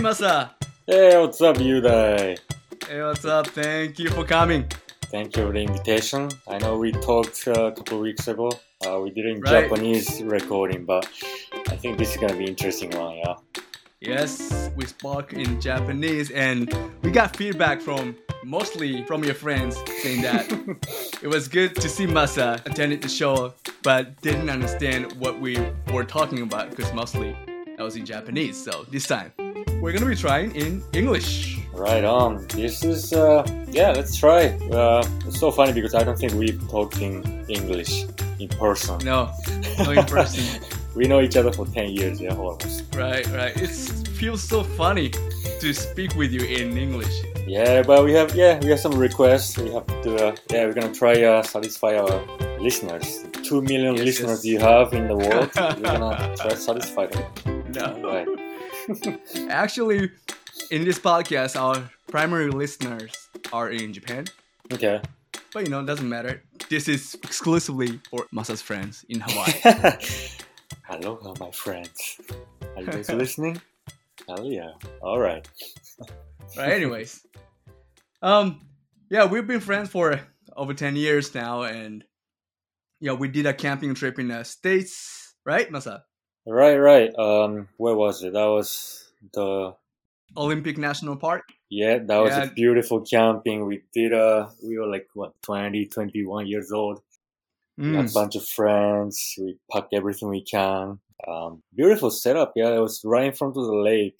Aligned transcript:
Masa. 0.00 0.50
Hey, 0.86 1.18
what's 1.20 1.40
up, 1.40 1.56
Yudai? 1.56 2.38
Hey, 2.88 3.02
what's 3.02 3.24
up? 3.24 3.48
Thank 3.48 3.98
you 3.98 4.10
for 4.10 4.24
coming. 4.24 4.66
Thank 5.06 5.36
you 5.36 5.46
for 5.46 5.52
the 5.52 5.60
invitation. 5.60 6.28
I 6.46 6.58
know 6.58 6.78
we 6.78 6.92
talked 6.92 7.46
uh, 7.48 7.66
a 7.66 7.72
couple 7.72 8.00
weeks 8.00 8.28
ago. 8.28 8.50
Uh, 8.86 9.00
we 9.00 9.10
did 9.10 9.26
in 9.26 9.40
Right. 9.40 9.68
Japanese 9.68 10.22
recording, 10.22 10.84
but 10.84 11.08
I 11.68 11.76
think 11.76 11.98
this 11.98 12.12
is 12.12 12.16
gonna 12.18 12.36
be 12.36 12.44
interesting 12.46 12.90
one, 12.90 13.16
yeah. 13.16 13.34
Yes, 14.00 14.70
we 14.76 14.86
spoke 14.86 15.32
in 15.32 15.60
Japanese 15.60 16.30
and 16.30 16.72
we 17.02 17.10
got 17.10 17.34
feedback 17.34 17.80
from 17.80 18.16
mostly 18.44 19.02
from 19.04 19.24
your 19.24 19.34
friends 19.34 19.76
saying 20.02 20.22
that 20.22 20.46
it 21.22 21.26
was 21.26 21.48
good 21.48 21.74
to 21.74 21.88
see 21.88 22.06
Masa 22.06 22.64
attended 22.66 23.02
the 23.02 23.08
show 23.08 23.52
but 23.82 24.20
didn't 24.22 24.48
understand 24.50 25.10
what 25.14 25.40
we 25.40 25.58
were 25.92 26.04
talking 26.04 26.42
about 26.42 26.70
because 26.70 26.92
mostly 26.94 27.36
that 27.76 27.82
was 27.82 27.96
in 27.96 28.06
Japanese. 28.06 28.56
So 28.62 28.86
this 28.92 29.06
time 29.08 29.32
we're 29.80 29.92
gonna 29.92 30.06
be 30.06 30.16
trying 30.16 30.54
in 30.54 30.82
English. 30.92 31.58
Right 31.72 32.04
on. 32.04 32.46
This 32.48 32.82
is 32.84 33.12
uh, 33.12 33.46
yeah. 33.70 33.92
Let's 33.92 34.16
try. 34.16 34.46
Uh, 34.72 35.02
it's 35.26 35.38
so 35.38 35.50
funny 35.50 35.72
because 35.72 35.94
I 35.94 36.02
don't 36.02 36.18
think 36.18 36.32
we've 36.34 36.60
talked 36.68 36.98
in 37.00 37.22
English 37.48 38.04
in 38.40 38.48
person. 38.48 38.98
No, 39.04 39.30
no 39.78 39.90
in 39.92 40.04
person. 40.06 40.42
We 40.96 41.06
know 41.06 41.20
each 41.20 41.36
other 41.36 41.52
for 41.52 41.66
ten 41.66 41.90
years, 41.90 42.20
yeah, 42.20 42.34
almost. 42.34 42.82
right, 42.96 43.24
right. 43.28 43.56
It 43.56 43.70
feels 44.18 44.42
so 44.42 44.64
funny 44.64 45.10
to 45.60 45.72
speak 45.72 46.16
with 46.16 46.32
you 46.32 46.40
in 46.40 46.76
English. 46.76 47.14
Yeah, 47.46 47.82
but 47.82 48.04
we 48.04 48.12
have 48.12 48.34
yeah 48.34 48.58
we 48.60 48.70
have 48.70 48.80
some 48.80 48.98
requests. 48.98 49.56
We 49.56 49.70
have 49.70 49.86
to 50.02 50.10
uh, 50.28 50.36
yeah 50.50 50.66
we're 50.66 50.74
gonna 50.74 50.92
try 50.92 51.22
uh, 51.22 51.42
satisfy 51.44 51.96
our 51.96 52.20
listeners. 52.58 53.24
Two 53.44 53.62
million 53.62 53.94
Yes, 53.94 54.04
listeners 54.04 54.44
yes. 54.44 54.52
you 54.52 54.58
have 54.58 54.92
in 54.92 55.06
the 55.06 55.14
world. 55.16 55.50
we're 55.54 55.80
gonna 55.80 56.34
try 56.40 56.50
to 56.50 56.56
satisfy 56.56 57.06
them. 57.06 57.24
No. 57.72 57.86
Right. 58.02 58.26
Actually, 59.50 60.10
in 60.70 60.84
this 60.84 60.98
podcast, 60.98 61.60
our 61.60 61.90
primary 62.08 62.50
listeners 62.50 63.12
are 63.52 63.70
in 63.70 63.92
Japan. 63.92 64.26
Okay. 64.72 65.00
But 65.52 65.64
you 65.64 65.70
know, 65.70 65.80
it 65.80 65.86
doesn't 65.86 66.08
matter. 66.08 66.42
This 66.68 66.88
is 66.88 67.14
exclusively 67.22 68.00
for 68.10 68.26
Masa's 68.34 68.62
friends 68.62 69.04
in 69.08 69.20
Hawaii. 69.20 69.96
Aloha, 70.88 71.34
my 71.40 71.50
friends. 71.50 72.20
Are 72.76 72.82
you 72.82 72.86
guys 72.86 73.08
listening? 73.12 73.60
Hell 74.26 74.44
yeah. 74.44 74.72
All 75.00 75.18
right. 75.18 75.46
right, 76.56 76.72
anyways. 76.72 77.26
Um 78.22 78.60
yeah, 79.10 79.24
we've 79.24 79.46
been 79.46 79.60
friends 79.60 79.88
for 79.88 80.20
over 80.56 80.74
10 80.74 80.96
years 80.96 81.34
now 81.34 81.62
and 81.62 82.04
yeah, 83.00 83.12
we 83.12 83.28
did 83.28 83.46
a 83.46 83.54
camping 83.54 83.94
trip 83.94 84.18
in 84.18 84.28
the 84.28 84.44
States, 84.44 85.34
right, 85.46 85.70
Masa? 85.70 86.02
Right, 86.46 86.76
right. 86.76 87.14
Um, 87.18 87.68
where 87.76 87.94
was 87.94 88.22
it? 88.22 88.32
That 88.32 88.46
was 88.46 89.10
the 89.34 89.74
Olympic 90.36 90.78
National 90.78 91.16
Park. 91.16 91.44
yeah. 91.70 91.98
That 91.98 92.18
was 92.18 92.36
Yeah. 92.36 92.44
a 92.44 92.50
beautiful 92.50 93.00
camping. 93.02 93.66
We 93.66 93.82
did. 93.92 94.12
Uh, 94.12 94.48
we 94.62 94.78
were 94.78 94.86
like 94.86 95.08
what 95.14 95.34
20, 95.42 95.86
21 95.86 96.46
years 96.46 96.72
old. 96.72 97.02
Mm, 97.78 98.10
a 98.10 98.12
bunch 98.12 98.34
of 98.36 98.44
friends. 98.46 99.34
We 99.38 99.56
packed 99.70 99.92
everything 99.94 100.28
we 100.30 100.42
can. 100.42 100.98
Um, 101.26 101.62
beautiful 101.74 102.10
setup. 102.10 102.52
Yeah, 102.56 102.70
it 102.74 102.80
was 102.80 103.02
right 103.04 103.26
in 103.26 103.32
front 103.34 103.56
of 103.56 103.64
the 103.66 103.74
lake. 103.74 104.18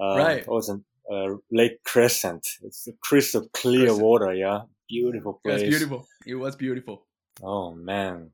Uh, 0.00 0.16
Right. 0.16 0.38
It 0.40 0.48
was 0.48 0.68
a 0.70 0.80
uh, 1.12 1.36
Lake 1.52 1.84
Crescent. 1.84 2.46
It's 2.62 2.86
a 2.88 2.92
crystal 3.00 3.46
clear 3.52 3.86
Crescent. 3.86 4.02
water. 4.02 4.32
Yeah, 4.34 4.62
beautiful 4.88 5.34
place. 5.44 5.60
it 5.62 5.66
was 5.66 5.70
beautiful. 5.76 6.06
It 6.26 6.34
was 6.34 6.56
beautiful. 6.56 7.06
Oh 7.42 7.74
man. 7.74 8.32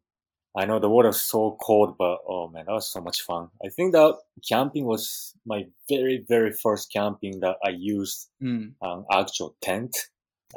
I 0.56 0.64
know 0.66 0.78
the 0.80 0.88
water's 0.90 1.20
so 1.20 1.56
cold, 1.62 1.96
but 1.98 2.18
oh 2.28 2.48
man, 2.48 2.64
that 2.66 2.72
was 2.72 2.88
so 2.92 3.00
much 3.00 3.22
fun. 3.22 3.48
I 3.64 3.68
think 3.68 3.92
that 3.92 4.16
camping 4.48 4.84
was 4.84 5.34
my 5.46 5.66
very, 5.88 6.24
very 6.28 6.52
first 6.52 6.92
camping 6.92 7.40
that 7.40 7.56
I 7.64 7.70
used 7.70 8.28
Mm, 8.42 8.72
an 8.82 9.04
actual 9.12 9.54
tent. 9.60 9.96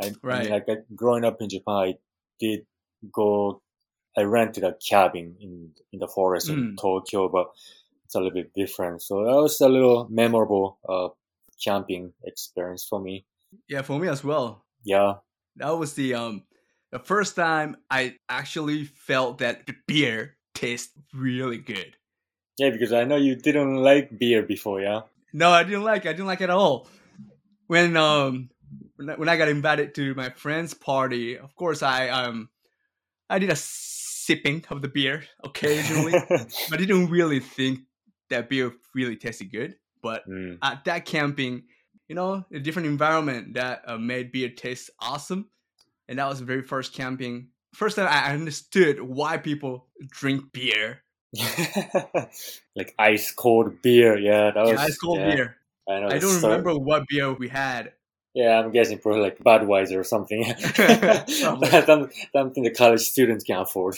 I, 0.02 0.08
I 0.08 0.12
Right. 0.24 0.42
mean, 0.44 0.52
like 0.52 0.70
I- 0.70 0.84
growing 0.96 1.26
up 1.26 1.42
in 1.42 1.50
Japan, 1.50 1.76
I 1.76 1.98
did 2.40 2.66
go, 3.12 3.62
I 4.18 4.22
rented 4.24 4.64
a 4.64 4.74
cabin 4.90 5.36
in, 5.40 5.72
in 5.92 6.00
the 6.00 6.08
forest 6.08 6.50
in 6.50 6.74
Mm. 6.74 6.78
Tokyo, 6.82 7.30
but 7.30 7.52
it's 8.06 8.16
a 8.16 8.20
little 8.20 8.34
bit 8.34 8.54
different. 8.56 9.02
So 9.04 9.24
that 9.26 9.36
was 9.36 9.60
a 9.62 9.70
little 9.70 10.08
memorable, 10.10 10.80
uh, 10.90 11.10
camping 11.64 12.14
experience 12.24 12.84
for 12.84 13.00
me. 13.00 13.26
yeah, 13.68 13.84
for 13.84 14.00
me 14.00 14.08
as 14.08 14.24
well. 14.24 14.66
Yeah. 14.84 15.16
That 15.58 15.78
was 15.78 15.94
the 15.94 16.16
um 16.16 16.44
the 16.94 17.00
first 17.00 17.36
time 17.36 17.76
I 17.90 18.18
actually 18.30 18.86
felt 18.86 19.40
that 19.40 19.66
the 19.66 19.74
beer 19.88 20.38
tastes 20.54 20.94
really 21.12 21.58
good. 21.58 21.98
Yeah, 22.60 22.70
because 22.70 22.94
I 22.94 23.04
know 23.04 23.16
you 23.16 23.36
didn't 23.36 23.78
like 23.78 24.20
beer 24.20 24.44
before, 24.44 24.80
yeah? 24.80 25.02
No, 25.34 25.50
I 25.50 25.64
didn't 25.64 25.82
like 25.82 26.06
it. 26.06 26.10
I 26.10 26.14
didn't 26.14 26.28
like 26.28 26.42
it 26.42 26.46
at 26.46 26.50
all. 26.52 26.88
When 27.66 27.98
um 27.98 28.52
when 28.96 29.28
I, 29.28 29.38
got 29.38 29.50
invited 29.50 29.96
to 29.96 30.14
my 30.14 30.30
friend's 30.30 30.76
party, 30.76 31.36
of 31.36 31.56
course 31.56 31.82
I 31.82 32.10
um 32.10 32.50
I 33.28 33.40
did 33.40 33.50
a 33.50 33.56
sipping 33.56 34.64
of 34.70 34.84
the 34.84 34.88
beer 34.88 35.24
occasionally, 35.44 36.14
but 36.70 36.74
I 36.74 36.78
didn't 36.78 37.10
really 37.10 37.40
think 37.40 37.80
that 38.30 38.50
beer 38.50 38.72
really 38.94 39.16
tasted 39.16 39.52
good. 39.52 39.78
But 40.04 40.30
Mm. 40.30 40.60
at 40.62 40.86
that 40.86 41.06
camping, 41.06 41.64
you 42.08 42.14
know, 42.14 42.46
a 42.54 42.60
different 42.60 42.88
environment 42.88 43.56
that 43.56 43.82
uh, 43.88 43.98
made 43.98 44.32
beer 44.32 44.50
taste 44.50 44.92
awesome. 45.00 45.50
And 46.08 46.20
that 46.20 46.28
was 46.28 46.40
the 46.40 46.46
very 46.46 46.62
first 46.62 46.94
camping. 46.94 47.50
First 47.74 47.96
time 47.96 48.08
I 48.10 48.34
understood 48.34 49.02
why 49.02 49.38
people 49.38 49.88
drink 50.10 50.52
beer. 50.52 51.04
like 52.76 52.94
ice 53.00 53.32
cold 53.32 53.82
beer. 53.82 54.18
Yeah, 54.18 54.52
that 54.52 54.62
was 54.62 54.72
Yeah, 54.72 54.82
ice 54.82 54.98
cold 54.98 55.20
yeah, 55.20 55.36
beer. 55.36 55.58
I 55.90 56.00
know. 56.00 56.08
I 56.08 56.20
don't 56.20 56.42
remember 56.42 56.76
what 56.76 57.06
beer 57.10 57.34
we 57.34 57.50
had. 57.50 57.94
Yeah, 58.34 58.60
I'm 58.60 58.72
guessing 58.72 58.98
probably 58.98 59.22
like 59.22 59.40
Budweiser 59.40 59.98
or 59.98 60.04
something. 60.04 60.44
Something 62.34 62.64
the 62.64 62.74
college 62.76 63.02
students 63.02 63.44
can 63.44 63.58
afford. 63.58 63.98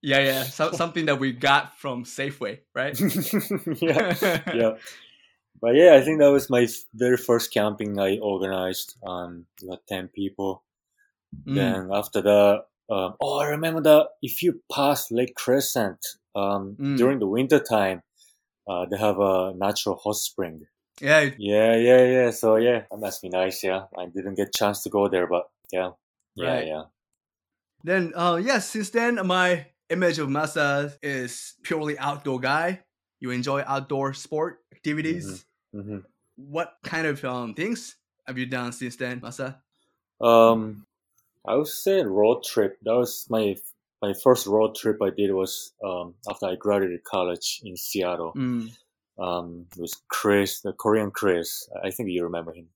Yeah, 0.00 0.20
yeah, 0.20 0.42
so, 0.44 0.70
something 0.72 1.06
that 1.06 1.18
we 1.18 1.32
got 1.32 1.78
from 1.78 2.04
Safeway, 2.04 2.60
right? 2.74 2.94
yeah, 3.80 4.42
yeah. 4.54 4.74
But 5.60 5.76
yeah, 5.76 5.94
I 5.94 6.02
think 6.02 6.20
that 6.20 6.30
was 6.30 6.50
my 6.50 6.68
very 6.92 7.16
first 7.16 7.52
camping 7.52 7.98
I 7.98 8.18
organized. 8.18 8.96
Um, 9.04 9.46
had 9.68 9.78
ten 9.88 10.08
people. 10.08 10.62
Mm, 11.46 11.54
Then 11.54 11.90
after 11.92 12.22
that, 12.22 12.64
um, 12.90 13.14
oh, 13.20 13.38
I 13.38 13.48
remember 13.48 13.80
that 13.82 14.08
if 14.22 14.42
you 14.42 14.62
pass 14.72 15.10
Lake 15.10 15.34
Crescent, 15.34 15.98
um, 16.34 16.76
Mm. 16.78 16.96
during 16.96 17.18
the 17.18 17.26
winter 17.28 17.58
time, 17.60 18.02
uh, 18.68 18.86
they 18.90 18.96
have 18.98 19.18
a 19.20 19.52
natural 19.56 19.96
hot 19.96 20.16
spring. 20.16 20.66
yeah, 21.00 21.30
Yeah, 21.38 21.76
yeah, 21.76 22.04
yeah. 22.04 22.30
So 22.30 22.56
yeah, 22.56 22.84
that 22.90 22.98
must 22.98 23.20
be 23.22 23.28
nice. 23.28 23.62
Yeah, 23.64 23.86
I 23.98 24.06
didn't 24.06 24.36
get 24.36 24.54
chance 24.54 24.82
to 24.84 24.90
go 24.90 25.08
there, 25.08 25.26
but 25.26 25.48
yeah, 25.72 25.90
yeah, 26.36 26.46
Right. 26.54 26.66
yeah. 26.66 26.82
Then, 27.82 28.12
uh, 28.16 28.40
yeah, 28.42 28.58
since 28.60 28.90
then, 28.90 29.20
my 29.26 29.66
image 29.90 30.18
of 30.18 30.28
Masa 30.28 30.96
is 31.02 31.54
purely 31.62 31.98
outdoor 31.98 32.40
guy. 32.40 32.80
You 33.20 33.30
enjoy 33.30 33.62
outdoor 33.66 34.14
sport 34.14 34.60
activities. 34.72 35.44
hmm 35.72 35.98
What 36.36 36.74
kind 36.82 37.06
of 37.06 37.24
um, 37.24 37.54
things 37.54 37.96
have 38.26 38.38
you 38.38 38.46
done 38.46 38.72
since 38.72 38.96
then, 38.96 39.20
Masa? 39.20 39.60
Um, 40.20 40.86
I 41.46 41.54
would 41.56 41.66
say 41.68 42.02
road 42.02 42.42
trip. 42.44 42.78
That 42.82 42.94
was 42.94 43.26
my 43.30 43.56
my 44.02 44.12
first 44.22 44.46
road 44.46 44.74
trip 44.74 44.98
I 45.02 45.10
did 45.10 45.32
was 45.32 45.72
um 45.84 46.14
after 46.28 46.46
I 46.46 46.56
graduated 46.56 47.04
college 47.04 47.60
in 47.64 47.76
Seattle. 47.76 48.32
Mm. 48.36 48.70
Um, 49.18 49.66
it 49.76 49.80
was 49.80 50.02
Chris, 50.08 50.60
the 50.60 50.72
Korean 50.72 51.10
Chris. 51.10 51.68
I 51.84 51.90
think 51.90 52.10
you 52.10 52.24
remember 52.24 52.52
him. 52.52 52.66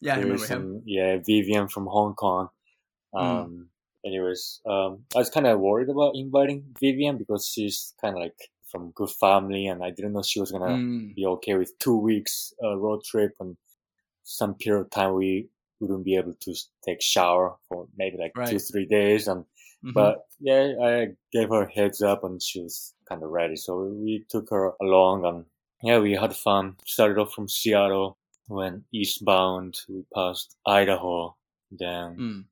Yeah, 0.00 0.14
I 0.16 0.18
remember 0.20 0.46
him. 0.46 0.60
and- 0.62 0.82
yeah, 0.86 1.16
Vivian 1.18 1.68
from 1.68 1.86
Hong 1.86 2.14
Kong. 2.14 2.48
Um, 3.14 3.68
anyways, 4.04 4.60
um, 4.66 5.04
I 5.14 5.18
was 5.18 5.30
kind 5.30 5.46
of 5.46 5.60
worried 5.60 5.88
about 5.88 6.14
inviting 6.14 6.64
Vivian 6.80 7.18
because 7.18 7.46
she's 7.46 7.94
kind 8.00 8.16
of 8.16 8.22
like 8.22 8.50
from 8.70 8.90
good 8.92 9.10
family, 9.10 9.66
and 9.66 9.82
I 9.84 9.90
didn't 9.90 10.12
know 10.14 10.22
she 10.22 10.40
was 10.40 10.50
gonna 10.52 10.66
Mm. 10.76 11.14
be 11.14 11.26
okay 11.26 11.54
with 11.54 11.76
two 11.78 11.96
weeks 11.96 12.54
uh, 12.62 12.76
road 12.76 13.04
trip 13.04 13.34
and 13.40 13.56
some 14.22 14.54
period 14.54 14.82
of 14.82 14.90
time 14.90 15.14
we 15.14 15.48
wouldn't 15.82 16.04
be 16.04 16.16
able 16.16 16.34
to 16.46 16.54
take 16.86 17.02
shower 17.02 17.56
for 17.68 17.86
maybe 17.96 18.16
like 18.16 18.32
two 18.50 18.58
three 18.58 18.86
days 18.86 19.26
and 19.28 19.44
Mhm. 19.84 19.94
but 19.94 20.26
yeah 20.38 20.64
i 20.90 20.92
gave 21.32 21.48
her 21.48 21.62
a 21.64 21.72
heads 21.78 22.00
up 22.02 22.22
and 22.22 22.40
she 22.40 22.62
was 22.62 22.94
kind 23.08 23.22
of 23.24 23.30
ready 23.30 23.56
so 23.56 23.70
we 24.04 24.24
took 24.32 24.48
her 24.50 24.72
along 24.80 25.24
and 25.26 25.44
yeah 25.82 25.98
we 25.98 26.12
had 26.12 26.34
fun 26.36 26.76
started 26.86 27.18
off 27.18 27.32
from 27.34 27.48
seattle 27.48 28.16
went 28.48 28.84
eastbound 28.92 29.80
we 29.88 30.04
passed 30.14 30.54
idaho 30.66 31.34
then 31.72 32.08
Mm. 32.24 32.44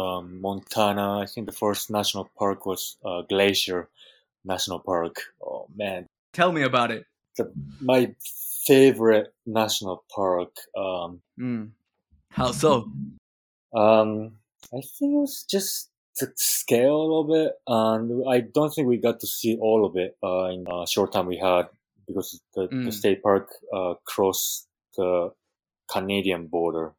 um, 0.00 0.40
montana 0.42 1.06
i 1.24 1.26
think 1.26 1.46
the 1.46 1.56
first 1.64 1.90
national 1.90 2.26
park 2.38 2.66
was 2.66 2.98
uh, 3.08 3.22
glacier 3.22 3.88
national 4.44 4.80
park 4.80 5.14
oh 5.42 5.66
man 5.74 6.04
Tell 6.34 6.52
me 6.52 6.62
about 6.62 6.90
it. 6.90 7.06
the, 7.38 7.50
my 7.80 8.14
favorite 8.66 9.32
national 9.46 10.04
park. 10.14 10.52
Um, 10.76 11.22
Mm. 11.40 11.70
How 12.30 12.52
so? 12.52 12.90
um, 13.74 14.32
I 14.72 14.80
think 14.98 15.12
it 15.14 15.20
was 15.20 15.44
just 15.48 15.90
the 16.20 16.32
scale 16.36 16.96
a 16.96 17.02
little 17.02 17.24
bit, 17.24 17.52
and 17.66 18.24
I 18.28 18.40
don't 18.40 18.70
think 18.70 18.88
we 18.88 18.96
got 18.98 19.20
to 19.20 19.26
see 19.26 19.56
all 19.60 19.84
of 19.84 19.96
it 19.96 20.16
uh, 20.22 20.44
in 20.46 20.66
a 20.70 20.86
short 20.86 21.12
time 21.12 21.26
we 21.26 21.38
had 21.38 21.68
because 22.06 22.40
the, 22.54 22.68
the 22.68 22.76
Mm. 22.76 22.92
state 22.92 23.22
park 23.22 23.48
uh, 23.72 23.94
cross 24.04 24.66
the 24.96 25.32
Canadian 25.90 26.46
border. 26.46 26.94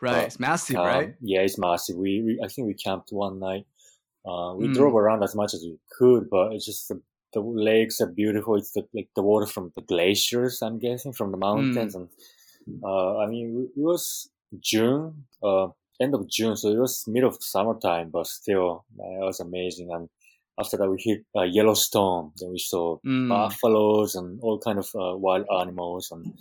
Right, 0.00 0.14
But, 0.16 0.26
it's 0.26 0.40
massive, 0.40 0.76
Um, 0.76 0.86
right? 0.86 1.14
Yeah, 1.20 1.40
it's 1.42 1.58
massive. 1.58 1.96
We, 1.96 2.22
we 2.22 2.40
I 2.42 2.48
think 2.48 2.66
we 2.66 2.74
camped 2.74 3.10
one 3.12 3.38
night. 3.38 3.66
Uh, 4.24 4.54
we 4.56 4.68
Mm. 4.68 4.74
drove 4.74 4.94
around 4.94 5.22
as 5.22 5.34
much 5.34 5.54
as 5.54 5.62
we 5.62 5.78
could, 5.98 6.28
but 6.30 6.52
it's 6.54 6.66
just 6.66 6.88
the, 6.88 7.00
the 7.32 7.40
lakes 7.40 8.00
are 8.00 8.06
beautiful. 8.10 8.56
It's 8.56 8.72
the, 8.72 8.86
like 8.94 9.08
the 9.14 9.22
water 9.22 9.46
from 9.46 9.72
the 9.76 9.82
glaciers, 9.82 10.62
I'm 10.62 10.78
guessing, 10.78 11.12
from 11.12 11.30
the 11.30 11.38
Mm. 11.38 11.40
mountains. 11.48 11.94
And 11.94 12.08
uh, 12.82 13.18
I 13.18 13.26
mean, 13.26 13.68
it 13.76 13.80
was 13.80 14.30
June, 14.58 15.26
uh, 15.42 15.68
end 16.00 16.14
of 16.14 16.28
June, 16.28 16.56
so 16.56 16.68
it 16.70 16.78
was 16.78 17.06
middle 17.06 17.28
of 17.30 17.42
summertime, 17.42 18.10
but 18.10 18.26
still, 18.26 18.84
man, 18.96 19.20
it 19.22 19.24
was 19.24 19.40
amazing. 19.40 19.90
And 19.92 20.08
after 20.58 20.76
that, 20.76 20.90
we 20.90 20.98
hit 21.00 21.24
uh, 21.36 21.42
Yellowstone. 21.42 22.32
Then 22.36 22.50
we 22.50 22.58
saw 22.58 22.98
Mm, 23.04 23.28
buffaloes 23.28 24.14
and 24.14 24.40
all 24.42 24.58
kind 24.58 24.78
of 24.78 24.88
uh, 24.94 25.16
wild 25.16 25.46
animals. 25.60 26.10
And 26.10 26.34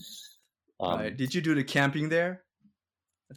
um, 0.80 1.00
right. 1.00 1.16
Did 1.16 1.36
you 1.36 1.42
do 1.42 1.54
the 1.56 1.64
camping 1.64 2.10
there? 2.10 2.44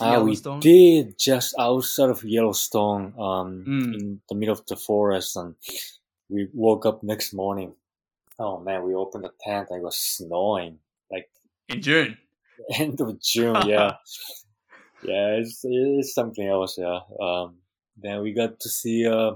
Ah, 0.01 0.21
we 0.21 0.37
did 0.61 1.19
just 1.19 1.55
outside 1.59 2.09
of 2.09 2.25
Yellowstone, 2.25 3.13
um, 3.19 3.65
Mm. 3.67 3.95
in 3.95 4.21
the 4.29 4.35
middle 4.35 4.55
of 4.55 4.65
the 4.67 4.75
forest, 4.77 5.37
and 5.37 5.55
we 6.31 6.49
woke 6.55 6.87
up 6.87 7.03
next 7.03 7.35
morning. 7.35 7.75
Oh 8.39 8.59
man, 8.59 8.83
we 8.85 8.95
opened 8.95 9.25
the 9.25 9.33
tent 9.41 9.69
and 9.71 9.81
it 9.81 9.85
was 9.85 9.99
snowing. 9.99 10.79
Like 11.11 11.29
In 11.69 11.83
June. 11.83 12.17
end 12.75 13.01
of 13.03 13.21
June, 13.21 13.67
yeah, 13.69 13.97
yeah, 15.03 15.37
it's, 15.37 15.61
it's 15.65 16.15
something 16.15 16.47
else, 16.47 16.79
yeah. 16.79 17.01
Um, 17.21 17.57
then 17.97 18.23
we 18.23 18.33
got 18.33 18.61
to 18.61 18.69
see. 18.69 19.07
Uh, 19.07 19.35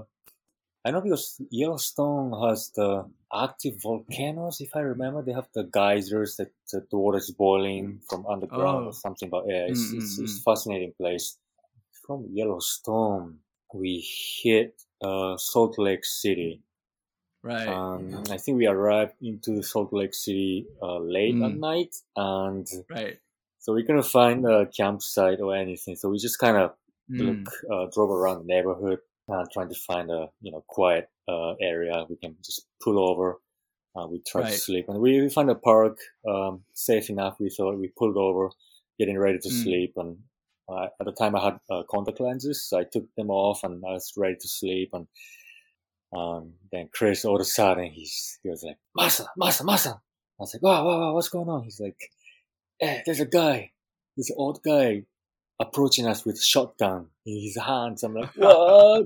I 0.85 0.91
know 0.91 1.01
because 1.01 1.41
Yellowstone 1.51 2.31
has 2.47 2.71
the 2.75 3.05
active 3.33 3.81
volcanoes, 3.81 4.61
if 4.61 4.75
I 4.75 4.79
remember. 4.79 5.21
They 5.21 5.33
have 5.33 5.49
the 5.53 5.63
geysers 5.65 6.37
that 6.37 6.51
the 6.71 6.97
water 6.97 7.17
is 7.17 7.29
boiling 7.31 7.99
from 8.09 8.25
underground 8.25 8.85
Oh. 8.85 8.89
or 8.89 8.93
something. 8.93 9.29
But 9.29 9.45
yeah, 9.47 9.65
it's, 9.67 9.91
Mm, 9.93 9.97
it's, 9.97 10.19
it's 10.19 10.43
fascinating 10.43 10.93
place. 10.97 11.37
From 12.05 12.25
Yellowstone, 12.31 13.39
we 13.73 13.99
hit 14.41 14.81
uh, 15.01 15.35
Salt 15.37 15.77
Lake 15.77 16.05
City. 16.05 16.61
Right. 17.43 17.67
Um, 17.67 18.23
I 18.31 18.37
think 18.37 18.57
we 18.57 18.65
arrived 18.67 19.15
into 19.21 19.61
Salt 19.61 19.91
Lake 19.91 20.13
City 20.13 20.67
uh, 20.81 20.99
late 20.99 21.35
at 21.35 21.51
Mm. 21.51 21.59
night, 21.59 21.95
and 22.15 22.65
right. 22.89 23.19
So 23.67 23.73
we 23.73 23.83
couldn't 23.83 24.05
find 24.05 24.45
a 24.47 24.65
campsite 24.67 25.41
or 25.41 25.55
anything. 25.55 25.97
So 25.97 26.09
we 26.09 26.19
just 26.19 26.39
kind 26.39 26.57
of 26.57 26.71
Mm. 27.11 27.27
look 27.27 27.51
uh, 27.73 27.87
drove 27.93 28.11
around 28.11 28.39
the 28.39 28.45
neighborhood 28.55 28.99
uh, 29.29 29.45
trying 29.53 29.69
to 29.69 29.75
find 29.75 30.11
a 30.11 30.29
you 30.41 30.51
know 30.53 30.63
quiet 30.67 31.09
uh, 31.27 31.53
area 31.61 32.05
we 32.09 32.15
can 32.17 32.35
just 32.43 32.67
pull 32.83 32.97
over 32.99 33.41
uh, 33.95 34.07
we 34.07 34.21
tried 34.27 34.43
Right. 34.43 34.51
to 34.53 34.57
sleep 34.57 34.85
and 34.89 34.99
we, 34.99 35.21
we 35.21 35.29
found 35.29 35.49
a 35.49 35.55
park 35.55 35.97
um, 36.27 36.63
safe 36.73 37.09
enough 37.09 37.37
we 37.39 37.49
thought 37.49 37.77
we 37.79 37.89
pulled 37.99 38.17
over 38.17 38.51
getting 38.99 39.17
ready 39.17 39.39
to 39.39 39.49
Mm. 39.49 39.63
sleep 39.63 39.93
and 39.97 40.17
uh, 40.69 40.87
at 40.99 41.05
the 41.05 41.13
time 41.13 41.35
i 41.35 41.43
had 41.45 41.59
uh, 41.71 41.83
contact 41.89 42.19
lenses 42.19 42.63
so 42.69 42.79
i 42.79 42.85
took 42.85 43.07
them 43.15 43.29
off 43.31 43.63
and 43.63 43.83
i 43.85 43.93
was 43.93 44.13
ready 44.17 44.35
to 44.35 44.47
sleep 44.47 44.91
and 44.93 45.07
um, 46.13 46.53
then 46.71 46.89
chris 46.93 47.25
all 47.25 47.35
of 47.35 47.41
a 47.41 47.45
sudden 47.45 47.91
he's, 47.91 48.39
he 48.43 48.49
was 48.49 48.63
like 48.63 48.77
masa 48.97 49.25
masa 49.39 49.63
masa 49.65 49.91
i 49.95 50.39
was 50.39 50.53
like 50.53 50.61
wow 50.63 50.85
wow 50.85 50.99
wow 50.99 51.13
what's 51.13 51.29
going 51.29 51.49
on 51.49 51.63
he's 51.63 51.79
like 51.79 52.11
hey 52.79 53.01
there's 53.05 53.19
a 53.19 53.25
guy 53.25 53.71
this 54.15 54.31
old 54.35 54.61
guy 54.63 55.03
approaching 55.59 56.05
us 56.07 56.25
with 56.25 56.41
shotgun 56.41 57.07
in 57.25 57.41
his 57.41 57.57
hands. 57.57 58.03
I'm 58.03 58.13
like, 58.13 58.29
what? 58.35 59.05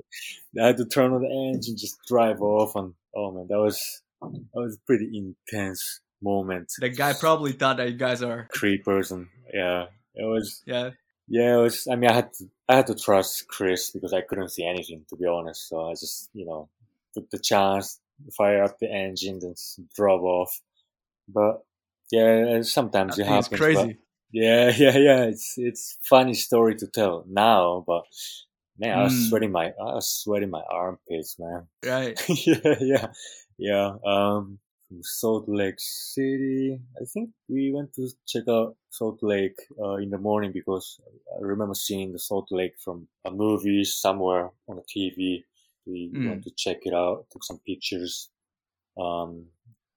I 0.61 0.67
had 0.67 0.77
to 0.77 0.85
turn 0.85 1.13
on 1.13 1.21
the 1.21 1.51
engine, 1.53 1.77
just 1.77 1.97
drive 2.07 2.41
off, 2.41 2.75
and 2.75 2.93
oh 3.15 3.31
man, 3.31 3.47
that 3.49 3.59
was 3.59 4.01
that 4.21 4.45
was 4.53 4.75
a 4.75 4.85
pretty 4.85 5.09
intense 5.17 6.01
moment. 6.21 6.71
The 6.79 6.89
guy 6.89 7.13
probably 7.13 7.53
thought 7.53 7.77
that 7.77 7.89
you 7.89 7.97
guys 7.97 8.21
are. 8.21 8.47
Creepers 8.51 9.11
and 9.11 9.27
yeah, 9.53 9.85
it 10.15 10.25
was 10.25 10.61
Yeah. 10.65 10.91
yeah, 11.27 11.55
it 11.55 11.61
was. 11.61 11.87
I 11.91 11.95
mean, 11.95 12.09
I 12.09 12.15
had 12.15 12.33
to 12.35 12.45
I 12.69 12.75
had 12.75 12.87
to 12.87 12.95
trust 12.95 13.47
Chris 13.47 13.91
because 13.91 14.13
I 14.13 14.21
couldn't 14.21 14.49
see 14.49 14.65
anything 14.65 15.05
to 15.09 15.15
be 15.15 15.25
honest. 15.25 15.67
So 15.67 15.87
I 15.89 15.91
just 15.91 16.29
you 16.33 16.45
know 16.45 16.69
took 17.13 17.29
the 17.29 17.39
chance, 17.39 17.99
fire 18.37 18.63
up 18.63 18.79
the 18.79 18.89
engine, 18.91 19.39
and 19.41 19.57
drove 19.95 20.23
off. 20.23 20.59
But 21.27 21.63
yeah, 22.11 22.61
sometimes 22.61 23.17
it 23.17 23.25
think 23.25 23.39
it's 23.39 23.47
crazy. 23.49 23.97
yeah, 24.31 24.71
yeah, 24.77 24.97
yeah. 24.97 25.23
It's 25.23 25.55
it's 25.57 25.97
funny 26.09 26.33
story 26.33 26.75
to 26.75 26.87
tell 26.87 27.25
now, 27.27 27.83
but 27.87 28.03
man, 28.77 28.97
I 28.99 29.03
was 29.03 29.13
Mm. 29.13 29.29
sweating 29.29 29.51
my 29.51 29.67
I 29.67 29.95
was 29.95 30.09
sweating 30.09 30.49
my 30.49 30.63
armpits, 30.69 31.37
man. 31.39 31.67
Right. 31.85 32.19
yeah, 32.47 32.75
yeah, 32.81 33.07
yeah. 33.57 33.95
Um, 34.05 34.59
from 34.87 35.03
Salt 35.03 35.47
Lake 35.47 35.79
City, 35.79 36.79
I 37.01 37.05
think 37.13 37.29
we 37.47 37.71
went 37.71 37.93
to 37.93 38.09
check 38.27 38.43
out 38.49 38.75
Salt 38.89 39.19
Lake 39.23 39.55
uh, 39.79 39.95
in 39.95 40.09
the 40.09 40.17
morning 40.17 40.51
because 40.53 40.99
I 41.37 41.41
remember 41.41 41.73
seeing 41.75 42.11
the 42.11 42.19
Salt 42.19 42.47
Lake 42.51 42.73
from 42.83 43.07
a 43.25 43.31
movie 43.31 43.83
somewhere 43.85 44.51
on 44.67 44.75
the 44.77 44.83
TV. 44.83 45.45
We 45.85 46.11
Mm. 46.13 46.27
went 46.29 46.43
to 46.43 46.51
check 46.51 46.79
it 46.83 46.93
out, 46.93 47.25
took 47.31 47.43
some 47.43 47.59
pictures. 47.65 48.29
Um, 48.97 49.47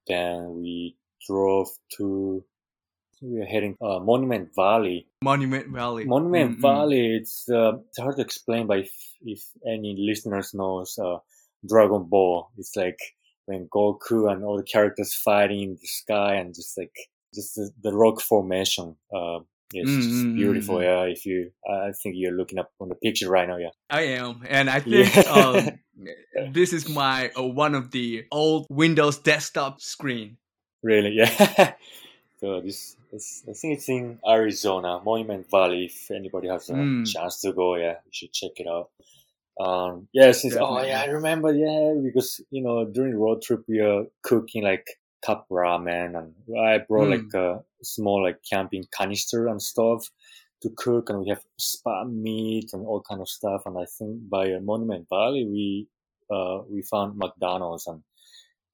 then 0.07 0.55
we 0.61 0.97
drove 1.27 1.67
to. 1.97 2.43
We 3.21 3.41
are 3.41 3.45
heading 3.45 3.77
uh, 3.81 3.99
Monument 3.99 4.49
Valley. 4.55 5.07
Monument 5.23 5.69
Valley. 5.71 6.05
Monument 6.05 6.57
Mm, 6.57 6.57
mm. 6.57 6.61
Valley. 6.61 7.15
It's 7.15 7.47
uh, 7.49 7.77
it's 7.87 7.97
hard 7.99 8.17
to 8.17 8.21
explain, 8.21 8.67
but 8.67 8.79
if, 8.79 8.91
if 9.23 9.41
any 9.65 9.95
listeners 9.97 10.53
knows 10.53 10.97
uh, 10.99 11.17
Dragon 11.67 12.03
Ball, 12.03 12.49
it's 12.57 12.75
like 12.75 12.99
when 13.45 13.67
Goku 13.73 14.31
and 14.31 14.43
all 14.43 14.57
the 14.57 14.63
characters 14.63 15.13
fighting 15.13 15.61
in 15.61 15.77
the 15.81 15.87
sky 15.87 16.35
and 16.35 16.53
just 16.53 16.77
like 16.77 16.95
just 17.33 17.55
the, 17.55 17.71
the 17.81 17.93
rock 17.93 18.21
formation. 18.21 18.95
Uh, 19.13 19.39
it's 19.73 19.91
Mm, 19.91 19.95
just 19.97 20.09
mm, 20.09 20.31
mm, 20.31 20.35
beautiful. 20.35 20.81
Yeah, 20.83 21.03
if 21.05 21.25
you, 21.25 21.51
I 21.67 21.91
think 22.03 22.15
you're 22.17 22.37
looking 22.37 22.59
up 22.59 22.71
on 22.79 22.89
the 22.89 22.95
picture 22.95 23.29
right 23.29 23.47
now. 23.47 23.57
Yeah. 23.57 23.69
I 23.89 24.01
am, 24.21 24.43
and 24.47 24.69
I 24.69 24.79
think 24.81 25.15
Yeah. 25.15 25.21
um, 25.31 25.79
this 26.53 26.71
is 26.73 26.87
my 26.87 27.31
uh, 27.37 27.43
one 27.43 27.73
of 27.75 27.91
the 27.91 28.25
old 28.31 28.67
Windows 28.69 29.17
desktop 29.17 29.81
screen. 29.81 30.37
Really? 30.85 31.13
Yeah. 31.19 31.73
so 32.39 32.61
this, 32.61 32.95
this, 33.11 33.43
I 33.49 33.53
think 33.53 33.77
it's 33.77 33.89
in 33.89 34.19
Arizona, 34.27 35.01
Monument 35.03 35.45
Valley. 35.49 35.85
If 35.85 36.11
anybody 36.11 36.47
has 36.49 36.69
a 36.69 36.73
Mm. 36.73 37.05
chance 37.13 37.41
to 37.41 37.53
go, 37.53 37.75
yeah, 37.75 37.95
you 38.05 38.11
should 38.17 38.33
check 38.39 38.51
it 38.57 38.67
out. 38.75 38.89
Um, 39.59 40.07
yeah, 40.13 40.31
since, 40.33 40.55
oh 40.59 40.81
yeah, 40.81 41.01
I 41.01 41.05
remember, 41.19 41.51
yeah, 41.53 41.95
because, 42.03 42.41
you 42.51 42.61
know, 42.61 42.85
during 42.85 43.11
the 43.13 43.17
road 43.17 43.41
trip, 43.41 43.61
we 43.67 43.79
are 43.79 44.03
cooking 44.21 44.63
like 44.63 44.85
cup 45.25 45.47
ramen 45.49 46.09
and 46.19 46.29
I 46.69 46.77
brought 46.89 47.07
Mm. 47.07 47.15
like 47.15 47.33
a 47.33 47.63
small 47.83 48.21
like 48.21 48.39
camping 48.51 48.85
canister 48.97 49.47
and 49.47 49.61
stuff 49.61 50.01
to 50.61 50.69
cook 50.83 51.09
and 51.09 51.19
we 51.21 51.29
have 51.29 51.43
spam 51.59 52.09
meat 52.25 52.69
and 52.73 52.85
all 52.85 53.01
kind 53.09 53.21
of 53.21 53.29
stuff. 53.29 53.61
And 53.65 53.77
I 53.77 53.85
think 53.97 54.29
by 54.29 54.45
Monument 54.59 55.07
Valley, 55.09 55.45
we, 55.55 55.87
uh, 56.29 56.59
we 56.69 56.81
found 56.83 57.17
McDonald's 57.17 57.87
and 57.87 58.03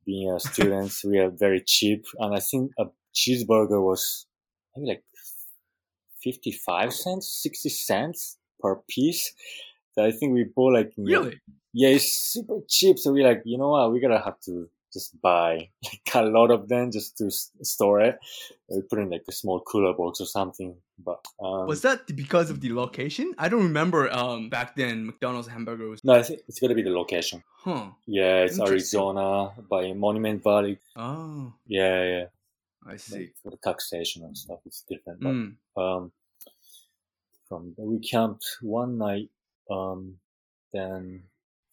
being 0.06 0.32
a 0.32 0.40
students, 0.40 1.04
we 1.04 1.20
are 1.20 1.30
very 1.30 1.62
cheap. 1.66 2.06
And 2.20 2.36
I 2.36 2.40
think 2.40 2.72
a 2.80 2.86
cheeseburger 3.14 3.82
was 3.84 4.26
maybe 4.76 4.90
like 4.90 5.04
55 6.24 6.94
cents, 6.94 7.40
60 7.42 7.70
cents 7.70 8.38
per 8.60 8.78
piece. 8.90 9.34
So 9.94 10.06
I 10.06 10.12
think 10.12 10.34
we 10.34 10.46
bought 10.56 10.74
like, 10.74 10.94
Really? 10.98 11.42
yeah, 11.74 11.90
it's 11.90 12.14
super 12.16 12.60
cheap. 12.70 13.00
So 13.00 13.12
we're 13.12 13.28
like, 13.28 13.42
you 13.46 13.58
know 13.58 13.70
what, 13.70 13.92
we 13.92 14.00
gotta 14.00 14.20
have 14.24 14.40
to 14.46 14.70
just 14.94 15.20
buy 15.22 15.70
like 15.84 16.12
a 16.16 16.22
lot 16.24 16.52
of 16.52 16.68
them 16.68 16.92
just 16.92 17.18
to 17.20 17.30
store 17.64 18.02
it. 18.02 18.20
We 18.70 18.82
put 18.82 19.00
in 19.00 19.10
like 19.10 19.24
a 19.28 19.32
small 19.32 19.60
cooler 19.62 19.94
box 19.94 20.20
or 20.22 20.26
something. 20.26 20.76
But 21.04 21.26
um, 21.44 21.66
Was 21.68 21.82
that 21.82 22.14
because 22.16 22.50
of 22.50 22.62
the 22.62 22.74
location? 22.74 23.34
I 23.38 23.50
don't 23.50 23.64
remember 23.64 24.12
um 24.14 24.50
back 24.50 24.76
then 24.76 25.06
McDonald's 25.06 25.48
hamburger 25.48 25.88
was. 25.90 26.04
no, 26.04 26.14
I 26.14 26.24
think 26.24 26.42
it's 26.48 26.60
gotta 26.60 26.76
be 26.76 26.84
the 26.84 26.92
location. 26.92 27.44
Huh. 27.58 27.88
Yeah, 28.06 28.44
it's 28.44 28.60
Arizona 28.60 29.52
by 29.70 29.94
Monument 29.94 30.44
Valley. 30.44 30.78
Oh, 30.96 31.54
Yeah, 31.68 32.04
yeah. 32.04 32.26
I 32.86 32.98
see. 32.98 33.16
Like 33.18 33.34
for 33.44 33.50
the 33.52 33.58
taxation 33.58 34.24
and 34.24 34.36
stuff, 34.38 34.60
it's 34.66 34.84
different. 34.90 35.20
But 35.22 35.34
Mm. 35.34 35.56
um, 35.78 36.12
from 37.48 37.74
we 37.78 38.00
camped 38.00 38.46
one 38.62 38.98
night. 38.98 39.30
Um, 39.70 40.18
then 40.74 41.24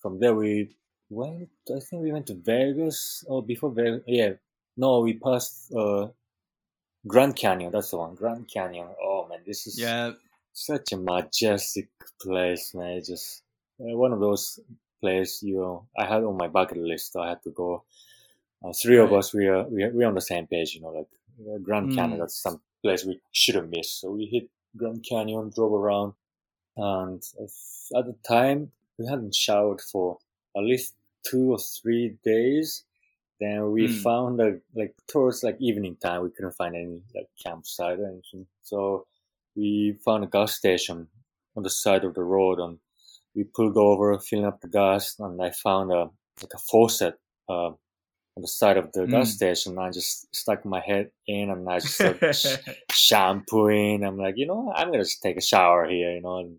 from 0.00 0.18
there 0.20 0.34
we 0.34 0.76
went. 1.10 1.48
I 1.70 1.80
think 1.80 2.02
we 2.02 2.12
went 2.12 2.26
to 2.28 2.34
Vegas. 2.34 3.24
Oh, 3.28 3.40
before 3.42 3.70
Vegas, 3.70 4.02
yeah. 4.06 4.32
No, 4.76 5.00
we 5.00 5.14
passed 5.14 5.72
uh, 5.74 6.08
Grand 7.06 7.36
Canyon. 7.36 7.72
That's 7.72 7.90
the 7.90 7.98
one. 7.98 8.14
Grand 8.14 8.48
Canyon. 8.48 8.88
Oh 9.02 9.26
man, 9.28 9.40
this 9.46 9.66
is 9.66 9.78
Yeah. 9.78 10.12
such 10.52 10.92
a 10.92 10.96
majestic 10.96 11.88
place, 12.20 12.74
man. 12.74 12.92
It's 12.98 13.08
just 13.08 13.42
uh, 13.80 13.96
one 13.96 14.12
of 14.12 14.20
those 14.20 14.60
places 15.00 15.42
you 15.42 15.56
know, 15.56 15.86
I 15.96 16.04
had 16.06 16.24
on 16.24 16.36
my 16.36 16.48
bucket 16.48 16.78
list. 16.78 17.16
I 17.16 17.28
had 17.30 17.42
to 17.44 17.50
go. 17.50 17.84
Uh, 18.64 18.72
three 18.72 18.98
of 18.98 19.12
us, 19.12 19.32
we 19.32 19.46
are 19.46 19.62
we 19.68 19.84
are, 19.84 19.90
we 19.90 20.04
are 20.04 20.08
on 20.08 20.14
the 20.14 20.20
same 20.20 20.46
page, 20.48 20.74
you 20.74 20.80
know, 20.80 20.88
like 20.88 21.08
uh, 21.48 21.58
Grand 21.58 21.94
Canyon. 21.94 22.18
Mm. 22.18 22.22
That's 22.22 22.42
some 22.42 22.60
place 22.82 23.04
we 23.04 23.20
shouldn't 23.32 23.70
miss. 23.70 23.92
So 23.92 24.10
we 24.10 24.26
hit 24.26 24.48
Grand 24.76 25.04
Canyon, 25.08 25.50
drove 25.54 25.72
around, 25.72 26.14
and 26.76 27.22
at 27.96 28.04
the 28.06 28.16
time 28.26 28.72
we 28.98 29.06
hadn't 29.06 29.34
showered 29.34 29.80
for 29.80 30.18
at 30.56 30.64
least 30.64 30.94
two 31.28 31.52
or 31.52 31.58
three 31.58 32.16
days. 32.24 32.84
Then 33.40 33.70
we 33.72 33.84
Mm. 33.86 34.02
found 34.02 34.40
a 34.40 34.60
like 34.74 34.94
towards 35.06 35.42
like 35.44 35.56
evening 35.60 35.96
time, 35.96 36.22
we 36.22 36.30
couldn't 36.30 36.56
find 36.56 36.74
any 36.74 37.00
like 37.14 37.28
campsite 37.44 37.98
or 38.00 38.06
anything. 38.08 38.46
So 38.62 39.06
we 39.54 39.92
found 40.04 40.24
a 40.24 40.26
gas 40.26 40.54
station 40.54 41.08
on 41.56 41.62
the 41.62 41.70
side 41.70 42.04
of 42.04 42.14
the 42.14 42.22
road, 42.22 42.58
and 42.58 42.78
we 43.34 43.44
pulled 43.44 43.76
over, 43.76 44.18
filling 44.18 44.46
up 44.46 44.60
the 44.60 44.68
gas, 44.68 45.18
and 45.18 45.40
I 45.42 45.50
found 45.50 45.92
a 45.92 46.10
like 46.42 46.54
a 46.54 46.58
faucet 46.70 47.14
uh, 47.48 47.70
on 48.36 48.42
the 48.46 48.48
side 48.60 48.76
of 48.76 48.90
the 48.92 49.06
gas 49.06 49.30
Mm. 49.30 49.34
station. 49.38 49.78
I 49.78 49.90
just 49.90 50.34
stuck 50.34 50.64
my 50.64 50.80
head 50.80 51.10
in, 51.26 51.50
and 51.50 51.68
I 51.68 51.78
just 51.80 51.94
started 51.94 52.34
sh- 52.34 52.56
shampooing. 52.92 54.04
I'm 54.04 54.18
like, 54.18 54.36
you 54.36 54.46
know. 54.46 54.72
I'm 54.74 54.88
gonna 54.90 55.04
just 55.04 55.22
take 55.22 55.36
a 55.36 55.40
shower 55.52 55.88
here, 55.88 56.12
you 56.12 56.20
know. 56.22 56.38
And 56.38 56.58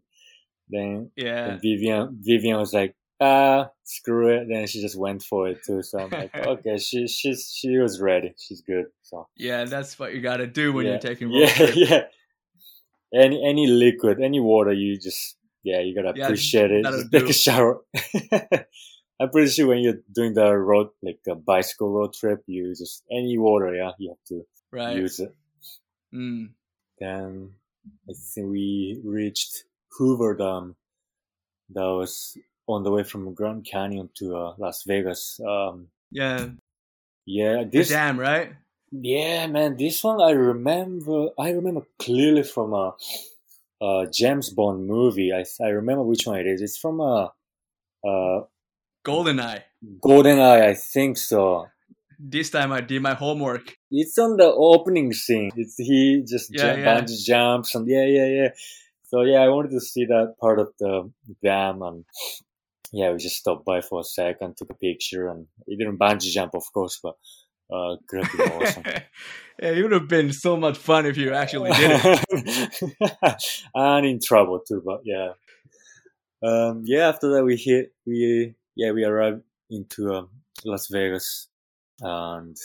then 0.69 1.11
yeah. 1.15 1.45
and 1.51 1.61
Vivian 1.61 2.17
Vivian 2.21 2.57
was 2.57 2.73
like, 2.73 2.95
ah, 3.19 3.69
screw 3.83 4.29
it. 4.35 4.47
Then 4.49 4.67
she 4.67 4.81
just 4.81 4.97
went 4.97 5.23
for 5.23 5.47
it 5.47 5.59
too. 5.65 5.81
So 5.83 5.99
I'm 5.99 6.09
like, 6.11 6.35
okay, 6.35 6.77
she 6.77 7.07
she's 7.07 7.51
she 7.55 7.77
was 7.77 7.99
ready. 8.01 8.33
She's 8.38 8.61
good. 8.61 8.85
So 9.01 9.27
Yeah, 9.35 9.65
that's 9.65 9.97
what 9.99 10.13
you 10.13 10.21
gotta 10.21 10.47
do 10.47 10.73
when 10.73 10.85
yeah, 10.85 10.91
you're 10.93 10.99
taking 11.01 11.29
road 11.31 11.39
yeah, 11.41 11.53
trip. 11.53 11.73
yeah. 11.75 12.03
Any 13.13 13.43
any 13.43 13.67
liquid, 13.67 14.19
any 14.21 14.39
water, 14.39 14.71
you 14.71 14.97
just 14.99 15.38
yeah, 15.63 15.79
you 15.81 15.95
gotta 15.95 16.13
Yeah, 16.17 16.25
appreciate 16.25 16.71
it. 16.71 16.83
Just 16.85 17.11
take 17.11 17.21
do. 17.23 17.29
a 17.29 17.33
shower. 17.33 17.81
I'm 19.21 19.29
pretty 19.31 19.49
sure 19.49 19.67
when 19.67 19.79
you're 19.79 19.99
doing 20.13 20.33
the 20.33 20.55
road 20.55 20.89
like 21.03 21.19
a 21.27 21.35
bicycle 21.35 21.91
road 21.91 22.13
trip, 22.13 22.41
you 22.47 22.69
just 22.69 23.03
any 23.11 23.38
water, 23.38 23.73
yeah, 23.75 23.91
you 23.99 24.09
have 24.11 24.23
to 24.29 24.45
Right. 24.71 24.95
use 24.95 25.19
it. 25.19 25.35
Mm. 26.13 26.51
Then 26.99 27.53
I 28.09 28.13
think 28.13 28.49
we 28.49 29.01
reached 29.03 29.63
Hoover 29.97 30.35
Dam. 30.35 30.75
That 31.71 31.85
was 31.85 32.38
on 32.69 32.83
the 32.83 32.91
way 32.91 33.03
from 33.03 33.33
Grand 33.33 33.65
Canyon 33.65 34.09
to 34.19 34.38
uh, 34.38 34.53
Las 34.57 34.83
Vegas. 34.85 35.39
Um, 35.45 35.88
Yeah. 36.11 36.49
yeah, 37.25 37.63
The 37.63 37.69
this 37.69 37.89
dam, 37.89 38.19
right? 38.19 38.53
yeah, 38.91 39.47
man, 39.47 39.77
this 39.77 40.03
one 40.03 40.21
I 40.21 40.31
remember. 40.31 41.29
I 41.38 41.51
remember 41.51 41.83
clearly 41.99 42.43
from 42.43 42.73
a, 42.73 42.95
a 43.81 44.07
James 44.11 44.49
Bond 44.49 44.88
movie. 44.88 45.31
I 45.33 45.45
I 45.63 45.69
remember 45.69 46.03
which 46.03 46.25
one 46.25 46.39
it 46.39 46.47
is. 46.47 46.61
It's 46.61 46.77
from 46.77 46.99
a, 46.99 47.33
a 48.05 48.41
Goldeneye. 49.05 49.63
GoldenEye, 50.01 50.61
I 50.69 50.73
think 50.73 51.17
so. 51.17 51.67
This 52.19 52.49
time 52.49 52.71
I 52.71 52.81
did 52.81 53.01
my 53.01 53.13
homework. 53.13 53.77
It's 53.91 54.17
on 54.17 54.38
the 54.38 54.51
opening 54.51 55.13
scene. 55.13 55.51
It's 55.55 55.77
he 55.77 56.23
just 56.27 56.51
Yeah, 56.53 56.75
ju- 56.75 56.81
yeah. 56.81 57.01
bungee 57.01 57.23
jumps 57.25 57.75
and 57.75 57.88
yeah, 57.88 58.05
yeah, 58.05 58.25
yeah. 58.25 58.49
So 59.05 59.21
yeah, 59.21 59.39
I 59.39 59.49
wanted 59.49 59.71
to 59.71 59.79
see 59.81 60.05
that 60.05 60.35
part 60.39 60.59
of 60.59 60.73
the 60.79 61.11
dam 61.43 61.81
and 61.81 62.05
yeah, 62.91 63.12
we 63.12 63.17
just 63.17 63.38
stopped 63.38 63.65
by 63.65 63.81
for 63.81 64.00
a 64.00 64.03
second, 64.03 64.58
took 64.58 64.72
a 64.72 64.75
picture, 64.75 65.29
and 65.29 65.48
we 65.67 65.75
didn't 65.75 66.00
bungee 66.00 66.31
jump, 66.31 66.55
of 66.55 66.63
course, 66.74 67.00
but 67.01 67.15
uh, 67.72 67.98
could 68.08 68.24
have 68.24 68.38
been 68.38 68.62
awesome. 68.62 68.84
yeah, 69.62 69.69
it 69.69 69.81
would 69.84 69.91
have 69.91 70.08
been 70.08 70.34
so 70.34 70.58
much 70.58 70.77
fun 70.77 71.05
if 71.05 71.17
you 71.17 71.34
actually 71.34 71.72
did 71.72 72.01
it. 72.03 73.43
and 73.75 74.05
in 74.05 74.19
trouble 74.19 74.60
too, 74.67 74.81
but 74.84 75.01
yeah. 75.03 75.34
Um, 76.41 76.84
yeah, 76.86 77.10
after 77.10 77.34
that 77.34 77.43
we 77.43 77.58
hit, 77.58 77.93
we, 78.05 78.55
yeah, 78.75 78.91
we 78.91 79.03
arrived 79.03 79.43
into 79.69 80.13
um, 80.13 80.29
Las 80.65 80.88
Vegas 80.88 81.48
and 82.01 82.58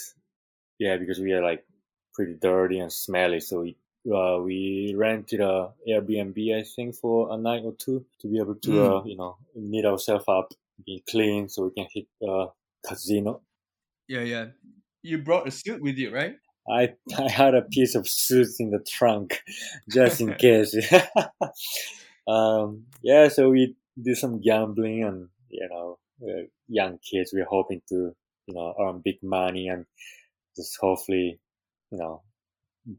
yeah, 0.79 0.97
because 0.97 1.19
we 1.19 1.33
are 1.33 1.43
like 1.43 1.65
pretty 2.13 2.33
dirty 2.33 2.79
and 2.79 2.91
smelly, 2.91 3.41
so 3.41 3.61
we, 3.61 3.77
uh, 4.13 4.39
we 4.41 4.93
rented 4.97 5.41
a 5.41 5.71
Airbnb, 5.87 6.37
I 6.59 6.63
think, 6.75 6.95
for 6.95 7.31
a 7.33 7.37
night 7.37 7.63
or 7.63 7.73
two 7.73 8.05
to 8.21 8.27
be 8.27 8.39
able 8.39 8.55
to, 8.55 8.69
Mm. 8.71 9.01
uh, 9.01 9.03
you 9.05 9.17
know, 9.17 9.37
neat 9.55 9.85
ourselves 9.85 10.25
up, 10.27 10.53
be 10.85 11.03
clean 11.09 11.49
so 11.49 11.65
we 11.65 11.71
can 11.71 11.87
hit, 11.93 12.07
uh, 12.27 12.47
casino. 12.87 13.41
Yeah, 14.07 14.21
yeah. 14.21 14.45
You 15.01 15.19
brought 15.19 15.47
a 15.47 15.51
suit 15.51 15.81
with 15.81 15.97
you, 15.97 16.13
right? 16.13 16.35
I 16.69 16.93
I 17.17 17.29
had 17.29 17.53
a 17.55 17.61
piece 17.61 17.95
of 17.95 18.07
suit 18.07 18.47
in 18.59 18.71
the 18.71 18.79
trunk 18.87 19.41
just 19.91 20.21
in 20.21 20.33
case. 20.45 20.75
um, 22.27 22.85
yeah, 23.03 23.27
so 23.29 23.49
we 23.49 23.75
did 24.01 24.17
some 24.17 24.41
gambling 24.41 25.03
and 25.03 25.29
you 25.49 25.67
know, 25.69 25.97
uh, 26.23 26.43
young 26.67 26.97
kids. 26.99 27.31
We're 27.33 27.45
hoping 27.49 27.81
to 27.89 28.15
you 28.47 28.53
know 28.53 28.73
earn 28.79 29.01
big 29.03 29.21
money 29.23 29.67
and 29.67 29.85
just 30.55 30.77
hopefully 30.79 31.39
you 31.91 31.97
know 31.97 32.21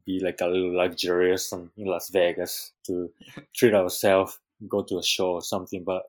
be 0.05 0.21
like 0.21 0.40
a 0.40 0.47
little 0.47 0.75
luxurious 0.76 1.52
in, 1.52 1.71
in 1.76 1.87
Las 1.87 2.11
Vegas 2.11 2.73
to 2.87 3.11
treat 3.55 3.75
ourselves, 3.75 4.38
go 4.69 4.83
to 4.83 4.99
a 4.99 5.02
show 5.02 5.33
or 5.33 5.43
something. 5.43 5.85
But 5.85 6.02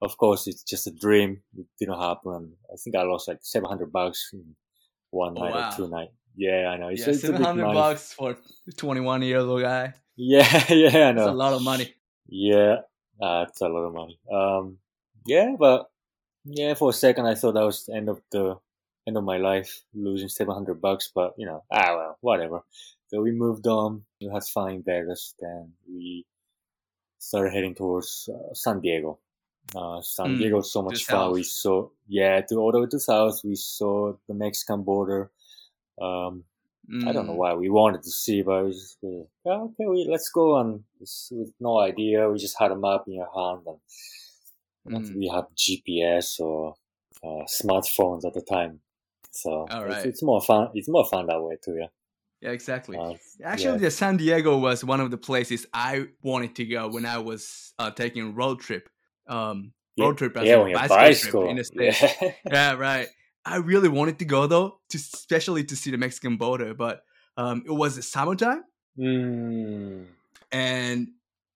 of 0.00 0.16
course, 0.16 0.46
it's 0.46 0.62
just 0.62 0.86
a 0.86 0.90
dream. 0.90 1.42
It 1.56 1.66
didn't 1.78 1.98
happen. 2.00 2.52
I 2.72 2.76
think 2.76 2.96
I 2.96 3.02
lost 3.02 3.28
like 3.28 3.38
seven 3.42 3.68
hundred 3.68 3.92
bucks 3.92 4.30
in 4.32 4.54
one 5.10 5.34
Oh, 5.38 5.42
night 5.44 5.54
wow. 5.54 5.70
or 5.70 5.76
two 5.76 5.88
night. 5.88 6.08
Yeah, 6.36 6.68
I 6.68 6.76
know. 6.78 6.88
It's, 6.88 7.02
yeah, 7.06 7.08
it's 7.12 7.24
a 7.24 7.28
big 7.28 7.36
seven 7.36 7.42
hundred 7.44 7.72
bucks 7.74 8.12
for 8.14 8.36
twenty-one 8.76 9.22
year 9.22 9.38
old 9.38 9.62
guy. 9.62 9.94
Yeah, 10.16 10.64
yeah, 10.72 11.08
I 11.08 11.12
know. 11.12 11.28
a 11.28 11.32
lot 11.32 11.52
of 11.52 11.62
money. 11.62 11.94
Yeah, 12.28 12.76
uh, 13.20 13.46
it's 13.48 13.60
a 13.60 13.68
lot 13.68 13.84
of 13.84 13.92
money. 13.94 14.18
Um, 14.32 14.78
yeah, 15.26 15.54
but 15.58 15.86
yeah, 16.44 16.74
for 16.74 16.90
a 16.90 16.92
second 16.92 17.26
I 17.26 17.34
thought 17.34 17.52
that 17.54 17.64
was 17.64 17.84
the 17.86 17.94
end 17.94 18.08
of 18.08 18.20
the 18.30 18.56
end 19.06 19.16
of 19.16 19.24
my 19.24 19.36
life, 19.36 19.82
losing 19.94 20.28
seven 20.28 20.54
hundred 20.54 20.80
bucks. 20.80 21.10
But 21.14 21.34
you 21.38 21.46
know, 21.46 21.62
ah 21.70 21.94
well, 21.96 22.18
whatever. 22.20 22.60
So 23.12 23.20
we 23.22 23.32
moved 23.32 23.66
on. 23.66 24.04
We 24.20 24.28
had 24.32 24.44
fun 24.44 24.70
in 24.72 24.82
Vegas. 24.82 25.34
Then 25.40 25.72
we 25.88 26.24
started 27.18 27.52
heading 27.52 27.74
towards 27.74 28.28
uh, 28.32 28.54
San 28.54 28.80
Diego. 28.80 29.18
Uh, 29.74 30.00
San 30.02 30.30
Mm, 30.30 30.38
Diego 30.38 30.56
was 30.56 30.72
so 30.72 30.82
much 30.82 31.04
fun. 31.04 31.32
We 31.32 31.42
saw, 31.42 31.88
yeah, 32.08 32.40
to 32.42 32.56
all 32.56 32.72
the 32.72 32.80
way 32.80 32.86
to 32.86 33.00
south. 33.00 33.40
We 33.44 33.56
saw 33.56 34.14
the 34.28 34.34
Mexican 34.34 34.82
border. 34.82 35.30
Um, 36.00 36.44
I 37.06 37.12
don't 37.12 37.26
know 37.26 37.34
Mm. 37.34 37.36
why 37.36 37.54
we 37.54 37.70
wanted 37.70 38.02
to 38.02 38.10
see, 38.10 38.42
but 38.42 38.64
we 38.64 38.72
just, 38.72 38.98
yeah, 39.02 39.22
okay, 39.46 39.86
we, 39.86 40.06
let's 40.10 40.30
go. 40.30 40.58
And 40.58 40.84
with 41.00 41.52
no 41.60 41.80
idea, 41.80 42.28
we 42.30 42.38
just 42.38 42.58
had 42.58 42.72
a 42.72 42.76
map 42.76 43.04
in 43.06 43.14
your 43.14 43.30
hand, 43.34 43.62
and 43.66 43.78
I 44.86 44.90
don't 44.90 45.02
think 45.06 45.16
Mm. 45.16 45.20
we 45.20 45.28
had 45.28 45.44
GPS 45.56 46.40
or 46.40 46.76
uh, 47.22 47.44
smartphones 47.46 48.24
at 48.26 48.34
the 48.34 48.42
time. 48.42 48.80
So 49.30 49.66
it's, 49.86 50.04
it's 50.04 50.22
more 50.22 50.40
fun. 50.42 50.70
It's 50.74 50.88
more 50.88 51.04
fun 51.06 51.26
that 51.26 51.42
way 51.42 51.56
too. 51.64 51.76
Yeah. 51.78 51.86
Yeah, 52.42 52.50
exactly. 52.50 52.98
Uh, 52.98 53.14
Actually, 53.44 53.82
yeah. 53.84 53.88
San 53.88 54.16
Diego 54.16 54.58
was 54.58 54.84
one 54.84 55.00
of 55.00 55.12
the 55.12 55.16
places 55.16 55.64
I 55.72 56.08
wanted 56.22 56.56
to 56.56 56.64
go 56.64 56.88
when 56.88 57.06
I 57.06 57.18
was 57.18 57.72
uh, 57.78 57.92
taking 57.92 58.22
a 58.22 58.30
road 58.30 58.58
trip. 58.58 58.88
Um, 59.28 59.72
road 59.96 60.18
trip 60.18 60.36
as 60.36 60.48
yeah, 60.48 60.56
a 60.56 60.72
bicycle, 60.72 60.96
bicycle. 60.96 61.40
trip 61.42 61.50
in 61.50 61.56
the 61.56 61.64
states. 61.64 62.02
Yeah. 62.02 62.32
yeah, 62.50 62.74
right. 62.74 63.06
I 63.44 63.56
really 63.58 63.88
wanted 63.88 64.18
to 64.18 64.24
go 64.24 64.48
though, 64.48 64.80
to 64.90 64.96
especially 64.96 65.62
to 65.64 65.76
see 65.76 65.92
the 65.92 65.98
Mexican 65.98 66.36
border, 66.36 66.74
but 66.74 67.04
um, 67.36 67.62
it 67.64 67.72
was 67.72 68.06
summertime, 68.08 68.64
mm. 68.98 70.04
and 70.50 71.08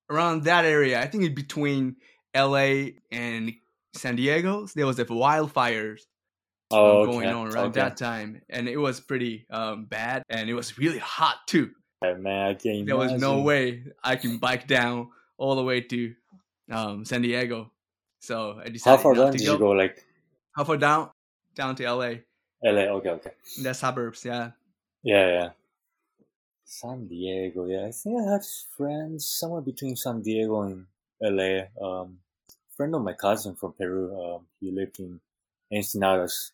around 0.09 0.43
that 0.43 0.65
area, 0.65 1.01
I 1.01 1.07
think 1.07 1.23
in 1.23 1.35
between 1.35 1.97
L.A. 2.33 2.95
and 3.11 3.53
San 3.93 4.15
Diego, 4.15 4.67
there 4.75 4.85
was 4.85 4.99
a 4.99 5.05
wildfires 5.05 6.01
Oh, 6.69 7.05
going 7.05 7.19
okay, 7.19 7.31
on 7.31 7.47
around 7.47 7.67
okay. 7.67 7.79
that 7.79 7.97
time, 7.97 8.41
and 8.49 8.67
it 8.67 8.77
was 8.77 8.99
pretty 8.99 9.45
um, 9.49 9.85
bad, 9.85 10.23
and 10.29 10.49
it 10.49 10.53
was 10.53 10.77
really 10.77 10.99
hot 10.99 11.37
too. 11.47 11.71
Man, 12.01 12.27
I 12.27 12.53
can 12.53 12.85
There 12.85 12.97
was 12.97 13.13
no 13.13 13.41
way 13.41 13.83
I 14.03 14.17
can 14.17 14.37
bike 14.37 14.67
down 14.67 15.09
all 15.37 15.55
the 15.55 15.63
way 15.63 15.81
to 15.81 16.13
um, 16.69 17.05
San 17.05 17.21
Diego, 17.21 17.71
so 18.19 18.59
I 18.59 18.63
How 18.63 18.69
decided 18.69 19.01
far 19.01 19.13
not 19.13 19.23
down 19.23 19.31
to 19.31 19.37
did 19.37 19.45
go. 19.45 19.53
you 19.53 19.59
go? 19.59 19.69
Like 19.71 20.05
How 20.51 20.63
far 20.65 20.77
down? 20.77 21.09
Down 21.55 21.75
to 21.77 21.85
L.A. 21.85 22.23
LA? 22.63 22.81
Okay, 22.99 23.09
okay. 23.09 23.31
in 23.57 23.63
the 23.63 23.73
suburbs, 23.73 24.25
yeah. 24.25 24.51
Yeah, 25.03 25.27
yeah. 25.27 25.49
San 26.65 27.07
Diego, 27.07 27.65
yeah. 27.65 27.85
I 27.85 27.91
think 27.91 28.19
I 28.19 28.31
had 28.31 28.41
friends 28.75 29.25
somewhere 29.25 29.61
between 29.61 29.95
San 29.95 30.21
Diego 30.21 30.61
and 30.61 30.85
LA. 31.21 31.67
Um, 31.81 32.19
friend 32.75 32.93
of 32.93 33.01
my 33.03 33.13
cousin 33.13 33.55
from 33.55 33.73
Peru. 33.73 34.13
Um, 34.19 34.41
he 34.59 34.71
lived 34.71 34.99
in 34.99 35.19
Ensenadas. 35.71 36.51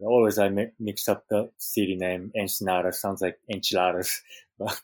Always 0.00 0.38
I 0.38 0.48
mi- 0.48 0.70
mix 0.78 1.08
up 1.08 1.24
the 1.28 1.50
city 1.58 1.96
name. 1.96 2.30
Ensenada 2.36 2.92
sounds 2.92 3.20
like 3.22 3.38
enchiladas. 3.52 4.22
But 4.58 4.80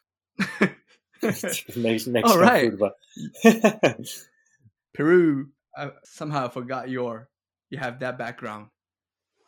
Mexican 1.76 2.22
All 2.24 2.38
right. 2.38 2.70
food, 2.72 2.78
but 2.78 2.96
Peru. 4.94 5.48
I 5.76 5.90
somehow 6.04 6.48
forgot 6.48 6.88
your. 6.88 7.28
You 7.70 7.78
have 7.78 7.98
that 8.00 8.18
background. 8.18 8.68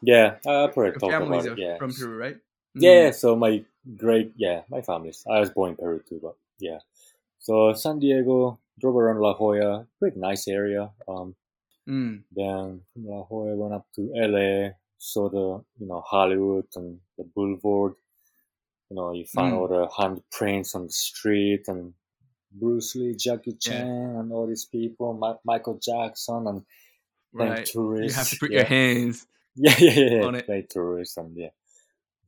yeah, 0.03 0.37
I 0.47 0.67
probably 0.67 0.85
Your 0.87 0.93
talk 0.95 1.13
about 1.13 1.47
it. 1.47 1.59
Yeah, 1.59 1.79
from 1.79 1.93
Peru, 1.95 2.17
right? 2.17 2.37
Yeah, 2.75 3.11
so 3.13 3.37
my 3.37 3.65
great, 3.97 4.33
yeah, 4.37 4.63
my 4.69 4.83
family's. 4.83 5.25
I 5.31 5.39
was 5.41 5.51
born 5.51 5.71
in 5.71 5.77
Peru 5.77 6.01
too, 6.09 6.19
but 6.23 6.35
yeah. 6.59 6.79
So 7.39 7.73
San 7.75 8.01
Diego, 8.01 8.59
drove 8.81 8.97
around 8.97 9.21
La 9.21 9.35
Jolla, 9.35 9.87
pretty 10.01 10.19
nice 10.19 10.49
area. 10.49 10.91
Um, 11.09 11.35
Mm. 11.89 12.25
then 12.33 12.81
La 12.97 13.23
Jolla 13.23 13.55
went 13.55 13.75
up 13.75 13.87
to 13.95 14.11
LA, 14.13 14.71
saw 14.99 15.29
the, 15.29 15.65
you 15.79 15.87
know, 15.87 16.01
Hollywood 16.01 16.67
and 16.77 17.01
the 17.19 17.25
Boulevard. 17.25 17.95
You 18.91 18.97
know, 18.97 19.13
you 19.13 19.25
find 19.27 19.55
Mm. 19.55 19.59
all 19.59 19.69
the 19.69 19.87
handprints 19.89 20.75
on 20.75 20.87
the 20.87 20.93
street 20.93 21.65
and 21.69 21.93
Bruce 22.53 22.95
Lee, 22.95 23.15
Jackie 23.15 23.51
Yeah. 23.53 23.57
Chan, 23.61 24.17
and 24.17 24.33
all 24.33 24.47
these 24.47 24.65
people, 24.65 25.13
Ma- 25.15 25.39
Michael 25.45 25.79
Jackson, 25.83 26.47
and 26.47 26.63
Right. 27.33 27.69
You 27.75 28.09
have 28.15 28.29
to 28.31 28.37
put 28.39 28.51
yeah. 28.51 28.59
your 28.61 28.65
hands 28.67 29.27
Yeah, 29.57 29.75
yeah, 29.79 29.91
yeah. 29.91 30.11
yeah. 30.17 30.23
On 30.25 30.35
it. 30.35 30.47
Play 30.47 30.63
tourism, 30.63 31.35
yeah. 31.37 31.51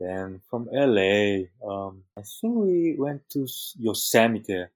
Then 0.01 0.41
from 0.51 0.69
LA, 0.73 1.47
um, 1.67 2.05
I 2.17 2.23
think 2.23 2.55
we 2.55 2.95
went 2.99 3.29
to 3.31 3.47
Yosemite. 3.79 4.67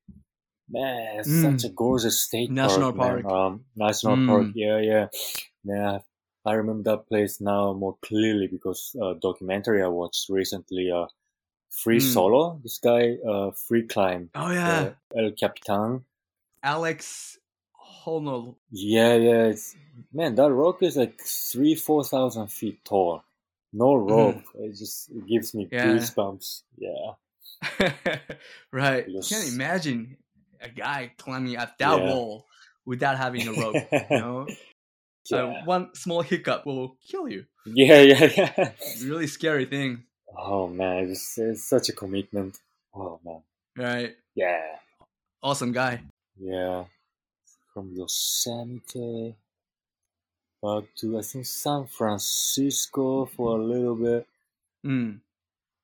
Man, 0.69 1.25
Mm. 1.25 1.43
such 1.61 1.71
a 1.71 1.73
gorgeous 1.75 2.23
state 2.23 2.51
National 2.51 2.93
park. 2.93 3.23
park. 3.25 3.33
Um, 3.35 3.65
national 3.77 4.17
Mm. 4.17 4.27
park. 4.29 4.47
Yeah, 4.55 4.79
yeah. 4.81 5.09
Yeah, 5.65 5.93
I 5.97 6.01
remember 6.51 6.91
that 6.91 7.07
place 7.07 7.41
now 7.41 7.73
more 7.73 7.97
clearly 8.03 8.49
because 8.49 8.97
a 9.01 9.15
documentary 9.15 9.83
I 9.83 9.87
watched 9.89 10.29
recently. 10.29 10.91
Uh, 10.91 11.07
Free 11.71 12.01
Mm. 12.01 12.13
Solo. 12.13 12.61
This 12.63 12.77
guy, 12.79 13.17
uh, 13.27 13.51
free 13.53 13.87
climb. 13.87 14.29
Oh 14.35 14.51
yeah, 14.53 14.91
uh, 15.17 15.19
El 15.19 15.31
Capitan. 15.33 16.05
Alex 16.63 17.39
Honnold. 18.05 18.57
Yeah, 18.71 19.15
yeah. 19.15 19.45
It's, 19.47 19.75
man, 20.13 20.35
that 20.35 20.51
rock 20.53 20.83
is 20.83 20.99
like 20.99 21.19
three, 21.23 21.75
four 21.75 22.05
thousand 22.05 22.49
feet 22.49 22.85
tall. 22.85 23.25
No 23.73 23.95
rope. 23.95 24.43
It 24.55 24.77
just 24.77 25.09
it 25.11 25.27
gives 25.27 25.55
me 25.55 25.65
Mm-hmm. 25.65 25.75
Yeah. 25.75 25.95
goosebumps. 25.97 26.63
Yeah. 26.77 28.19
right. 28.73 29.07
Yes. 29.09 29.29
Can't 29.31 29.49
imagine 29.49 30.19
a 30.61 30.69
guy 30.69 31.13
climbing 31.17 31.57
up 31.57 31.79
that 31.79 31.99
Yeah. 31.99 32.05
wall 32.13 32.45
without 32.85 33.17
having 33.17 33.49
a 33.49 33.53
rope. 33.53 33.77
you 33.93 34.01
know, 34.11 34.47
yeah. 35.31 35.43
Uh, 35.45 35.65
one 35.65 35.95
small 35.95 36.23
hiccup 36.23 36.67
will 36.67 36.97
kill 37.09 37.29
you. 37.29 37.45
yeah, 37.67 38.01
yeah, 38.01 38.31
yeah. 38.37 38.73
Really 39.05 39.27
scary 39.27 39.67
thing, 39.67 40.05
Oh 40.37 40.69
man, 40.69 41.11
it's, 41.11 41.39
it's 41.39 41.69
such 41.69 41.89
a 41.89 41.93
commitment. 41.93 42.59
Oh 42.95 43.21
man. 43.25 43.43
right? 43.77 44.15
Yeah. 44.35 44.61
Awesome 45.43 45.73
guy. 45.73 46.03
Yeah. 46.39 46.85
From 47.75 47.93
Yosemite 47.95 49.35
back 50.63 50.85
to 50.97 51.19
I 51.19 51.23
think 51.23 51.45
San 51.47 51.87
Francisco 51.87 53.27
for 53.27 53.59
a 53.59 53.63
little 53.63 53.97
bit. 53.97 54.27
Mm. 54.87 55.21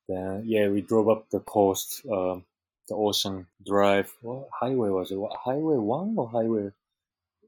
Then 0.09 0.42
yeah, 0.47 0.68
we 0.68 0.80
drove 0.83 1.09
up 1.09 1.28
the 1.30 1.40
coast, 1.40 2.02
um, 2.11 2.45
the 2.88 2.95
Ocean 2.95 3.47
Drive. 3.66 4.12
What 4.23 4.49
highway 4.52 4.90
was 4.90 5.11
it? 5.11 5.16
What, 5.16 5.37
highway 5.37 5.76
one 5.76 6.14
or 6.16 6.28
highway 6.28 6.71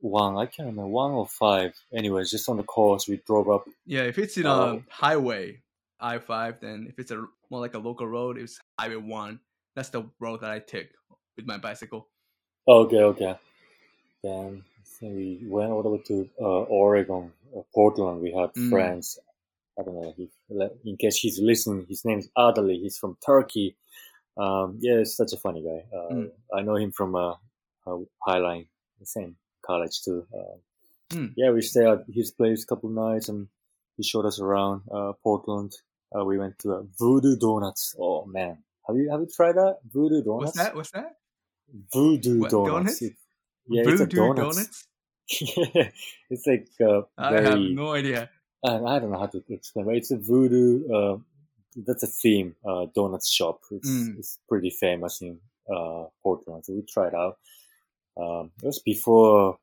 one? 0.00 0.36
I 0.36 0.46
can't 0.46 0.66
remember. 0.68 0.86
One 0.88 1.12
or 1.12 1.26
five. 1.26 1.74
Anyways, 1.94 2.30
just 2.30 2.48
on 2.48 2.56
the 2.56 2.62
course, 2.62 3.08
we 3.08 3.20
drove 3.26 3.48
up. 3.50 3.68
Yeah, 3.86 4.02
if 4.02 4.18
it's 4.18 4.36
in 4.36 4.46
Oh. 4.46 4.82
a 4.88 4.92
highway, 4.92 5.62
I 5.98 6.18
five, 6.18 6.60
then 6.60 6.86
if 6.88 6.98
it's 6.98 7.10
a 7.10 7.26
more 7.50 7.60
like 7.60 7.74
a 7.74 7.78
local 7.78 8.06
road, 8.06 8.38
it's 8.38 8.58
Highway 8.78 8.96
One. 8.96 9.40
That's 9.74 9.90
the 9.90 10.04
road 10.18 10.40
that 10.40 10.50
I 10.50 10.58
take 10.60 10.90
with 11.36 11.46
my 11.46 11.58
bicycle. 11.58 12.08
Okay, 12.66 13.02
okay. 13.02 13.36
Then 14.22 14.64
we 15.02 15.40
went 15.44 15.70
all 15.70 15.82
the 15.82 15.88
way 15.90 15.98
to 16.06 16.28
uh, 16.40 16.62
Oregon, 16.64 17.32
uh, 17.56 17.62
Portland. 17.74 18.20
We 18.20 18.32
had 18.32 18.52
Mm. 18.54 18.70
friends. 18.70 19.18
I 19.78 19.82
don't 19.82 19.94
know 19.94 20.14
if 20.16 20.28
in 20.84 20.96
case 20.96 21.16
he's 21.16 21.38
listening. 21.40 21.86
His 21.88 22.04
name's 22.04 22.28
Adali. 22.36 22.80
He's 22.80 22.98
from 22.98 23.16
Turkey. 23.24 23.76
Um, 24.36 24.78
yeah, 24.80 24.98
he's 24.98 25.16
such 25.16 25.32
a 25.32 25.36
funny 25.38 25.62
guy. 25.62 25.84
Uh, 25.96 26.12
Mm. 26.14 26.30
I 26.52 26.62
know 26.62 26.76
him 26.76 26.92
from 26.92 27.14
uh, 27.14 27.34
uh, 27.86 27.98
Highline, 28.26 28.68
the 28.98 29.06
same 29.06 29.36
college 29.62 30.02
too. 30.02 30.26
Uh, 30.34 30.56
Mm. 31.12 31.32
Yeah, 31.36 31.50
we 31.50 31.60
stayed 31.60 31.86
at 31.88 32.04
his 32.08 32.30
place 32.30 32.62
a 32.62 32.66
couple 32.68 32.88
of 32.88 32.94
nights, 32.94 33.28
and 33.28 33.48
he 33.96 34.04
showed 34.04 34.26
us 34.26 34.38
around 34.40 34.82
uh, 34.94 35.10
Portland. 35.24 35.72
Uh, 36.16 36.24
we 36.24 36.38
went 36.38 36.56
to 36.60 36.72
uh, 36.72 36.82
Voodoo 37.00 37.34
Donuts. 37.36 37.96
Oh 37.98 38.24
man, 38.26 38.58
have 38.86 38.94
you 38.96 39.10
have 39.10 39.18
you 39.18 39.26
tried 39.26 39.56
that 39.56 39.78
Voodoo 39.92 40.22
Donuts? 40.22 40.44
What's 40.54 40.58
that? 40.58 40.74
What's 40.76 40.92
that? 40.92 41.16
Voodoo 41.92 42.38
What, 42.42 42.50
Donuts. 42.52 42.72
donuts? 42.72 43.02
It- 43.02 43.16
yeah, 43.66 43.82
it's 43.88 44.00
a 44.00 44.06
donuts. 44.06 44.56
donuts? 44.56 44.86
it's 46.30 46.46
like 46.46 46.68
uh, 46.80 47.02
I 47.18 47.30
very. 47.30 47.44
have 47.46 47.58
no 47.58 47.92
idea. 47.92 48.30
I, 48.64 48.76
I 48.76 48.98
don't 48.98 49.10
know 49.10 49.18
how 49.18 49.26
to 49.26 49.42
explain, 49.48 49.86
but 49.86 49.96
it's 49.96 50.10
a 50.12 50.16
voodoo. 50.16 50.88
Uh, 50.92 51.16
that's 51.86 52.02
a 52.02 52.06
theme 52.08 52.54
uh, 52.68 52.86
donuts 52.94 53.28
shop. 53.30 53.60
It's 53.70 53.88
Mm. 53.90 54.18
it's 54.18 54.38
pretty 54.48 54.70
famous 54.70 55.20
in 55.22 55.38
uh, 55.74 56.04
Portland, 56.22 56.64
so 56.64 56.74
we 56.74 56.82
tried 56.82 57.14
out. 57.14 57.38
Um, 58.20 58.50
it 58.62 58.66
was 58.66 58.80
before. 58.80 59.58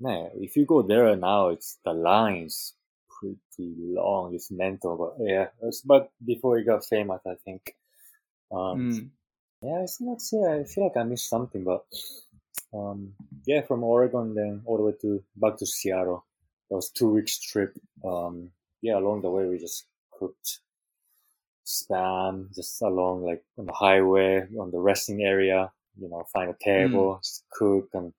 Man, 0.00 0.30
if 0.34 0.56
you 0.56 0.66
go 0.66 0.82
there 0.82 1.14
now, 1.16 1.48
it's 1.50 1.78
the 1.84 1.92
lines 1.92 2.74
pretty 3.08 3.74
long. 3.78 4.34
It's 4.34 4.50
mental, 4.50 4.96
but 4.96 5.24
yeah, 5.24 5.46
but 5.84 6.10
before 6.24 6.58
it 6.58 6.64
got 6.64 6.84
famous, 6.84 7.20
I 7.26 7.34
think. 7.44 7.76
Um, 8.50 8.90
Mm. 8.90 9.10
yeah, 9.62 9.82
it's 9.82 10.00
not 10.00 10.20
yeah, 10.32 10.60
I 10.60 10.64
feel 10.64 10.84
like 10.84 10.96
I 10.96 11.04
missed 11.04 11.28
something, 11.28 11.62
but 11.64 11.84
um, 12.74 13.14
yeah, 13.46 13.62
from 13.62 13.84
Oregon 13.84 14.34
then 14.34 14.62
all 14.64 14.76
the 14.76 14.82
way 14.82 14.92
to 15.02 15.22
back 15.36 15.56
to 15.58 15.66
Seattle. 15.66 16.24
That 16.68 16.76
was 16.76 16.90
two 16.90 17.10
weeks 17.10 17.38
trip. 17.38 17.78
Um, 18.04 18.50
yeah, 18.80 18.98
along 18.98 19.22
the 19.22 19.30
way 19.30 19.46
we 19.46 19.58
just 19.58 19.86
cooked 20.10 20.60
spam 21.64 22.52
just 22.54 22.82
along 22.82 23.24
like 23.24 23.44
on 23.56 23.66
the 23.66 23.72
highway 23.72 24.46
on 24.58 24.70
the 24.70 24.78
resting 24.80 25.22
area. 25.22 25.70
You 26.00 26.08
know, 26.08 26.24
find 26.32 26.50
a 26.50 26.56
table, 26.62 27.18
just 27.22 27.44
cook 27.52 27.88
and 27.94 28.12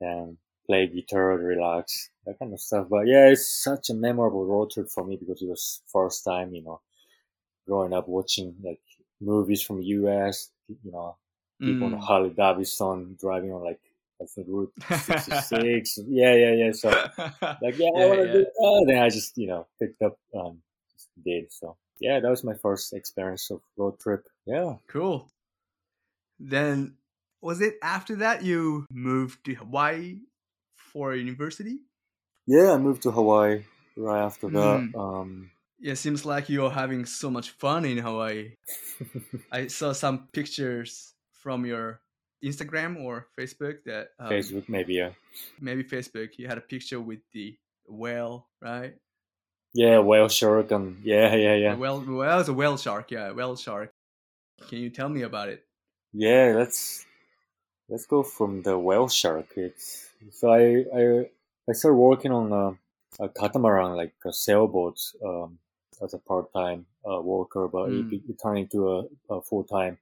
and 0.00 0.38
play 0.66 0.86
guitar, 0.88 1.36
relax, 1.38 2.10
that 2.26 2.38
kind 2.38 2.52
of 2.52 2.60
stuff. 2.60 2.88
But 2.90 3.06
yeah, 3.06 3.28
it's 3.28 3.48
such 3.62 3.90
a 3.90 3.94
memorable 3.94 4.44
road 4.46 4.70
trip 4.70 4.88
for 4.88 5.04
me 5.04 5.16
because 5.16 5.42
it 5.42 5.48
was 5.48 5.82
first 5.86 6.24
time, 6.24 6.54
you 6.54 6.62
know, 6.62 6.80
growing 7.66 7.92
up 7.92 8.08
watching 8.08 8.54
like 8.62 8.80
movies 9.20 9.62
from 9.62 9.82
US, 9.82 10.50
you 10.68 10.92
know, 10.92 11.16
people 11.64 11.86
on 11.88 11.94
Mm. 11.94 12.00
Harley 12.00 12.30
Davidson 12.30 13.16
driving 13.20 13.52
on 13.52 13.62
like 13.64 13.80
I 14.20 14.24
think 14.26 14.46
Route 14.48 14.72
66. 14.88 15.98
yeah, 16.08 16.34
yeah, 16.34 16.52
yeah. 16.52 16.72
So 16.72 16.88
like, 17.62 17.78
yeah, 17.78 17.90
I 17.96 18.06
want 18.06 18.20
to 18.20 18.26
yeah. 18.26 18.32
do 18.32 18.44
that. 18.44 18.84
Then 18.88 18.98
I 19.02 19.08
just 19.10 19.36
you 19.38 19.48
know 19.48 19.66
picked 19.80 20.02
up 20.02 20.18
um 20.34 20.62
did. 21.24 21.52
So 21.52 21.76
yeah, 22.00 22.20
that 22.20 22.30
was 22.30 22.44
my 22.44 22.54
first 22.54 22.92
experience 22.92 23.50
of 23.50 23.60
road 23.76 23.98
trip. 24.00 24.26
Yeah. 24.46 24.76
cool. 24.88 25.30
Then 26.38 26.96
was 27.40 27.60
it 27.60 27.76
after 27.82 28.16
that 28.16 28.42
you 28.42 28.86
moved 28.90 29.44
to 29.46 29.54
Hawaii 29.54 30.18
for 30.76 31.14
university? 31.14 31.78
Yeah, 32.46 32.72
I 32.72 32.76
moved 32.78 33.02
to 33.02 33.10
Hawaii 33.10 33.64
right 33.96 34.22
after 34.24 34.48
that. 34.48 34.80
Mm. 34.80 34.94
Um, 34.94 35.50
Yeah, 35.78 35.94
seems 35.94 36.24
like 36.24 36.48
you're 36.48 36.70
having 36.70 37.04
so 37.04 37.30
much 37.30 37.50
fun 37.50 37.84
in 37.84 37.98
Hawaii. 37.98 38.52
I 39.52 39.66
saw 39.66 39.92
some 39.92 40.28
pictures 40.32 41.12
from 41.32 41.66
your 41.66 42.00
Instagram 42.42 43.02
or 43.02 43.28
Facebook 43.38 43.84
that 43.84 44.08
um, 44.18 44.30
Facebook 44.30 44.68
maybe 44.68 44.94
yeah. 44.94 45.10
maybe 45.60 45.84
Facebook. 45.84 46.38
You 46.38 46.48
had 46.48 46.58
a 46.58 46.62
picture 46.62 47.00
with 47.00 47.20
the 47.32 47.56
whale, 47.86 48.48
right? 48.62 48.94
Yeah, 49.74 49.98
whale 49.98 50.28
shark 50.28 50.70
and 50.70 51.04
yeah, 51.04 51.34
yeah, 51.34 51.54
yeah. 51.54 51.74
A 51.74 51.76
whale, 51.76 52.02
well, 52.06 52.40
it's 52.40 52.48
a 52.48 52.54
whale 52.54 52.78
shark. 52.78 53.10
Yeah, 53.10 53.32
whale 53.32 53.56
shark. 53.56 53.92
Can 54.68 54.78
you 54.78 54.88
tell 54.88 55.10
me 55.10 55.22
about 55.22 55.50
it? 55.50 55.65
Yeah, 56.24 56.54
let's 56.56 57.06
let's 57.88 58.06
go 58.06 58.22
from 58.22 58.62
the 58.62 58.78
whale 58.78 59.08
shark. 59.08 59.48
It's 59.56 60.10
so 60.32 60.50
I 60.52 60.64
I 61.00 61.30
I 61.70 61.72
started 61.74 61.98
working 61.98 62.32
on 62.32 62.46
a, 62.52 63.24
a 63.24 63.28
catamaran 63.30 63.96
like 63.96 64.14
a 64.26 64.32
sailboat 64.32 64.98
um, 65.24 65.58
as 66.02 66.14
a 66.14 66.18
part 66.18 66.52
time 66.52 66.86
uh, 67.10 67.20
worker, 67.22 67.68
but 67.68 67.86
Mm. 67.86 68.00
it, 68.12 68.22
it 68.30 68.40
turned 68.42 68.60
into 68.60 68.80
a, 68.96 69.08
a 69.30 69.42
full 69.42 69.64
time. 69.64 69.98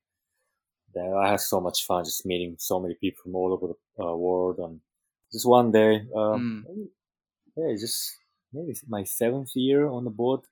Then 0.94 1.12
I 1.14 1.30
had 1.32 1.40
so 1.40 1.60
much 1.60 1.86
fun 1.86 2.04
just 2.04 2.26
meeting 2.26 2.56
so 2.58 2.80
many 2.80 2.94
people 2.94 3.22
from 3.24 3.36
all 3.36 3.52
over 3.52 3.68
the 3.74 4.04
uh, 4.04 4.16
world, 4.16 4.58
and 4.58 4.80
just 5.32 5.46
one 5.46 5.72
day, 5.72 6.06
um, 6.16 6.46
yeah, 7.56 7.66
it's 7.68 7.82
just 7.82 8.18
maybe 8.52 8.74
my 8.88 9.04
seventh 9.04 9.54
year 9.54 9.86
on 9.88 10.04
the 10.04 10.10
boat. 10.10 10.46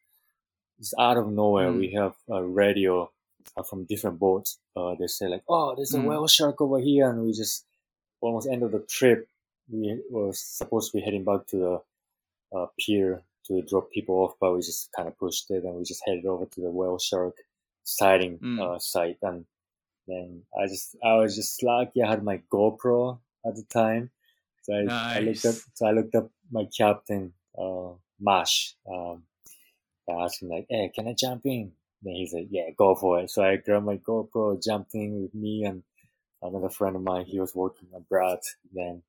Just 0.79 0.95
out 0.99 1.19
of 1.19 1.29
nowhere, 1.31 1.73
Mm. 1.73 1.75
we 1.75 1.93
have 1.95 2.17
a 2.31 2.45
radio 2.45 3.11
from 3.69 3.85
different 3.85 4.19
boats. 4.19 4.59
Uh, 4.77 4.95
they 4.99 5.07
say 5.07 5.29
like, 5.29 5.45
"Oh, 5.49 5.75
there's 5.75 5.95
a 5.95 5.99
Mm. 5.99 6.05
whale 6.05 6.27
shark 6.29 6.61
over 6.61 6.79
here," 6.79 7.09
and 7.11 7.25
we 7.25 7.33
just 7.33 7.65
almost 8.21 8.49
end 8.49 8.63
of 8.63 8.73
the 8.73 8.81
trip. 8.81 9.29
We 9.71 10.01
were 10.11 10.33
supposed 10.33 10.91
to 10.93 10.99
be 10.99 11.03
heading 11.05 11.25
back 11.25 11.47
to 11.49 11.57
the 11.57 11.83
uh, 12.57 12.67
pier 12.79 13.23
to 13.47 13.63
drop 13.63 13.91
people 13.91 14.17
off, 14.17 14.35
but 14.41 14.53
we 14.55 14.61
just 14.61 14.93
kind 14.93 15.09
of 15.09 15.19
pushed 15.19 15.51
it, 15.51 15.65
and 15.65 15.75
we 15.75 15.85
just 15.85 16.03
headed 16.07 16.27
over 16.27 16.47
to 16.47 16.61
the 16.61 16.71
whale 16.71 16.99
shark 16.99 17.37
sighting 17.85 18.39
Mm. 18.39 18.61
uh, 18.61 18.79
site. 18.79 19.19
And 19.23 19.45
then 20.07 20.45
I 20.59 20.67
just, 20.67 20.97
I 21.05 21.15
was 21.15 21.35
just 21.37 21.63
lucky. 21.63 22.03
I 22.03 22.09
had 22.11 22.23
my 22.23 22.39
GoPro 22.51 23.19
at 23.47 23.57
the 23.57 23.65
time, 23.65 24.11
so 24.63 24.75
I, 24.75 24.83
I 25.17 25.21
looked 25.21 25.45
up. 25.45 25.55
So 25.75 25.87
I 25.87 25.93
looked 25.93 26.15
up 26.15 26.31
my 26.51 26.65
captain, 26.77 27.33
uh, 27.59 27.93
Mash. 28.21 28.77
Um, 28.87 29.25
I 30.09 30.13
asked 30.25 30.43
him 30.43 30.49
like, 30.51 30.67
"Hey, 30.69 30.91
can 30.95 31.09
I 31.09 31.15
jump 31.15 31.47
in?" 31.47 31.73
Then 32.03 32.15
he 32.15 32.27
said, 32.27 32.49
"Yeah, 32.51 32.71
go 32.77 32.95
for 32.95 33.21
it." 33.21 33.31
So 33.31 33.43
I 33.45 33.57
grabbed 33.57 33.87
my 33.87 33.99
GoPro, 33.99 34.63
jumped 34.63 34.95
in 34.95 35.23
with 35.23 35.35
me 35.35 35.65
and 35.65 35.83
another 36.43 36.69
friend 36.71 36.97
of 36.97 37.03
mine. 37.03 37.27
He 37.27 37.41
was 37.41 37.55
working 37.55 37.89
abroad. 37.95 38.41
Then 38.73 39.03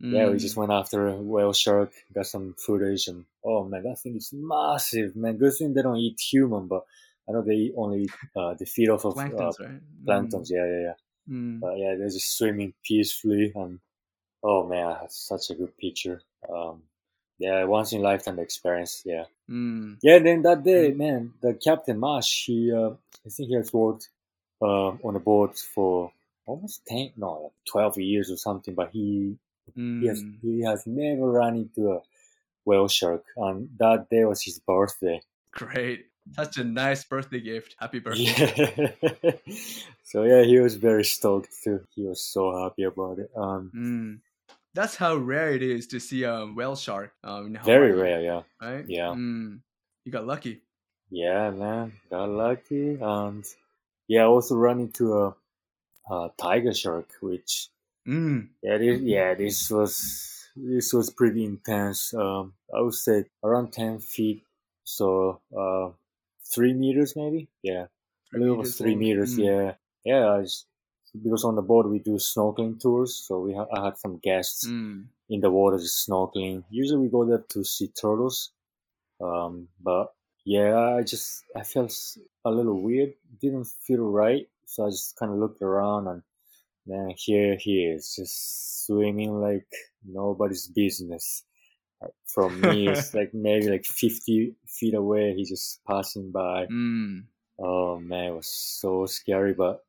yeah, 0.00 0.28
we 0.28 0.36
Mm. 0.36 0.40
just 0.40 0.56
went 0.56 0.72
after 0.72 1.08
a 1.08 1.16
whale 1.16 1.52
shark, 1.52 1.92
got 2.12 2.26
some 2.26 2.54
footage, 2.54 3.08
and 3.08 3.24
oh 3.44 3.64
man, 3.64 3.82
that 3.84 4.00
thing 4.00 4.16
is 4.16 4.30
massive, 4.32 5.16
man. 5.16 5.38
Good 5.38 5.54
thing 5.56 5.72
they 5.72 5.82
don't 5.82 5.96
eat 5.98 6.20
human, 6.20 6.66
but 6.68 6.84
I 7.28 7.32
know 7.32 7.42
they 7.42 7.54
eat 7.54 7.74
only 7.76 8.08
uh, 8.36 8.54
the 8.54 8.66
feed 8.66 8.90
off 8.90 9.04
of 9.06 9.16
uh, 9.16 9.20
planktons, 9.20 9.60
right? 9.60 9.80
planktons. 10.06 10.50
Yeah, 10.50 10.66
yeah, 10.66 10.80
yeah. 10.88 10.94
Mm. 11.34 11.60
But 11.60 11.78
yeah, 11.78 11.94
they're 11.96 12.08
just 12.10 12.36
swimming 12.36 12.74
peacefully, 12.84 13.52
and 13.54 13.78
oh 14.42 14.66
man, 14.66 14.86
I 14.86 14.98
had 15.02 15.12
such 15.12 15.50
a 15.50 15.54
good 15.54 15.76
picture. 15.78 16.20
Um, 16.52 16.82
yeah, 17.38 17.64
once 17.64 17.92
in 17.92 18.00
a 18.00 18.02
lifetime 18.04 18.38
experience. 18.38 19.02
Yeah. 19.04 19.24
Mm. 19.50 19.98
Yeah, 20.02 20.18
then 20.20 20.42
that 20.42 20.62
day, 20.64 20.92
man, 20.92 21.32
the 21.42 21.54
Captain 21.54 21.98
Marsh, 21.98 22.46
he, 22.46 22.72
uh, 22.72 22.90
I 23.26 23.28
think 23.30 23.48
he 23.48 23.54
has 23.54 23.72
worked 23.72 24.08
uh, 24.62 24.90
on 25.02 25.16
a 25.16 25.20
boat 25.20 25.58
for 25.58 26.12
almost 26.46 26.84
10, 26.86 27.12
no, 27.16 27.32
like 27.44 27.52
12 27.70 27.98
years 27.98 28.30
or 28.30 28.36
something, 28.36 28.74
but 28.74 28.90
he, 28.92 29.36
he, 29.74 30.06
has, 30.06 30.22
Mm. 30.22 30.38
he 30.42 30.62
has 30.62 30.86
never 30.86 31.30
run 31.30 31.56
into 31.56 31.92
a 31.92 32.00
whale 32.64 32.88
shark. 32.88 33.24
And 33.36 33.68
that 33.78 34.08
day 34.10 34.24
was 34.24 34.42
his 34.42 34.58
birthday. 34.58 35.20
Great. 35.52 36.06
Such 36.32 36.56
a 36.58 36.64
nice 36.64 37.04
birthday 37.04 37.40
gift. 37.40 37.76
Happy 37.78 37.98
birthday. 38.04 38.94
Yeah. 39.12 39.32
so 40.04 40.22
yeah, 40.22 40.42
he 40.42 40.58
was 40.58 40.76
very 40.76 41.04
stoked 41.04 41.50
too. 41.62 41.80
He 41.94 42.02
was 42.06 42.22
so 42.22 42.62
happy 42.62 42.84
about 42.84 43.18
it. 43.18 43.30
Um, 43.36 43.70
Mm. 43.74 44.20
That's 44.74 44.96
how 44.96 45.16
rare 45.16 45.52
it 45.52 45.62
is 45.62 45.86
to 45.88 46.00
see 46.00 46.24
a 46.24 46.46
whale 46.46 46.76
shark. 46.76 47.12
Um, 47.22 47.56
very 47.64 47.92
rare, 47.92 48.20
yeah. 48.20 48.42
Right? 48.60 48.84
Yeah. 48.88 49.14
Mm. 49.14 49.60
You 50.04 50.12
got 50.12 50.26
lucky. 50.26 50.62
Yeah, 51.10 51.50
man, 51.50 51.92
got 52.10 52.28
lucky, 52.28 52.98
and 53.00 53.44
yeah, 54.08 54.24
also 54.24 54.56
run 54.56 54.80
into 54.80 55.12
a, 55.12 55.36
a 56.10 56.30
tiger 56.36 56.74
shark, 56.74 57.08
which 57.20 57.68
Mm. 58.06 58.48
yeah, 58.62 58.76
this, 58.76 59.00
yeah, 59.00 59.34
this 59.34 59.70
was 59.70 60.48
this 60.56 60.92
was 60.92 61.08
pretty 61.10 61.44
intense. 61.44 62.12
Um, 62.12 62.52
I 62.74 62.80
would 62.80 62.94
say 62.94 63.24
around 63.42 63.72
ten 63.72 63.98
feet, 63.98 64.42
so 64.82 65.40
uh, 65.56 65.90
three 66.52 66.74
meters 66.74 67.14
maybe. 67.16 67.48
Yeah, 67.62 67.86
a 68.34 68.38
little 68.38 68.56
meters 68.56 68.76
three 68.76 68.96
meters. 68.96 69.38
Mm. 69.38 69.44
Yeah, 69.44 69.74
yeah. 70.04 70.30
I 70.32 70.42
just, 70.42 70.66
because 71.22 71.44
on 71.44 71.54
the 71.56 71.62
boat 71.62 71.88
we 71.88 71.98
do 71.98 72.12
snorkeling 72.16 72.80
tours, 72.80 73.14
so 73.26 73.40
we 73.40 73.54
ha- 73.54 73.66
I 73.72 73.84
had 73.86 73.96
some 73.98 74.18
guests 74.18 74.66
Mm. 74.66 75.06
in 75.30 75.40
the 75.40 75.50
water 75.50 75.78
just 75.78 76.06
snorkeling. 76.08 76.64
Usually 76.70 76.98
we 77.02 77.08
go 77.08 77.24
there 77.24 77.44
to 77.50 77.64
see 77.64 77.88
turtles. 77.88 78.50
Um, 79.20 79.68
but 79.80 80.12
yeah, 80.44 80.76
I 80.98 81.02
just, 81.02 81.44
I 81.56 81.62
felt 81.62 81.92
a 82.44 82.50
little 82.50 82.80
weird. 82.82 83.14
Didn't 83.40 83.66
feel 83.86 84.04
right. 84.04 84.46
So 84.66 84.86
I 84.86 84.90
just 84.90 85.16
kind 85.16 85.32
of 85.32 85.38
looked 85.38 85.62
around 85.62 86.08
and 86.08 86.22
then 86.86 87.14
here 87.16 87.56
he 87.58 87.84
is 87.86 88.14
just 88.16 88.84
swimming 88.86 89.40
like 89.40 89.66
nobody's 90.04 90.66
business. 90.66 91.44
From 92.26 92.60
me, 92.60 92.88
it's 92.88 93.14
like 93.18 93.32
maybe 93.32 93.68
like 93.68 93.86
50 93.86 94.54
feet 94.66 94.94
away. 94.94 95.34
He's 95.34 95.48
just 95.48 95.80
passing 95.86 96.32
by. 96.32 96.66
Mm. 96.66 97.24
Oh 97.58 97.98
man, 98.00 98.24
it 98.32 98.34
was 98.34 98.48
so 98.48 99.06
scary. 99.06 99.54
But 99.54 99.82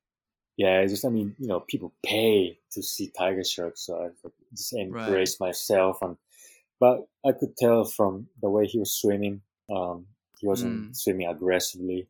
yeah, 0.58 0.80
it's 0.82 0.94
just 0.94 1.06
I 1.06 1.10
mean, 1.10 1.36
you 1.40 1.48
know, 1.48 1.60
people 1.60 1.94
pay 2.04 2.60
to 2.72 2.82
see 2.84 3.12
tiger 3.18 3.44
sharks, 3.44 3.82
so 3.86 4.06
I 4.06 4.30
just 4.54 4.74
embraced 4.74 5.40
myself. 5.40 6.00
And 6.02 6.18
but 6.80 7.08
I 7.26 7.32
could 7.34 7.56
tell 7.58 7.86
from 7.86 8.28
the 8.42 8.50
way 8.50 8.66
he 8.68 8.80
was 8.80 8.92
swimming, 8.92 9.42
um, 9.70 10.08
he 10.40 10.48
wasn't 10.48 10.92
Mm. 10.92 10.96
swimming 10.96 11.28
aggressively. 11.28 12.08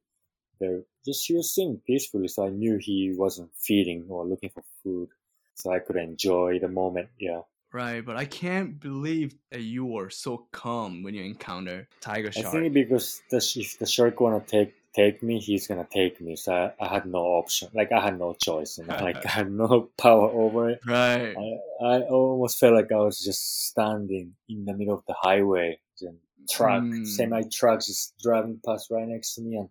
There, 0.60 0.84
just 1.06 1.28
he 1.28 1.34
was 1.36 1.54
swimming 1.54 1.82
peacefully, 1.86 2.28
so 2.28 2.46
I 2.46 2.50
knew 2.50 2.78
he 2.78 3.14
wasn't 3.16 3.52
feeding 3.56 4.06
or 4.10 4.26
looking 4.26 4.50
for 4.50 4.64
food. 4.84 5.10
So 5.56 5.72
I 5.72 5.80
could 5.80 5.96
enjoy 5.98 6.60
the 6.60 6.68
moment. 6.68 7.10
Yeah, 7.20 7.42
Right, 7.72 8.06
but 8.06 8.16
I 8.16 8.26
can't 8.26 8.80
believe 8.80 9.36
that 9.52 9.62
you 9.62 9.86
were 9.86 10.10
so 10.10 10.48
calm 10.52 11.04
when 11.04 11.14
you 11.14 11.24
encounter 11.24 11.88
tiger 12.00 12.32
shark. 12.32 12.48
I 12.48 12.52
think 12.52 12.74
because 12.74 13.22
the, 13.30 13.38
if 13.38 13.78
the 13.80 13.86
shark 13.86 14.20
wanna 14.22 14.40
take 14.46 14.74
take 14.96 15.22
me, 15.22 15.40
he's 15.40 15.68
gonna 15.68 15.88
take 15.92 16.22
me. 16.22 16.36
So 16.36 16.54
I, 16.54 16.74
I 16.80 16.88
had 16.94 17.06
no 17.06 17.20
option. 17.20 17.70
Like 17.74 17.92
I 17.92 18.00
had 18.02 18.18
no 18.18 18.34
choice. 18.34 18.78
You 18.78 18.86
know? 18.86 18.98
like 19.02 19.26
I 19.26 19.30
had 19.30 19.52
no 19.52 19.90
power 19.98 20.30
over 20.30 20.70
it. 20.70 20.80
right. 20.86 21.36
I, 21.38 21.86
I 21.86 22.00
almost 22.04 22.60
felt 22.60 22.74
like 22.74 22.92
I 22.92 22.98
was 22.98 23.20
just 23.20 23.68
standing 23.68 24.36
in 24.50 24.66
the 24.66 24.74
middle 24.74 24.96
of 24.96 25.04
the 25.08 25.16
highway, 25.20 25.80
and 26.02 26.18
truck, 26.50 26.84
Mm. 26.84 27.06
semi 27.06 27.42
trucks 27.52 27.88
just 27.88 28.14
driving 28.22 28.60
past 28.66 28.90
right 28.92 29.08
next 29.08 29.36
to 29.36 29.42
me, 29.42 29.58
and 29.58 29.70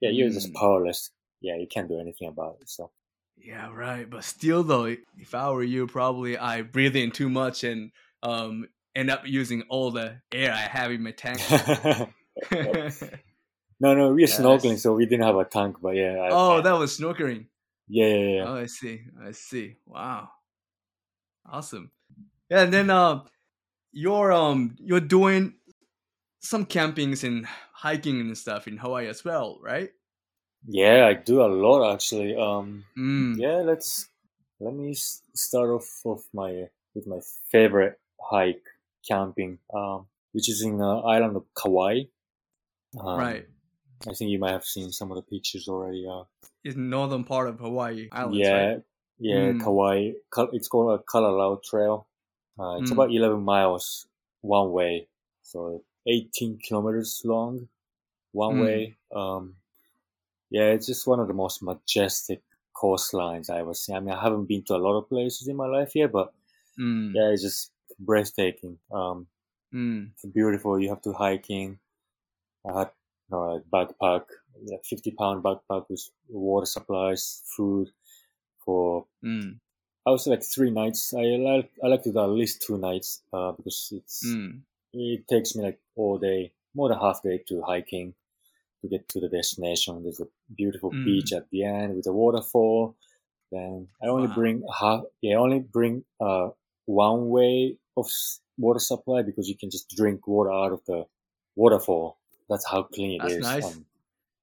yeah, 0.00 0.10
you're 0.10 0.30
just 0.30 0.52
Mm. 0.52 0.54
powerless. 0.54 1.10
Yeah, 1.40 1.56
you 1.56 1.66
can't 1.66 1.88
do 1.88 1.98
anything 2.00 2.28
about 2.28 2.58
it. 2.60 2.68
So 2.70 2.90
Yeah, 3.36 3.70
right. 3.74 4.08
But 4.08 4.24
still, 4.24 4.62
though, 4.62 4.84
if 5.18 5.34
I 5.34 5.50
were 5.50 5.62
you, 5.64 5.86
probably 5.86 6.38
I 6.38 6.62
breathe 6.62 6.96
in 6.96 7.10
too 7.10 7.28
much 7.28 7.64
and 7.64 7.90
um 8.22 8.68
end 8.94 9.10
up 9.10 9.26
using 9.26 9.62
all 9.68 9.90
the 9.90 10.20
air 10.32 10.52
I 10.52 10.60
have 10.76 10.90
in 10.92 11.02
my 11.02 11.10
tank. 11.10 11.40
no, 13.84 13.94
no, 13.94 14.04
we're 14.14 14.20
Yes. 14.26 14.38
snorkeling, 14.40 14.78
so 14.78 14.94
we 14.94 15.04
didn't 15.06 15.26
have 15.30 15.36
a 15.36 15.44
tank, 15.44 15.76
but 15.84 15.94
yeah, 16.02 16.14
I, 16.24 16.28
oh, 16.32 16.58
I- 16.58 16.60
that 16.66 16.76
was 16.82 16.98
snorkeling. 16.98 17.46
yeah, 17.88 18.06
yeah, 18.14 18.28
yeah. 18.36 18.44
Oh, 18.48 18.56
I 18.64 18.66
see. 18.66 18.96
I 19.28 19.32
see. 19.32 19.76
Wow. 19.86 20.28
Awesome. 21.46 21.90
Yeah, 22.50 22.62
and 22.64 22.72
then 22.72 22.88
um 22.90 23.24
you're 23.92 24.32
um 24.32 24.76
you're 24.80 25.00
doing 25.18 25.54
some 26.40 26.64
campings 26.66 27.24
and 27.24 27.46
hiking 27.72 28.20
and 28.20 28.36
stuff 28.36 28.66
in 28.68 28.76
Hawaii 28.78 29.08
as 29.08 29.24
well, 29.24 29.58
right? 29.62 29.90
Yeah, 30.66 31.06
I 31.06 31.14
do 31.14 31.42
a 31.42 31.50
lot 31.64 31.92
actually. 31.94 32.34
Um, 32.36 32.84
Mm. 32.96 33.36
yeah, 33.38 33.58
let's 33.70 34.08
let 34.60 34.74
me 34.74 34.94
start 34.94 35.68
off 35.70 35.88
of 36.06 36.24
my 36.32 36.68
with 36.94 37.06
my 37.06 37.20
favorite 37.52 37.98
hike 38.30 38.64
camping, 39.08 39.58
um, 39.74 40.06
which 40.32 40.48
is 40.48 40.62
in 40.62 40.78
the 40.78 40.92
island 41.14 41.36
of 41.36 41.44
Kauai. 41.54 42.04
Um, 42.98 43.18
Right. 43.18 43.46
I 44.08 44.14
think 44.14 44.30
you 44.30 44.38
might 44.38 44.52
have 44.52 44.64
seen 44.64 44.90
some 44.92 45.10
of 45.10 45.16
the 45.16 45.22
pictures 45.22 45.68
already. 45.68 46.06
Uh, 46.08 46.24
It's 46.64 46.74
northern 46.76 47.22
part 47.22 47.48
of 47.48 47.60
Hawaii 47.60 48.08
Islands, 48.10 48.50
yeah, 48.50 48.50
right? 48.50 48.82
yeah, 49.18 49.52
Mm. 49.52 49.58
Kauai. 49.58 50.12
It's 50.52 50.68
called 50.68 50.98
a 51.00 51.02
Kalalau 51.02 51.62
Trail. 51.62 52.06
Uh, 52.58 52.76
it's 52.78 52.90
Mm. 52.90 52.90
about 52.90 53.12
11 53.12 53.42
miles 53.42 54.06
one 54.40 54.72
way, 54.72 55.08
so 55.42 55.84
18 56.06 56.58
kilometers 56.58 57.22
long 57.24 57.68
one 58.32 58.56
Mm. 58.56 58.58
way. 58.58 58.96
Um, 59.14 59.56
yeah, 60.50 60.70
it's 60.70 60.86
just 60.86 61.06
one 61.06 61.20
of 61.20 61.28
the 61.28 61.34
most 61.34 61.62
majestic 61.62 62.42
coastlines 62.76 63.50
I 63.50 63.60
ever 63.60 63.74
seen. 63.74 63.96
I 63.96 64.00
mean, 64.00 64.14
I 64.14 64.22
haven't 64.22 64.46
been 64.46 64.64
to 64.64 64.76
a 64.76 64.78
lot 64.84 64.98
of 64.98 65.08
places 65.08 65.48
in 65.48 65.56
my 65.56 65.66
life 65.66 65.94
yet, 65.96 66.12
but 66.12 66.34
Mm. 66.78 67.14
yeah, 67.14 67.30
it's 67.30 67.42
just 67.42 67.72
breathtaking. 67.98 68.78
Um, 68.92 69.28
Mm. 69.72 70.14
it's 70.14 70.26
beautiful. 70.26 70.80
You 70.80 70.90
have 70.90 71.02
to 71.02 71.12
hiking. 71.12 71.78
I 72.66 72.80
had 72.80 72.90
uh, 73.32 73.56
a 73.58 73.60
backpack, 73.72 74.24
like 74.66 74.84
50 74.84 75.10
pound 75.12 75.42
backpack 75.44 75.86
with 75.88 76.08
water 76.28 76.66
supplies, 76.66 77.42
food 77.56 77.88
for 78.64 79.06
Mm. 79.24 79.60
I 80.06 80.10
would 80.10 80.20
say 80.20 80.30
like 80.32 80.44
three 80.44 80.70
nights. 80.70 81.14
I 81.14 81.22
like 81.50 81.70
I 81.82 81.86
like 81.88 82.02
to 82.04 82.12
do 82.12 82.20
at 82.20 82.26
least 82.28 82.62
two 82.62 82.76
nights 82.78 83.22
uh, 83.32 83.52
because 83.52 83.90
it's 83.92 84.24
Mm. 84.26 84.62
it 84.92 85.26
takes 85.28 85.56
me 85.56 85.64
like 85.64 85.80
all 85.96 86.18
day, 86.18 86.52
more 86.74 86.88
than 86.90 86.98
half 86.98 87.22
day 87.22 87.38
to 87.48 87.62
hiking 87.62 88.14
to 88.82 88.88
get 88.88 89.08
to 89.10 89.20
the 89.20 89.28
destination. 89.28 90.02
There's 90.02 90.20
a 90.20 90.28
beautiful 90.54 90.92
Mm. 90.92 91.04
beach 91.04 91.32
at 91.32 91.48
the 91.50 91.64
end 91.64 91.96
with 91.96 92.06
a 92.06 92.12
waterfall. 92.12 92.96
Then 93.52 93.88
I 94.02 94.08
only 94.08 94.28
Wow. 94.28 94.34
bring 94.34 94.56
half. 94.80 95.04
Yeah, 95.22 95.36
I 95.36 95.40
only 95.40 95.60
bring 95.60 96.04
uh 96.20 96.50
one 96.86 97.30
way 97.30 97.78
of 97.96 98.08
water 98.58 98.80
supply 98.80 99.22
because 99.22 99.48
you 99.48 99.56
can 99.56 99.70
just 99.70 99.88
drink 99.90 100.26
water 100.28 100.52
out 100.52 100.72
of 100.72 100.84
the 100.86 101.06
waterfall. 101.56 102.18
That's 102.48 102.66
how 102.68 102.82
clean 102.84 103.20
it 103.20 103.26
is. 103.26 103.38
That's 103.38 103.54
nice. 103.64 103.64
Um, 103.64 103.84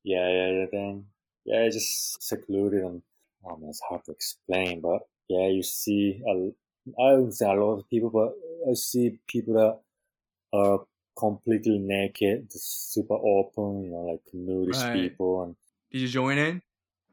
yeah, 0.03 0.27
yeah, 0.29 0.47
yeah. 0.51 0.65
Then 0.71 1.05
yeah, 1.45 1.59
it's 1.61 1.75
just 1.75 2.21
secluded 2.23 2.81
and 2.83 3.01
oh 3.45 3.57
man, 3.57 3.69
it's 3.69 3.81
hard 3.87 4.03
to 4.05 4.11
explain, 4.11 4.81
but 4.81 5.01
yeah, 5.27 5.47
you 5.47 5.63
see. 5.63 6.21
A, 6.27 6.51
I 6.99 7.13
wouldn't 7.13 7.35
say 7.35 7.45
a 7.45 7.53
lot 7.53 7.77
of 7.77 7.89
people, 7.89 8.09
but 8.09 8.33
I 8.69 8.73
see 8.73 9.19
people 9.27 9.53
that 9.53 9.79
are 10.57 10.79
completely 11.17 11.77
naked, 11.77 12.49
just 12.51 12.91
super 12.93 13.13
open, 13.13 13.83
you 13.83 13.91
know, 13.91 14.07
like 14.11 14.21
nudist 14.33 14.83
Right. 14.85 14.93
people, 14.93 15.43
and 15.43 15.55
Did 15.91 16.01
you 16.01 16.07
join 16.07 16.37
in? 16.39 16.61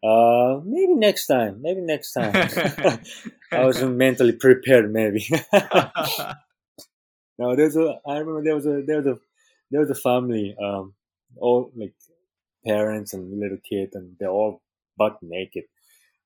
uh, 0.03 0.61
maybe 0.65 0.95
next 0.95 1.27
time, 1.27 1.61
maybe 1.61 1.81
next 1.83 2.13
time. 2.13 2.33
I 3.53 3.65
wasn't 3.65 3.97
mentally 4.05 4.33
prepared, 4.33 4.91
maybe. 4.93 5.27
no, 7.39 7.55
there's 7.57 7.77
a. 7.77 8.01
I 8.07 8.19
remember 8.19 8.43
there 8.43 8.55
was 8.55 8.67
a 8.67 8.83
there 8.87 8.99
was 9.03 9.07
a 9.07 9.19
there 9.71 9.81
was 9.81 9.91
a 9.91 9.95
family, 9.95 10.57
um, 10.63 10.95
all 11.37 11.71
like 11.77 11.95
parents 12.67 13.15
and 13.15 13.39
little 13.41 13.59
kid, 13.59 13.91
and 13.95 14.17
they're 14.19 14.31
all 14.31 14.63
butt 14.97 15.23
naked, 15.23 15.65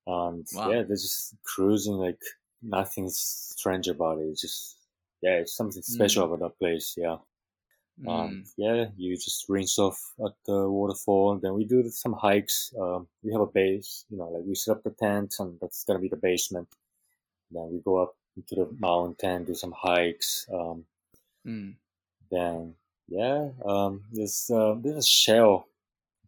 and 0.07 0.47
Wow. 0.55 0.71
yeah, 0.71 0.83
they're 0.83 0.97
just 1.09 1.37
cruising 1.45 1.95
like 1.95 2.21
nothing 2.63 3.09
strange 3.11 3.89
about 3.89 4.19
it. 4.21 4.27
It's 4.29 4.41
just 4.43 4.79
yeah, 5.23 5.37
it's 5.43 5.55
something 5.57 5.83
special 5.83 6.25
about 6.27 6.41
that 6.41 6.59
place. 6.59 6.95
Yeah. 6.97 7.19
Um, 8.07 8.43
Mm. 8.43 8.53
yeah, 8.57 8.91
you 8.97 9.17
just 9.17 9.49
rinse 9.49 9.79
off 9.79 10.01
at 10.25 10.35
the 10.47 10.69
waterfall. 10.71 11.39
Then 11.39 11.55
we 11.55 11.65
do 11.65 11.89
some 11.91 12.15
hikes. 12.15 12.75
Um, 12.81 13.09
we 13.23 13.33
have 13.33 13.43
a 13.43 13.47
base, 13.47 14.05
you 14.11 14.17
know, 14.19 14.29
like 14.31 14.45
we 14.45 14.55
set 14.57 14.77
up 14.79 14.83
the 14.83 14.91
tent, 14.91 15.37
and 15.39 15.59
that's 15.61 15.85
gonna 15.85 16.01
be 16.01 16.09
the 16.09 16.17
basement. 16.17 16.69
Then 17.51 17.71
we 17.73 17.81
go 17.81 17.99
up 17.99 18.17
into 18.37 18.57
the 18.57 18.67
mountain, 18.79 19.45
do 19.45 19.55
some 19.55 19.73
hikes. 19.73 20.47
Um, 20.53 20.87
Mm. 21.45 21.77
then 22.31 22.75
yeah, 23.21 23.51
um, 23.65 23.93
there's 24.13 24.51
uh, 24.51 24.75
there's 24.83 25.05
a 25.05 25.09
shell 25.23 25.69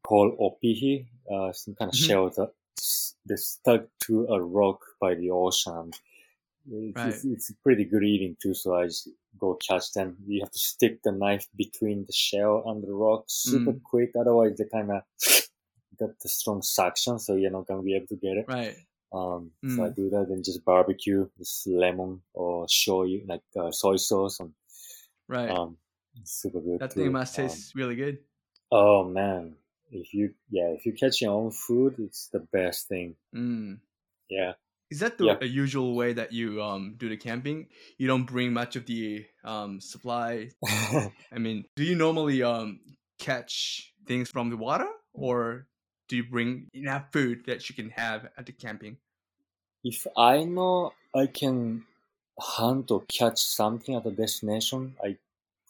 called 0.03 0.33
opihi, 0.39 1.07
uh, 1.33 1.53
some 1.53 1.75
kind 1.75 1.89
of 1.91 1.95
Mhm. 1.97 2.05
shell 2.07 2.25
that 2.37 2.53
that's 3.27 3.47
stuck 3.57 3.83
to 4.07 4.27
a 4.29 4.39
rock 4.59 4.81
by 5.01 5.15
the 5.15 5.31
ocean. 5.31 5.93
It's, 6.71 6.97
Right. 6.97 7.15
it's, 7.15 7.25
it's 7.25 7.53
pretty 7.63 7.85
good 7.85 8.05
eating 8.05 8.37
too, 8.43 8.55
so 8.55 8.75
I 8.75 8.85
just 8.87 9.09
go 9.39 9.55
catch 9.69 9.93
them. 9.93 10.17
You 10.27 10.41
have 10.43 10.51
to 10.51 10.59
stick 10.59 11.03
the 11.03 11.13
knife 11.13 11.47
between 11.57 12.05
the 12.07 12.13
shell 12.13 12.63
and 12.67 12.83
the 12.83 12.93
rock 12.93 13.25
super 13.29 13.73
Mm. 13.73 13.83
quick, 13.83 14.11
otherwise 14.19 14.57
they 14.59 14.65
kind 14.77 14.91
of 14.91 15.03
got 16.01 16.19
the 16.23 16.29
strong 16.29 16.63
suction, 16.63 17.19
so 17.19 17.35
you're 17.37 17.51
not 17.51 17.67
gonna 17.67 17.83
be 17.83 17.95
able 17.97 18.09
to 18.09 18.17
get 18.17 18.37
it. 18.39 18.47
Right. 18.49 18.77
Um, 19.13 19.53
so 19.69 19.85
I 19.85 19.91
Mm. 19.91 19.97
do 19.97 20.11
that 20.11 20.29
and 20.33 20.45
just 20.45 20.65
barbecue 20.65 21.29
with 21.39 21.51
lemon 21.67 22.23
or 22.35 22.67
shoyu, 22.67 23.27
like 23.29 23.43
uh, 23.57 23.71
soy 23.71 23.97
sauce, 23.97 24.41
and 24.41 24.53
Right. 25.29 25.51
um, 25.51 25.77
it's 26.21 26.33
super 26.43 26.61
good. 26.61 26.81
that 26.81 26.93
thing 26.93 27.13
must 27.13 27.39
Um, 27.39 27.45
taste 27.49 27.75
really 27.75 27.97
good. 27.97 28.19
oh 28.71 29.05
man, 29.05 29.57
if 29.91 30.13
you 30.15 30.35
yeah, 30.51 30.69
if 30.69 30.87
you 30.87 30.93
catch 30.93 31.21
your 31.21 31.33
own 31.33 31.51
food, 31.51 31.97
it's 31.99 32.29
the 32.29 32.41
best 32.41 32.89
thing. 32.89 33.17
Mm. 33.35 33.81
Yeah. 34.29 34.55
Is 34.91 35.01
that 35.01 35.19
the 35.19 35.27
Yeah. 35.27 35.41
usual 35.43 35.95
way 35.97 36.13
that 36.13 36.33
you 36.33 36.63
um 36.63 36.95
do 36.97 37.09
the 37.09 37.17
camping? 37.17 37.69
You 37.99 38.07
don't 38.07 38.27
bring 38.27 38.53
much 38.53 38.77
of 38.77 38.87
the 38.87 39.27
um 39.43 39.81
supply. 39.81 40.51
I 40.67 41.39
mean, 41.39 41.65
do 41.77 41.85
you 41.85 41.95
normally 41.97 42.43
um 42.43 42.81
catch 43.19 43.93
things 44.07 44.31
from 44.31 44.51
the 44.51 44.57
water, 44.57 44.89
or 45.13 45.67
do 46.09 46.17
you 46.17 46.25
bring 46.25 46.69
enough 46.75 47.11
food 47.13 47.47
that 47.47 47.69
you 47.69 47.75
can 47.75 47.91
have 47.91 48.29
at 48.37 48.47
the 48.47 48.53
camping? 48.53 48.99
if 49.85 50.07
I 50.17 50.45
know 50.45 50.95
I 51.15 51.27
can 51.27 51.85
hunt 52.41 52.91
or 52.91 53.05
catch 53.07 53.39
something 53.39 53.95
at 53.95 54.05
the 54.05 54.11
destination, 54.11 54.97
I 55.03 55.19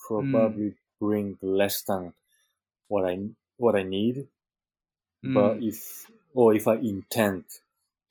probably 0.06 0.74
bring 1.00 1.38
less 1.42 1.82
than 1.82 2.14
what 2.88 3.04
I 3.06 3.18
what 3.58 3.76
I 3.76 3.84
need. 3.84 4.28
But 5.22 5.58
Mm. 5.58 5.68
if 5.70 6.10
or 6.34 6.54
if 6.54 6.66
I 6.68 6.74
intend 6.76 7.44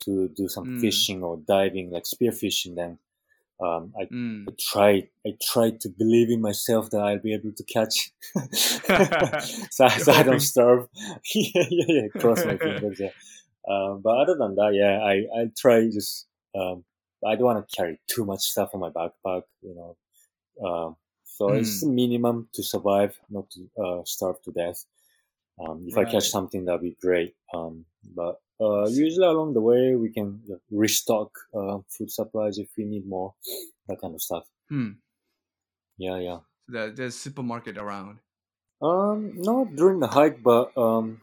to 0.02 0.28
do 0.30 0.48
some 0.48 0.68
Mm. 0.68 0.80
fishing 0.80 1.24
or 1.24 1.38
diving, 1.38 1.92
like 1.92 2.04
spearfishing, 2.06 2.76
then 2.76 3.00
um, 3.62 3.94
I, 4.00 4.04
Mm. 4.12 4.50
I 4.50 4.54
try 4.60 5.10
I 5.26 5.38
try 5.42 5.72
to 5.72 5.90
believe 5.90 6.30
in 6.32 6.42
myself 6.42 6.90
that 6.92 7.02
I'll 7.02 7.20
be 7.20 7.34
able 7.34 7.54
to 7.54 7.64
catch, 7.64 8.12
so, 9.72 9.88
so 9.88 10.12
I 10.12 10.24
don't 10.24 10.40
starve. 10.42 10.88
yeah, 11.36 11.66
yeah, 11.70 11.86
yeah. 11.88 12.08
Cross 12.20 12.46
my 12.46 12.58
fingers. 12.58 13.00
Yeah. 13.00 13.12
Um, 13.68 14.02
but 14.02 14.18
other 14.22 14.36
than 14.38 14.56
that, 14.56 14.74
yeah, 14.74 15.00
I 15.04 15.16
I 15.42 15.52
try 15.58 15.86
just 15.90 16.28
um, 16.56 16.86
I 17.26 17.36
don't 17.36 17.46
want 17.46 17.68
to 17.68 17.76
carry 17.76 18.00
too 18.08 18.26
much 18.26 18.42
stuff 18.42 18.72
on 18.74 18.82
my 18.82 18.90
backpack, 18.90 19.44
you 19.62 19.76
know. 19.76 19.98
Um, 20.68 20.98
so 21.38 21.54
it's 21.54 21.82
the 21.82 21.88
minimum 21.88 22.50
to 22.54 22.64
survive, 22.64 23.20
not 23.30 23.50
to 23.52 23.62
uh, 23.84 24.02
starve 24.06 24.42
to 24.44 24.52
death. 24.52 24.86
Um, 25.60 25.86
if 25.88 25.98
I 25.98 26.06
catch 26.06 26.30
something, 26.30 26.66
that'd 26.66 26.82
be 26.82 26.98
great. 27.02 27.36
Um, 27.54 27.86
but 28.16 28.42
uh, 28.62 28.88
usually 28.88 29.28
along 29.28 29.54
the 29.54 29.62
way, 29.62 29.96
we 29.96 30.10
can 30.12 30.44
restock 30.72 31.32
uh, 31.54 31.80
food 31.90 32.12
supplies 32.12 32.58
if 32.58 32.70
we 32.78 32.86
need 32.86 33.08
more, 33.08 33.36
that 33.88 34.02
kind 34.02 34.16
of 34.16 34.22
stuff. 34.22 34.46
Hmm. 34.70 34.92
Yeah, 35.98 36.18
yeah. 36.20 36.40
The, 36.68 36.94
there's 36.96 37.16
a 37.16 37.18
supermarket 37.18 37.78
around. 37.78 38.20
Um, 38.82 39.42
not 39.42 39.76
during 39.76 40.00
the 40.00 40.08
hike, 40.08 40.44
but 40.44 40.78
um, 40.78 41.22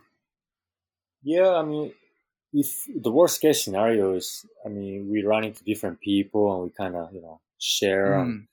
yeah. 1.23 1.51
I 1.55 1.63
mean, 1.65 1.93
if 2.53 2.87
the 2.95 3.13
worst 3.13 3.41
case 3.41 3.65
scenario 3.65 4.15
is, 4.15 4.47
I 4.67 4.71
mean, 4.71 5.11
we 5.11 5.25
run 5.25 5.45
into 5.45 5.65
different 5.65 6.01
people 6.01 6.55
and 6.55 6.65
we 6.65 6.71
kind 6.71 6.97
of, 6.97 7.13
you 7.15 7.23
know, 7.23 7.41
share 7.59 8.19
and 8.19 8.37
Mm. 8.43 8.49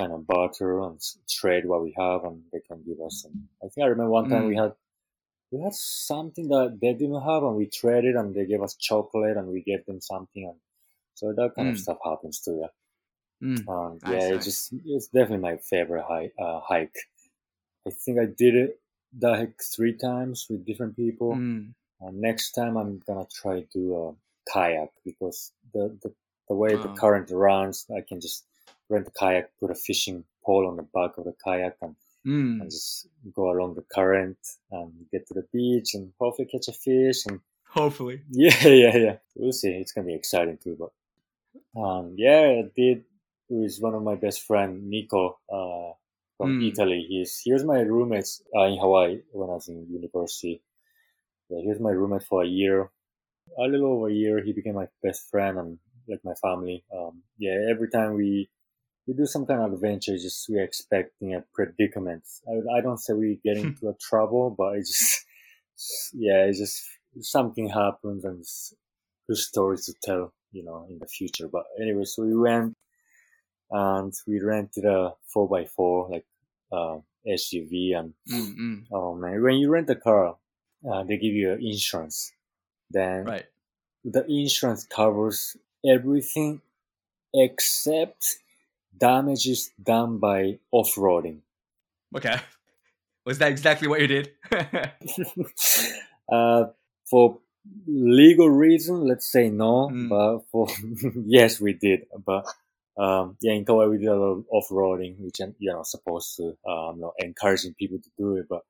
Kind 0.00 0.12
of 0.12 0.26
barter 0.26 0.80
and 0.86 0.98
trade 1.28 1.66
what 1.66 1.82
we 1.86 1.92
have, 2.04 2.24
and 2.24 2.36
they 2.52 2.60
can 2.68 2.82
give 2.88 3.00
us 3.06 3.14
some. 3.22 3.36
I 3.64 3.68
think 3.68 3.84
I 3.84 3.88
remember 3.94 4.10
one 4.18 4.28
time 4.28 4.46
we 4.46 4.56
Mm. 4.56 4.62
had 4.62 4.72
we 5.52 5.60
had 5.66 5.74
something 5.74 6.48
that 6.48 6.78
they 6.82 6.92
didn't 6.94 7.22
have, 7.30 7.42
and 7.44 7.56
we 7.56 7.66
traded, 7.66 8.16
and 8.16 8.34
they 8.34 8.46
gave 8.46 8.62
us 8.62 8.74
chocolate, 8.76 9.36
and 9.36 9.48
we 9.48 9.62
gave 9.62 9.84
them 9.86 10.00
something, 10.00 10.44
and 10.50 10.58
so 11.14 11.32
that 11.32 11.54
kind 11.56 11.68
of 11.68 11.76
Mm. 11.76 11.82
stuff 11.84 11.98
happens 12.04 12.40
too. 12.40 12.56
Yeah. 12.62 12.72
Mm. 13.42 13.68
Um, 13.68 13.92
yeah, 14.06 14.28
nice. 14.28 14.32
it's 14.36 14.44
just 14.44 14.62
it's 14.94 15.08
definitely 15.08 15.38
my 15.50 15.56
favorite 15.58 16.04
hike. 16.04 16.34
Uh, 16.38 16.60
hike. 16.60 16.96
I 17.86 17.90
think 17.90 18.18
I 18.18 18.26
did 18.26 18.54
it 18.56 18.80
that 19.20 19.36
hike 19.38 19.60
three 19.62 19.94
times 19.94 20.46
with 20.48 20.64
different 20.64 20.96
people. 20.96 21.34
Mm. 21.36 21.74
Uh, 22.02 22.10
next 22.12 22.52
time 22.52 22.76
I'm 22.76 23.00
gonna 23.06 23.26
try 23.32 23.62
to 23.74 23.82
uh, 23.96 24.12
kayak 24.52 24.90
because 25.04 25.52
the, 25.74 25.84
the 26.02 26.10
the 26.48 26.54
way 26.56 26.76
the 26.76 26.88
current 26.88 27.30
runs, 27.30 27.86
I 27.94 28.00
can 28.02 28.20
just 28.20 28.46
rent 28.90 29.08
a 29.08 29.10
kayak, 29.10 29.50
put 29.60 29.70
a 29.70 29.74
fishing 29.74 30.24
pole 30.44 30.66
on 30.66 30.76
the 30.76 30.82
back 30.82 31.16
of 31.18 31.24
the 31.24 31.34
kayak, 31.44 31.76
and, 31.82 31.94
Mm. 32.26 32.60
and 32.60 32.70
just 32.70 33.08
go 33.34 33.50
along 33.50 33.74
the 33.76 33.86
current 33.94 34.36
and 34.70 34.92
get 35.10 35.26
to 35.28 35.32
the 35.34 35.46
beach 35.54 35.94
and 35.94 36.12
hopefully 36.20 36.46
catch 36.52 36.68
a 36.68 36.72
fish. 36.72 37.24
And 37.26 37.40
Hopefully. 37.64 38.20
yeah, 38.30 38.66
yeah, 38.68 38.96
yeah. 38.96 39.16
We'll 39.34 39.52
see. 39.52 39.70
It's 39.70 39.92
gonna 39.92 40.06
be 40.08 40.14
exciting 40.14 40.58
too. 40.58 40.76
But 40.78 40.92
um, 41.80 42.14
yeah, 42.18 42.60
I 42.60 42.70
did 42.76 43.04
with 43.48 43.78
one 43.80 43.94
of 43.94 44.02
my 44.02 44.16
best 44.16 44.42
friend 44.42 44.90
Nico 44.90 45.38
uh, 45.48 45.94
from 46.36 46.60
Mm. 46.60 46.68
Italy. 46.68 47.06
He's 47.08 47.38
he 47.38 47.52
was 47.54 47.64
my 47.64 47.80
roommate 47.80 48.28
uh, 48.54 48.64
in 48.68 48.78
Hawaii 48.78 49.22
when 49.32 49.48
I 49.48 49.54
was 49.54 49.68
in 49.68 49.86
university. 49.88 50.60
Yeah, 51.48 51.60
he 51.62 51.68
was 51.68 51.80
my 51.80 51.90
roommate 51.90 52.24
for 52.24 52.42
a 52.42 52.46
year, 52.46 52.90
a 53.58 53.62
little 53.62 53.92
over 53.94 54.08
a 54.08 54.12
year. 54.12 54.42
He 54.44 54.52
became 54.52 54.74
my 54.74 54.88
best 55.02 55.30
friend 55.30 55.58
and 55.58 55.78
like 56.08 56.20
my 56.24 56.34
family. 56.34 56.84
Um, 56.94 57.22
yeah, 57.38 57.56
every 57.70 57.88
time 57.88 58.14
we 58.14 58.50
we 59.10 59.16
do 59.16 59.26
some 59.26 59.44
kind 59.44 59.60
of 59.60 59.72
adventure, 59.72 60.16
just 60.16 60.46
we're 60.48 60.62
expecting 60.62 61.34
a 61.34 61.42
predicament. 61.52 62.22
I, 62.48 62.78
I 62.78 62.80
don't 62.80 62.98
say 62.98 63.12
we 63.12 63.40
get 63.44 63.56
into 63.56 63.88
a 63.88 63.94
trouble, 63.94 64.54
but 64.56 64.76
it 64.76 64.86
just 64.86 65.26
yeah, 66.14 66.44
it's 66.44 66.60
just 66.60 66.84
something 67.20 67.68
happens 67.68 68.24
and 68.24 68.38
it's 68.38 68.72
good 69.26 69.36
stories 69.36 69.86
to 69.86 69.94
tell, 70.00 70.32
you 70.52 70.62
know, 70.62 70.86
in 70.88 71.00
the 71.00 71.08
future. 71.08 71.48
But 71.48 71.64
anyway, 71.80 72.04
so 72.04 72.22
we 72.22 72.36
went 72.36 72.76
and 73.72 74.12
we 74.28 74.40
rented 74.40 74.84
a 74.84 75.14
four 75.26 75.48
by 75.48 75.64
four 75.64 76.08
like 76.08 76.26
uh, 76.70 76.98
SUV 77.26 77.98
and 77.98 78.14
Mm. 78.28 78.56
Mm. 78.56 78.84
oh 78.92 79.16
man, 79.16 79.42
when 79.42 79.56
you 79.56 79.70
rent 79.70 79.90
a 79.90 79.96
car, 79.96 80.36
uh, 80.88 81.02
they 81.02 81.16
give 81.16 81.34
you 81.34 81.50
insurance. 81.54 82.32
Then 82.90 83.24
Right. 83.24 83.46
the 84.04 84.24
insurance 84.30 84.84
covers 84.84 85.56
everything 85.84 86.62
except 87.34 88.38
damages 89.00 89.70
done 89.82 90.18
by 90.18 90.58
off-roading. 90.70 91.40
Okay. 92.16 92.36
Was 93.26 93.38
that 93.38 93.50
exactly 93.50 93.88
what 93.88 94.00
you 94.00 94.06
did? 94.06 94.30
uh, 96.32 96.64
for 97.08 97.38
legal 97.86 98.48
reason, 98.48 99.06
let's 99.06 99.30
say 99.30 99.48
no, 99.50 99.88
Mm. 99.92 100.08
but 100.08 100.38
for 100.50 100.68
yes, 101.26 101.60
we 101.60 101.74
did. 101.74 102.06
But 102.24 102.46
um, 102.96 103.36
yeah, 103.40 103.52
in 103.54 103.64
Kauai 103.64 103.86
we 103.86 103.98
did 103.98 104.08
a 104.08 104.16
lot 104.16 104.32
of 104.38 104.44
off-roading, 104.50 105.18
which 105.18 105.40
you're 105.58 105.76
not 105.76 105.86
supposed 105.86 106.36
to. 106.36 106.56
Uh, 106.66 106.90
I'm 106.90 107.00
not 107.00 107.14
encouraging 107.18 107.74
people 107.74 107.98
to 107.98 108.10
do 108.18 108.36
it, 108.36 108.46
but 108.48 108.62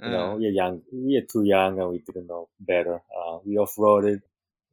you 0.00 0.10
know, 0.10 0.32
Uh, 0.32 0.36
we're 0.36 0.50
young, 0.50 0.82
we're 0.92 1.22
too 1.26 1.42
young, 1.44 1.80
and 1.80 1.90
we 1.90 1.98
didn't 1.98 2.28
know 2.28 2.48
better. 2.60 3.02
Uh, 3.16 3.38
we 3.44 3.56
off-roaded. 3.58 4.20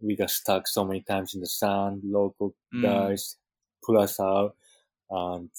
We 0.01 0.15
got 0.15 0.29
stuck 0.29 0.67
so 0.67 0.83
many 0.85 1.01
times 1.01 1.33
in 1.33 1.41
the 1.41 1.47
sand. 1.47 2.01
Local 2.03 2.53
Mm. 2.73 2.81
guys 2.83 3.37
pull 3.83 3.97
us 3.97 4.19
out, 4.19 4.55
and 5.09 5.49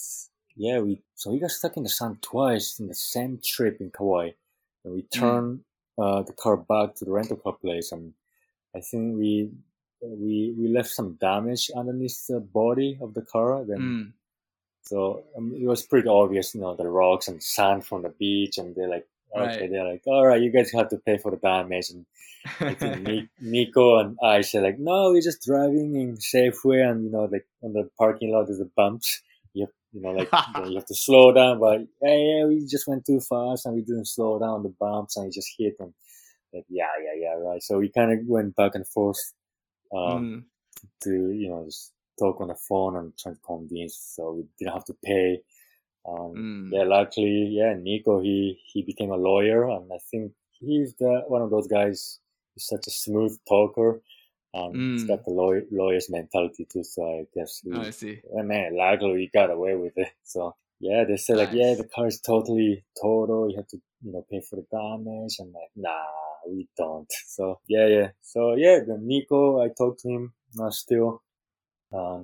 yeah, 0.57 0.81
we 0.81 1.03
so 1.15 1.31
we 1.31 1.39
got 1.39 1.51
stuck 1.51 1.77
in 1.77 1.83
the 1.83 1.89
sand 1.89 2.23
twice 2.23 2.79
in 2.81 2.89
the 2.89 2.95
same 2.95 3.39
trip 3.45 3.81
in 3.81 3.91
Kauai, 3.91 4.31
and 4.85 4.95
we 4.95 5.03
turned 5.03 5.61
uh, 5.99 6.23
the 6.23 6.33
car 6.33 6.57
back 6.57 6.95
to 6.97 7.05
the 7.05 7.13
rental 7.13 7.37
car 7.37 7.53
place, 7.53 7.93
and 7.93 8.15
I 8.75 8.81
think 8.81 9.19
we 9.19 9.51
we 10.03 10.55
we 10.59 10.69
left 10.69 10.91
some 10.91 11.15
damage 11.21 11.71
underneath 11.75 12.27
the 12.27 12.41
body 12.41 12.99
of 13.01 13.15
the 13.15 13.23
car. 13.23 13.65
Then 13.65 13.79
mm. 13.79 14.13
so 14.83 15.25
um, 15.37 15.55
it 15.55 15.67
was 15.67 15.83
pretty 15.83 16.09
obvious, 16.09 16.55
you 16.55 16.61
know, 16.61 16.75
the 16.75 16.89
rocks 16.89 17.29
and 17.29 17.43
sand 17.43 17.85
from 17.87 18.03
the 18.03 18.11
beach, 18.11 18.59
and 18.59 18.75
they're 18.75 18.89
like, 18.89 19.07
okay, 19.35 19.61
Right. 19.61 19.71
they're 19.71 19.89
like, 19.89 20.03
all 20.07 20.27
right, 20.27 20.41
you 20.41 20.51
guys 20.51 20.73
have 20.73 20.89
to 20.91 20.99
pay 20.99 21.19
for 21.19 21.31
the 21.31 21.37
damage. 21.37 21.91
And 21.91 22.07
I 22.61 22.75
think 22.75 23.29
Nico 23.41 23.99
and 24.01 24.17
I 24.23 24.41
said 24.41 24.63
like, 24.63 24.79
no, 24.79 25.11
we're 25.11 25.21
just 25.21 25.45
driving 25.45 25.97
in 25.97 26.17
Safeway, 26.17 26.89
and 26.89 27.05
you 27.05 27.11
know, 27.11 27.29
like 27.31 27.47
on 27.63 27.73
the 27.73 27.89
parking 27.99 28.33
lot 28.33 28.47
there's 28.47 28.59
the 28.59 28.71
bumps. 28.77 29.23
You 29.97 30.03
know, 30.03 30.13
like 30.13 30.33
you, 30.47 30.55
know, 30.55 30.69
you 30.69 30.77
have 30.81 30.87
to 30.87 30.95
slow 30.95 31.33
down, 31.33 31.61
but 31.61 31.81
yeah, 32.03 32.17
yeah, 32.17 32.45
we 32.47 32.67
just 32.67 32.87
went 32.89 33.07
too 33.07 33.21
fast 33.21 33.67
and 33.67 33.75
we 33.77 33.83
didn't 33.83 34.09
slow 34.09 34.39
down 34.39 34.63
the 34.65 34.75
bumps, 34.81 35.17
and 35.17 35.29
it 35.29 35.35
just 35.35 35.51
hit 35.59 35.79
them. 35.79 35.95
Like, 36.55 36.67
yeah, 36.69 36.89
yeah, 37.05 37.15
yeah, 37.21 37.35
right. 37.35 37.63
So 37.63 37.79
we 37.79 37.91
kind 37.91 38.13
of 38.13 38.27
went 38.27 38.57
back 38.57 38.75
and 38.77 38.87
forth. 38.89 39.21
Um, 39.97 40.29
Mm. 40.29 40.45
to 41.05 41.11
you 41.33 41.49
know 41.51 41.65
just 41.67 41.93
talk 42.19 42.41
on 42.41 42.49
the 42.49 42.57
phone 42.69 42.97
and 42.97 43.17
try 43.19 43.33
to 43.33 43.39
convince 43.47 43.97
so 44.17 44.33
we 44.35 44.45
didn't 44.59 44.75
have 44.75 44.85
to 44.85 44.95
pay 45.05 45.41
um 46.09 46.33
Mm. 46.37 46.71
yeah 46.73 46.85
luckily 46.85 47.49
yeah 47.53 47.75
nico 47.75 48.21
he 48.21 48.59
he 48.73 48.83
became 48.83 49.11
a 49.11 49.17
lawyer 49.17 49.69
and 49.71 49.91
i 49.93 49.99
think 50.11 50.33
he's 50.61 50.95
the 51.01 51.23
one 51.29 51.43
of 51.43 51.51
those 51.51 51.67
guys 51.69 52.21
he's 52.55 52.67
such 52.67 52.87
a 52.87 52.91
smooth 52.91 53.37
talker 53.49 54.01
he's 54.93 55.05
Mm. 55.05 55.09
got 55.11 55.25
the 55.25 55.31
lawyer, 55.41 55.63
lawyer's 55.81 56.09
mentality 56.19 56.65
too 56.73 56.85
so 56.85 57.01
i 57.19 57.25
guess 57.35 57.53
we, 57.65 57.73
Oh, 57.77 57.83
I 57.89 57.91
see. 57.91 58.15
yeah, 58.35 58.43
man 58.43 58.77
luckily 58.77 59.13
we 59.21 59.31
got 59.41 59.51
away 59.57 59.75
with 59.85 59.97
it. 60.05 60.11
So 60.35 60.41
yeah 60.89 61.05
they 61.09 61.17
said 61.17 61.39
like 61.43 61.53
yeah 61.61 61.75
the 61.81 61.89
car 61.95 62.07
is 62.13 62.21
totally 62.21 62.85
total. 63.03 63.41
You 63.51 63.57
have 63.61 63.69
to 63.75 63.79
you 64.05 64.13
know 64.13 64.25
pay 64.31 64.41
for 64.49 64.57
the 64.61 64.67
damage. 64.79 65.35
And 65.41 65.51
like 65.59 65.73
nah 65.77 66.05
we 66.49 66.69
don't. 66.77 67.11
So 67.37 67.45
yeah 67.75 67.87
yeah. 67.97 68.09
So 68.33 68.41
yeah 68.65 68.77
the 68.89 68.97
nico 69.11 69.41
i 69.65 69.69
talked 69.81 70.01
to 70.03 70.09
him 70.17 70.25
uh, 70.63 70.71
still. 70.83 71.11
Um 71.93 72.21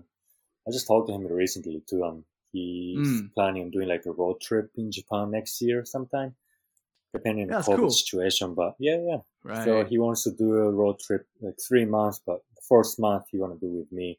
i 0.67 0.71
just 0.77 0.87
talked 0.89 1.09
to 1.09 1.15
him 1.15 1.27
recently 1.27 1.83
too. 1.89 2.03
And 2.09 2.25
He's 2.55 3.09
Mm. 3.09 3.31
planning 3.35 3.63
on 3.65 3.71
doing 3.71 3.89
like 3.89 4.05
a 4.07 4.13
road 4.13 4.39
trip 4.47 4.67
in 4.77 4.93
Japan 4.93 5.31
next 5.31 5.55
year 5.63 5.87
sometime, 5.87 6.31
depending 7.13 7.53
on 7.53 7.61
the 7.63 7.67
COVID 7.71 7.77
cool. 7.77 7.91
situation. 7.91 8.55
But 8.55 8.75
yeah, 8.79 8.99
yeah. 9.09 9.17
Right. 9.45 9.65
So 9.65 9.85
he 9.85 9.99
wants 9.99 10.25
to 10.25 10.31
do 10.33 10.55
a 10.57 10.71
road 10.71 10.99
trip 10.99 11.27
like 11.41 11.59
three 11.67 11.85
months, 11.85 12.21
but 12.25 12.43
the 12.57 12.63
first 12.69 12.99
month 13.01 13.25
he 13.31 13.39
want 13.39 13.59
to 13.59 13.67
do 13.67 13.73
with 13.73 13.91
me. 13.93 14.19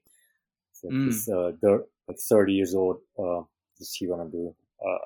So 0.73 0.89
Mm. 0.89 1.05
he's 1.05 1.29
uh, 1.29 1.51
thir- 1.61 1.85
like 2.07 2.19
30 2.19 2.53
years 2.53 2.75
old. 2.75 2.97
Uh, 3.17 3.41
this 3.79 3.93
he 3.93 4.07
want 4.07 4.29
to 4.31 4.37
do. 4.37 4.55
Uh, 4.85 4.97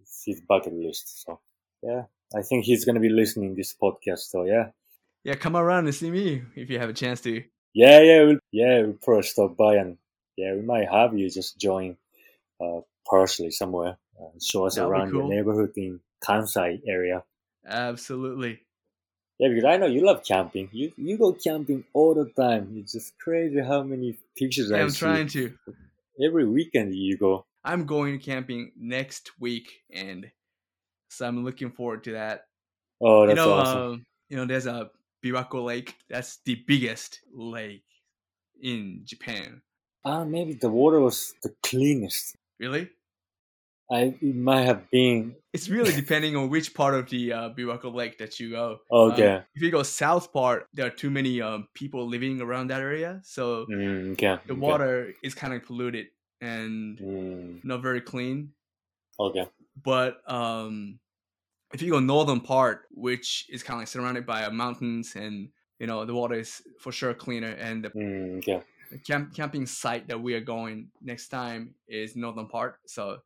it's 0.00 0.22
his 0.24 0.40
bucket 0.40 0.72
list. 0.72 1.22
So 1.24 1.38
yeah, 1.82 2.04
I 2.34 2.42
think 2.42 2.64
he's 2.64 2.84
gonna 2.84 3.00
be 3.00 3.10
listening 3.10 3.54
this 3.54 3.74
podcast. 3.74 4.30
So 4.30 4.44
yeah, 4.44 4.70
yeah, 5.24 5.34
come 5.34 5.56
around 5.56 5.84
and 5.86 5.94
see 5.94 6.10
me 6.10 6.42
if 6.56 6.70
you 6.70 6.78
have 6.78 6.88
a 6.90 6.94
chance 6.94 7.20
to. 7.22 7.42
yeah, 7.74 8.00
yeah, 8.00 8.24
we'll, 8.24 8.38
yeah. 8.50 8.80
We'll 8.82 8.94
probably 9.02 9.22
stop 9.24 9.56
by 9.56 9.76
and 9.76 9.98
yeah, 10.36 10.54
we 10.54 10.62
might 10.62 10.88
have 10.90 11.16
you 11.16 11.28
just 11.30 11.58
join 11.58 11.96
uh, 12.60 12.80
partially 13.08 13.50
somewhere 13.50 13.98
and 14.18 14.42
show 14.42 14.64
us 14.66 14.74
That'd 14.76 14.88
be 14.88 14.92
around 14.92 15.12
your 15.12 15.22
cool. 15.22 15.30
neighborhood 15.30 15.72
in 15.76 16.00
Kansai 16.22 16.80
area. 16.86 17.24
Absolutely. 17.64 18.66
Yeah, 19.38 19.48
because 19.48 19.64
I 19.64 19.76
know 19.78 19.86
you 19.86 20.04
love 20.04 20.22
camping. 20.24 20.68
You 20.72 20.92
you 20.96 21.16
go 21.18 21.32
camping 21.32 21.84
all 21.94 22.14
the 22.14 22.26
time. 22.30 22.76
It's 22.78 22.92
just 22.92 23.18
crazy 23.18 23.60
how 23.60 23.82
many 23.82 24.18
pictures 24.36 24.70
Yeah, 24.70 24.84
I 24.84 24.86
I'm 24.86 24.88
see. 24.88 24.98
trying 24.98 25.26
to. 25.28 25.56
Every 26.22 26.46
weekend 26.48 26.94
you 26.94 27.16
go. 27.16 27.46
I'm 27.64 27.86
going 27.86 28.18
camping 28.20 28.72
next 28.76 29.38
week, 29.40 29.82
and 29.92 30.30
so 31.10 31.26
I'm 31.28 31.44
looking 31.44 31.72
forward 31.72 32.04
to 32.04 32.12
that. 32.12 32.48
Oh, 33.00 33.26
you 33.26 33.34
that's 33.34 33.40
know, 33.40 33.52
awesome. 33.52 33.84
um, 33.92 34.06
you 34.28 34.36
know, 34.36 34.46
there's 34.46 34.66
a 34.66 34.90
Biwako 35.24 35.64
Lake. 35.64 35.96
That's 36.08 36.38
the 36.44 36.56
biggest 36.66 37.20
lake 37.32 37.84
in 38.62 39.02
Japan. 39.04 39.62
Ah, 40.04 40.24
maybe 40.24 40.52
the 40.52 40.68
water 40.68 41.00
was 41.00 41.34
the 41.42 41.54
cleanest. 41.62 42.36
Really? 42.58 42.90
I 43.90 44.16
it 44.22 44.34
might 44.36 44.62
have 44.62 44.88
been. 44.90 45.36
It's 45.52 45.68
really 45.68 45.92
depending 45.92 46.36
on 46.36 46.48
which 46.48 46.74
part 46.74 46.94
of 46.94 47.10
the 47.10 47.32
uh, 47.32 47.50
Biwako 47.50 47.92
Lake 47.92 48.18
that 48.18 48.38
you 48.38 48.50
go. 48.50 48.80
Um, 49.04 49.30
Okay. 49.30 49.44
if 49.54 49.62
you 49.62 49.70
go 49.70 49.82
south 49.82 50.32
part, 50.32 50.68
there 50.72 50.86
are 50.86 50.90
too 50.90 51.10
many 51.10 51.40
um, 51.40 51.68
people 51.74 52.06
living 52.06 52.40
around 52.40 52.68
that 52.68 52.80
area, 52.80 53.20
so 53.24 53.68
Mm, 53.68 54.12
okay. 54.12 54.38
the 54.46 54.54
okay. 54.56 54.56
water 54.56 55.14
is 55.22 55.34
kind 55.34 55.54
of 55.54 55.64
polluted 55.64 56.08
and 56.40 57.00
Mm, 57.00 57.62
not 57.62 57.82
very 57.82 58.00
clean. 58.02 58.54
okay. 59.18 59.50
But 59.82 60.28
um, 60.30 61.00
if 61.74 61.82
you 61.82 61.92
go 61.92 62.00
northern 62.00 62.40
part, 62.40 62.88
which 62.92 63.46
is 63.50 63.62
kind 63.62 63.76
of 63.78 63.82
like 63.82 63.88
surrounded 63.88 64.26
by 64.26 64.44
uh, 64.44 64.50
mountains, 64.50 65.16
and 65.16 65.50
you 65.80 65.86
know 65.88 66.04
the 66.06 66.14
water 66.14 66.36
is 66.36 66.62
for 66.80 66.92
sure 66.92 67.14
cleaner, 67.14 67.50
and 67.52 67.84
the 67.84 67.94
Mm, 67.94 68.38
okay. 68.38 68.62
the 68.90 68.98
camp 69.00 69.34
camping 69.34 69.66
site 69.66 70.08
that 70.08 70.20
we 70.20 70.34
are 70.34 70.40
going 70.40 70.92
next 71.00 71.28
time 71.28 71.76
is 71.88 72.16
northern 72.16 72.48
part, 72.48 72.80
so 72.86 73.20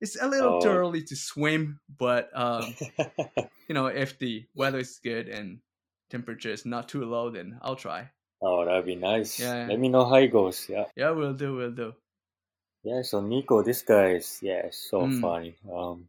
it's 0.00 0.20
a 0.20 0.26
little 0.28 0.60
too 0.60 0.68
Oh. 0.68 0.76
early 0.76 1.02
to 1.04 1.16
swim. 1.16 1.80
But 1.88 2.30
um, 2.34 2.74
you 3.68 3.74
know, 3.74 3.86
if 3.86 4.18
the 4.18 4.44
weather 4.54 4.78
is 4.78 4.98
good 5.02 5.28
and 5.28 5.60
temperature 6.10 6.50
is 6.52 6.64
not 6.66 6.88
too 6.88 7.04
low, 7.04 7.30
then 7.30 7.58
I'll 7.62 7.76
try. 7.76 8.10
oh, 8.42 8.64
that'd 8.64 8.84
be 8.86 8.96
nice. 8.96 9.40
Yeah. 9.40 9.66
Let 9.68 9.78
me 9.78 9.88
know 9.88 10.04
how 10.04 10.16
it 10.16 10.28
goes. 10.32 10.68
Yeah. 10.68 10.84
Yeah, 10.96 11.10
we'll 11.10 11.34
do, 11.34 11.56
we'll 11.56 11.72
do. 11.72 11.94
Yeah. 12.84 13.02
So 13.02 13.20
Nico, 13.20 13.62
this 13.62 13.82
guy 13.82 14.12
is 14.20 14.38
yeah 14.42 14.68
so 14.70 15.02
Mm. 15.02 15.20
funny. 15.20 15.56
Um, 15.72 16.08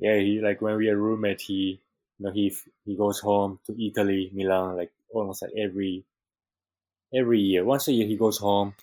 yeah, 0.00 0.16
he 0.18 0.40
like 0.40 0.60
when 0.62 0.76
we 0.76 0.88
are 0.88 0.96
roommate, 0.96 1.40
he 1.40 1.80
you 2.18 2.26
know 2.26 2.32
he 2.32 2.54
he 2.84 2.96
goes 2.96 3.20
home 3.20 3.58
to 3.66 3.72
Italy, 3.78 4.30
Milan, 4.32 4.76
like 4.76 4.90
almost 5.12 5.42
like 5.42 5.52
every 5.56 6.04
every 7.14 7.40
year. 7.40 7.64
Once 7.64 7.88
a 7.88 7.92
year, 7.92 8.06
he 8.06 8.16
goes 8.16 8.38
home, 8.38 8.74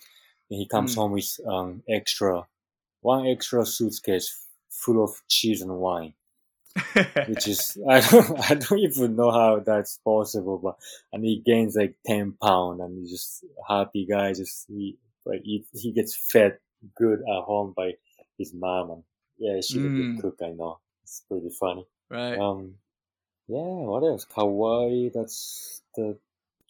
and 0.50 0.58
he 0.58 0.66
comes 0.66 0.92
Mm. 0.92 0.96
home 0.96 1.12
with 1.12 1.40
um 1.46 1.82
extra 1.88 2.46
one 3.00 3.26
extra 3.26 3.64
suitcase 3.66 4.46
full 4.70 5.02
of 5.02 5.10
cheese 5.28 5.62
and 5.62 5.76
wine. 5.78 6.14
which 7.26 7.48
is 7.48 7.76
I 7.88 8.00
don't 8.00 8.50
I 8.50 8.54
don't 8.54 8.78
even 8.80 9.16
know 9.16 9.30
how 9.30 9.60
that's 9.60 9.98
possible, 10.04 10.58
but 10.58 10.76
and 11.12 11.24
he 11.24 11.42
gains 11.44 11.76
like 11.76 11.96
ten 12.06 12.32
pound 12.42 12.80
and 12.80 12.98
he's 12.98 13.10
just 13.10 13.44
a 13.44 13.72
happy 13.72 14.06
guy. 14.08 14.32
Just 14.34 14.66
he 14.68 14.96
like 15.24 15.42
he, 15.44 15.64
he 15.72 15.92
gets 15.92 16.16
fed 16.30 16.58
good 16.96 17.20
at 17.20 17.42
home 17.44 17.72
by 17.76 17.92
his 18.38 18.52
mom 18.54 18.90
and 18.90 19.02
yeah, 19.38 19.56
she's 19.60 19.84
a 19.84 19.88
Mm. 19.88 19.96
good 19.96 20.22
cook. 20.22 20.38
I 20.42 20.50
know 20.52 20.78
it's 21.02 21.22
pretty 21.28 21.50
funny. 21.58 21.86
right. 22.10 22.38
Um, 22.38 22.74
yeah, 23.48 23.58
what 23.90 24.02
else? 24.02 24.24
Kauai. 24.24 25.10
That's 25.14 25.82
the 25.94 26.18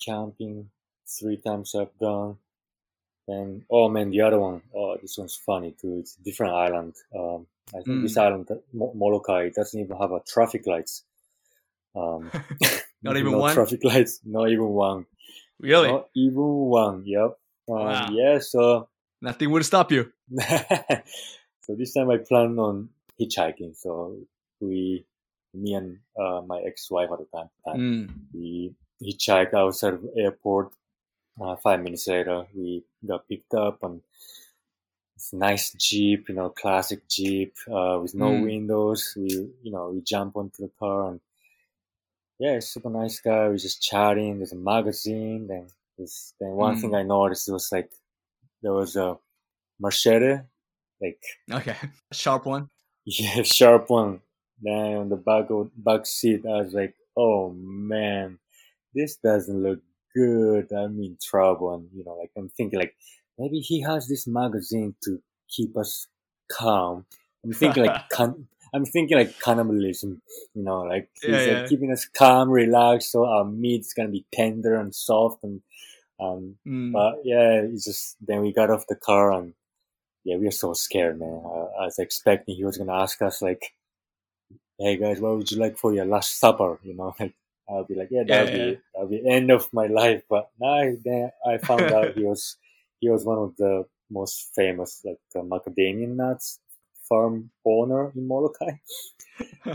camping 0.04 0.70
three 1.06 1.38
times 1.38 1.74
I've 1.74 1.96
done. 1.98 2.36
And 3.28 3.64
oh 3.70 3.88
man, 3.88 4.10
the 4.10 4.20
other 4.20 4.38
one. 4.38 4.62
Oh, 4.74 4.96
this 5.00 5.18
one's 5.18 5.34
funny 5.36 5.72
too. 5.72 5.98
It's 6.00 6.16
a 6.16 6.22
different 6.22 6.54
island. 6.54 6.94
Um, 7.14 7.46
I 7.74 7.82
think 7.82 8.02
this 8.02 8.16
Mm. 8.16 8.22
island, 8.22 8.48
Molokai, 8.72 9.50
doesn't 9.50 9.80
even 9.80 9.96
have 9.96 10.12
a 10.12 10.20
traffic 10.20 10.66
lights. 10.66 11.02
Um, 11.96 12.30
Not 13.02 13.16
even 13.20 13.32
no 13.32 13.38
one? 13.38 13.54
traffic 13.54 13.82
lights. 13.84 14.20
Not 14.24 14.48
even 14.50 14.68
one. 14.68 15.06
really? 15.58 15.88
Not 15.88 16.08
even 16.14 16.42
one. 16.42 17.02
Yep. 17.04 17.38
Um, 17.68 17.76
Wow. 17.76 18.08
Yeah. 18.12 18.38
So 18.38 18.88
Nothing 19.22 19.50
would 19.50 19.64
stop 19.64 19.90
you. 19.90 20.12
so 21.62 21.74
this 21.74 21.94
time 21.94 22.10
I 22.10 22.18
plan 22.18 22.58
on 22.58 22.90
hitchhiking. 23.20 23.74
So 23.76 24.18
we, 24.60 25.04
me 25.54 25.74
and 25.74 25.98
uh, 26.20 26.42
my 26.46 26.60
ex-wife 26.60 27.08
at 27.12 27.18
the 27.18 27.26
time, 27.34 27.50
Mm. 27.76 28.10
we 28.32 28.74
hitchhiked 29.02 29.54
outside 29.54 29.94
of 29.94 30.02
the 30.02 30.12
airport. 30.16 30.70
Uh, 31.40 31.56
five 31.56 31.80
minutes 31.82 32.06
later, 32.08 32.46
we 32.54 32.82
got 33.06 33.28
picked 33.28 33.54
up 33.54 33.82
and 33.82 34.00
it's 35.16 35.32
a 35.32 35.36
nice 35.36 35.72
Jeep, 35.72 36.28
you 36.28 36.34
know, 36.34 36.50
classic 36.50 37.08
Jeep, 37.08 37.54
uh, 37.68 37.98
with 38.02 38.14
no 38.14 38.32
Mm. 38.32 38.42
windows. 38.42 39.14
We, 39.16 39.28
you 39.62 39.72
know, 39.72 39.90
we 39.90 40.00
jump 40.02 40.36
onto 40.36 40.62
the 40.64 40.70
car 40.78 41.10
and 41.10 41.20
yeah, 42.38 42.58
super 42.60 42.90
nice 42.90 43.20
guy. 43.20 43.48
We're 43.48 43.56
just 43.56 43.82
chatting. 43.82 44.38
There's 44.38 44.52
a 44.52 44.56
magazine. 44.56 45.46
Then, 45.46 45.68
this, 45.98 46.34
then 46.38 46.50
one 46.50 46.74
Mm. 46.74 46.80
thing 46.80 46.94
I 46.94 47.02
noticed 47.02 47.50
was 47.50 47.70
like, 47.72 47.90
there 48.62 48.72
was 48.74 48.96
a 48.96 49.18
machete, 49.78 50.40
like 51.00 51.22
Okay. 51.50 51.76
Sharp 52.12 52.46
one. 52.46 52.70
yeah, 53.04 53.42
sharp 53.42 53.90
one. 53.90 54.20
Then 54.62 54.96
on 54.96 55.08
the 55.08 55.16
back 55.16 55.50
of 55.50 55.70
back 55.76 56.06
seat, 56.06 56.44
I 56.46 56.62
was 56.62 56.72
like, 56.74 56.94
"Oh 57.16 57.50
man, 57.50 58.38
this 58.94 59.16
doesn't 59.16 59.62
look 59.62 59.80
good. 60.16 60.72
I'm 60.72 61.00
in 61.02 61.18
trouble." 61.22 61.74
And 61.74 61.88
you 61.94 62.04
know, 62.04 62.14
like 62.16 62.32
I'm 62.36 62.48
thinking, 62.50 62.78
like 62.80 62.94
maybe 63.38 63.60
he 63.60 63.80
has 63.82 64.08
this 64.08 64.26
magazine 64.26 64.94
to 65.04 65.20
keep 65.48 65.76
us 65.76 66.06
calm. 66.50 67.06
I'm 67.44 67.52
thinking 67.52 67.82
like 67.84 67.98
can- 68.10 68.48
I'm 68.74 68.86
thinking 68.86 69.18
like 69.18 69.38
cannibalism. 69.40 70.22
You 70.54 70.62
know, 70.64 70.80
like 70.82 71.08
he's 71.24 71.46
Yeah, 71.46 71.52
like 71.52 71.66
keeping 71.66 71.92
us 71.92 72.06
calm, 72.06 72.50
relaxed, 72.50 73.12
so 73.12 73.26
our 73.26 73.44
meat's 73.44 73.94
gonna 73.94 74.10
be 74.10 74.26
tender 74.32 74.76
and 74.76 74.94
soft. 74.94 75.44
And 75.44 75.62
um, 76.20 76.56
Mm. 76.66 76.92
but 76.92 77.20
yeah, 77.24 77.62
it's 77.62 77.84
just 77.84 78.16
then 78.26 78.42
we 78.42 78.52
got 78.52 78.70
off 78.70 78.86
the 78.88 78.96
car 78.96 79.32
and 79.32 79.54
yeah, 80.24 80.36
we 80.36 80.46
were 80.46 80.50
so 80.52 80.72
scared, 80.74 81.18
man. 81.20 81.42
I, 81.44 81.82
I 81.82 81.84
was 81.86 81.98
expecting 81.98 82.56
he 82.56 82.64
was 82.64 82.78
gonna 82.78 82.94
ask 82.94 83.20
us 83.22 83.42
like, 83.42 83.72
"Hey 84.78 84.96
guys, 84.96 85.20
what 85.20 85.36
would 85.36 85.50
you 85.50 85.58
like 85.58 85.76
for 85.78 85.92
your 85.94 86.06
last 86.06 86.38
supper?" 86.38 86.78
You 86.82 86.94
know, 86.94 87.14
like 87.20 87.34
I'll 87.68 87.84
be 87.84 87.94
like, 87.94 88.08
"Yeah, 88.10 88.24
Yeah, 88.26 88.44
that'll 88.44 88.58
yeah. 88.58 88.66
be 88.70 88.78
that'll 88.94 89.08
be 89.08 89.28
end 89.28 89.50
of 89.50 89.72
my 89.72 89.86
life." 89.86 90.22
But 90.28 90.50
now 90.60 90.92
then 91.04 91.30
I 91.46 91.58
found 91.58 91.82
out 91.92 92.14
he 92.14 92.24
was 92.24 92.56
he 93.00 93.08
was 93.10 93.24
one 93.24 93.38
of 93.38 93.56
the 93.56 93.84
most 94.10 94.52
famous 94.54 95.02
like 95.04 95.18
uh, 95.34 95.40
macadamia 95.40 96.08
nuts 96.08 96.60
farm 97.08 97.50
owner 97.64 98.12
in 98.16 98.26
Molokai. 98.28 98.72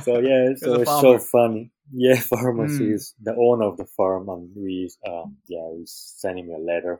So 0.03 0.19
yeah, 0.19 0.55
so 0.55 0.81
it's 0.81 0.89
so 1.01 1.19
funny. 1.19 1.71
Yeah, 1.93 2.15
farmer. 2.31 2.67
Mm. 2.67 2.79
he's 2.91 3.13
the 3.21 3.35
owner 3.35 3.65
of 3.65 3.77
the 3.77 3.85
farm, 3.85 4.29
and 4.29 4.49
we, 4.55 4.89
um, 5.07 5.37
yeah, 5.47 5.67
we 5.69 5.83
sent 5.85 6.39
him 6.39 6.49
a 6.49 6.57
letter 6.57 6.99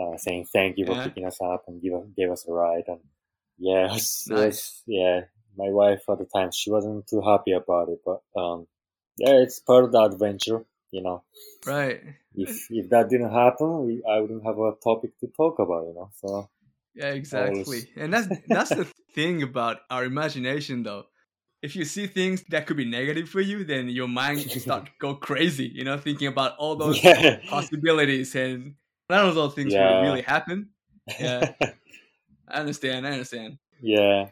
uh, 0.00 0.16
saying 0.16 0.46
thank 0.52 0.78
you 0.78 0.86
for 0.86 0.92
Yeah. 0.94 1.04
picking 1.04 1.26
us 1.26 1.38
up 1.42 1.64
and 1.68 1.82
give 1.82 1.94
us 1.94 2.06
gave 2.16 2.30
us 2.30 2.46
a 2.48 2.52
ride. 2.52 2.84
And 2.88 3.00
yeah, 3.58 3.86
it 3.86 3.92
was, 3.92 4.26
it 4.30 4.34
Nice. 4.34 4.46
was- 4.46 4.82
yeah. 4.86 5.20
My 5.58 5.68
wife 5.68 6.04
at 6.08 6.18
the 6.18 6.24
time 6.24 6.50
she 6.52 6.70
wasn't 6.70 7.06
too 7.08 7.20
happy 7.20 7.52
about 7.52 7.88
it, 7.90 8.00
but 8.06 8.22
um, 8.40 8.66
yeah, 9.16 9.36
it's 9.42 9.60
part 9.60 9.84
of 9.84 9.92
the 9.92 10.00
adventure. 10.02 10.64
You 10.90 11.02
know, 11.02 11.24
right. 11.64 12.16
if 12.34 12.70
if 12.70 12.90
that 12.90 13.08
didn't 13.08 13.30
happen, 13.32 13.86
we, 13.86 14.02
I 14.04 14.20
wouldn't 14.20 14.44
have 14.44 14.58
a 14.58 14.72
topic 14.72 15.18
to 15.20 15.28
talk 15.28 15.58
about. 15.58 15.86
You 15.86 15.94
know, 15.94 16.10
so 16.14 16.50
Yeah, 16.94 17.10
exactly. 17.12 17.88
And 17.96 18.12
that's 18.12 18.28
that's 18.46 18.74
the 18.74 18.84
thing 19.14 19.42
about 19.42 19.80
our 19.90 20.04
imagination 20.04 20.82
though. 20.82 21.06
If 21.62 21.76
you 21.76 21.84
see 21.84 22.06
things 22.06 22.42
that 22.50 22.66
could 22.66 22.76
be 22.76 22.84
negative 22.84 23.28
for 23.28 23.40
you, 23.40 23.64
then 23.64 23.88
your 23.88 24.08
mind 24.08 24.50
start 24.52 24.86
to 24.86 24.92
go 24.98 25.14
crazy, 25.14 25.68
you 25.72 25.84
know, 25.84 25.96
thinking 25.98 26.26
about 26.28 26.56
all 26.58 26.76
those 26.76 27.00
yeah, 27.04 27.40
possibilities 27.46 28.34
and 28.34 28.76
none 29.08 29.28
of 29.28 29.34
those 29.34 29.54
things 29.54 29.74
Yeah. 29.74 29.78
will 29.78 29.96
really 29.96 30.22
happen. 30.22 30.70
Yeah. 31.18 31.52
I 32.48 32.60
understand, 32.60 33.06
I 33.06 33.12
understand. 33.12 33.58
Yeah. 33.80 34.30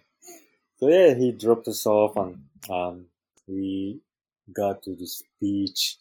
So 0.78 0.88
yeah, 0.88 1.14
he 1.14 1.32
dropped 1.32 1.68
us 1.68 1.86
off 1.86 2.16
and 2.16 2.48
um, 2.70 3.06
we 3.46 4.00
got 4.52 4.82
to 4.84 4.94
this 4.96 5.22
beach. 5.40 5.98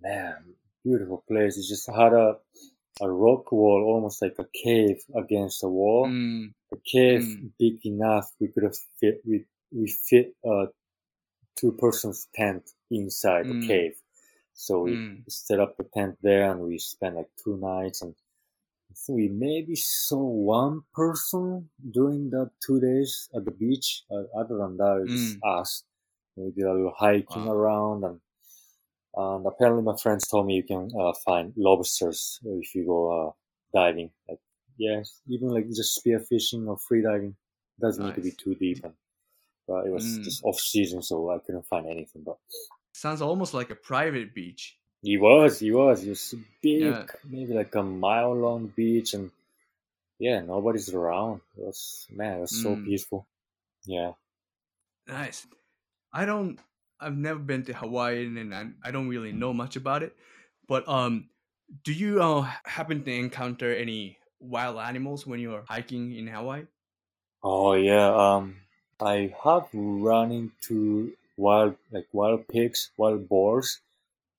Man, 0.00 0.54
beautiful 0.84 1.24
place. 1.28 1.58
It 1.58 1.66
just 1.68 1.88
had 1.90 2.12
a 2.14 2.40
a 3.00 3.10
rock 3.10 3.52
wall, 3.52 3.84
almost 3.84 4.22
like 4.22 4.36
a 4.38 4.46
cave 4.64 5.02
against 5.16 5.62
the 5.62 5.68
wall. 5.70 6.04
Mm, 6.06 6.52
The 6.70 6.78
cave 6.86 7.26
Mm. 7.32 7.50
big 7.58 7.84
enough 7.86 8.26
we 8.40 8.48
could 8.48 8.64
have 8.64 8.78
fit 9.00 9.22
we 9.26 9.46
we 9.72 9.88
fit 9.88 10.36
a 10.44 10.68
two 11.56 11.72
persons 11.72 12.28
tent 12.34 12.70
inside 12.90 13.48
the 13.48 13.54
Mm. 13.54 13.60
cave. 13.70 14.02
So 14.54 14.82
we 14.84 15.02
mm, 15.02 15.24
set 15.28 15.60
up 15.60 15.76
the 15.76 15.84
tent 15.84 16.18
there 16.22 16.50
and 16.50 16.60
we 16.62 16.78
spent 16.78 17.16
like 17.16 17.30
two 17.42 17.56
nights 17.58 18.02
and 18.02 18.14
think 18.94 19.16
we 19.18 19.28
maybe 19.28 19.76
saw 19.76 20.18
one 20.22 20.82
person 20.94 21.70
during 21.90 22.30
the 22.30 22.50
two 22.64 22.80
days 22.80 23.28
at 23.34 23.44
the 23.44 23.50
beach. 23.52 24.04
Uh, 24.10 24.24
other 24.40 24.58
than 24.58 24.76
that, 24.78 24.98
it 24.98 25.02
was 25.02 25.12
just 25.12 25.38
us. 25.44 25.84
We 26.36 26.50
did 26.52 26.64
a 26.64 26.72
little 26.74 26.94
hiking 26.96 27.46
Wow. 27.46 27.52
around 27.52 28.04
and 28.04 28.20
and 29.14 29.46
apparently 29.46 29.82
my 29.82 29.96
friends 29.96 30.26
told 30.28 30.46
me 30.46 30.54
you 30.54 30.62
can 30.62 30.90
uh, 30.98 31.12
find 31.24 31.52
lobsters 31.56 32.38
if 32.44 32.74
you 32.74 32.86
go 32.86 33.28
uh, 33.28 33.32
diving. 33.74 34.10
Like 34.28 34.38
yes, 34.78 35.20
even 35.28 35.48
like 35.48 35.68
just 35.68 36.00
spearfishing 36.00 36.66
or 36.68 36.78
free 36.78 37.02
diving 37.02 37.36
doesn't 37.80 38.04
need 38.04 38.14
to 38.14 38.20
be 38.20 38.30
too 38.32 38.54
deep. 38.54 38.84
And, 38.84 38.94
but 39.68 39.86
it 39.86 39.90
was 39.92 40.04
Mm. 40.04 40.24
just 40.24 40.44
off 40.44 40.58
season, 40.60 41.02
so 41.02 41.30
I 41.30 41.38
couldn't 41.38 41.66
find 41.66 41.86
anything. 41.86 42.22
But 42.24 42.38
sounds 42.92 43.22
almost 43.22 43.54
like 43.54 43.70
a 43.70 43.74
private 43.76 44.34
beach. 44.34 44.76
he 45.02 45.16
was, 45.16 45.58
he 45.60 45.72
was, 45.72 46.02
he 46.02 46.10
was 46.10 46.34
big, 46.62 46.82
Yeah. 46.82 47.06
maybe 47.24 47.52
like 47.54 47.74
a 47.74 47.82
mile 47.82 48.34
long 48.34 48.68
beach, 48.68 49.14
and 49.14 49.30
yeah, 50.18 50.40
nobody's 50.40 50.92
around. 50.94 51.40
It 51.58 51.64
was 51.64 52.06
man, 52.10 52.38
it 52.38 52.40
was 52.42 52.52
so 52.62 52.76
Mm. 52.76 52.84
peaceful. 52.84 53.26
Yeah. 53.86 54.12
Nice. 55.06 55.46
I 56.12 56.24
don't. 56.24 56.58
I've 57.00 57.16
never 57.16 57.38
been 57.40 57.64
to 57.64 57.72
Hawaii, 57.74 58.26
and 58.26 58.54
I, 58.54 58.70
I 58.84 58.90
don't 58.90 59.08
really 59.08 59.32
know 59.32 59.52
much 59.54 59.76
about 59.76 60.02
it. 60.02 60.16
But 60.68 60.86
um, 60.88 61.30
do 61.84 61.92
you 61.92 62.22
uh, 62.22 62.42
happen 62.64 63.02
to 63.04 63.12
encounter 63.12 63.74
any 63.74 64.18
wild 64.40 64.78
animals 64.78 65.26
when 65.26 65.40
you're 65.40 65.64
hiking 65.68 66.14
in 66.14 66.26
Hawaii? 66.28 66.66
Oh 67.42 67.74
yeah. 67.74 68.08
Um, 68.14 68.62
I 69.00 69.34
have 69.44 69.68
run 69.74 70.32
into 70.32 71.16
wild 71.36 71.76
like 71.90 72.08
wild 72.12 72.48
pigs, 72.48 72.90
wild 72.96 73.28
boars. 73.28 73.80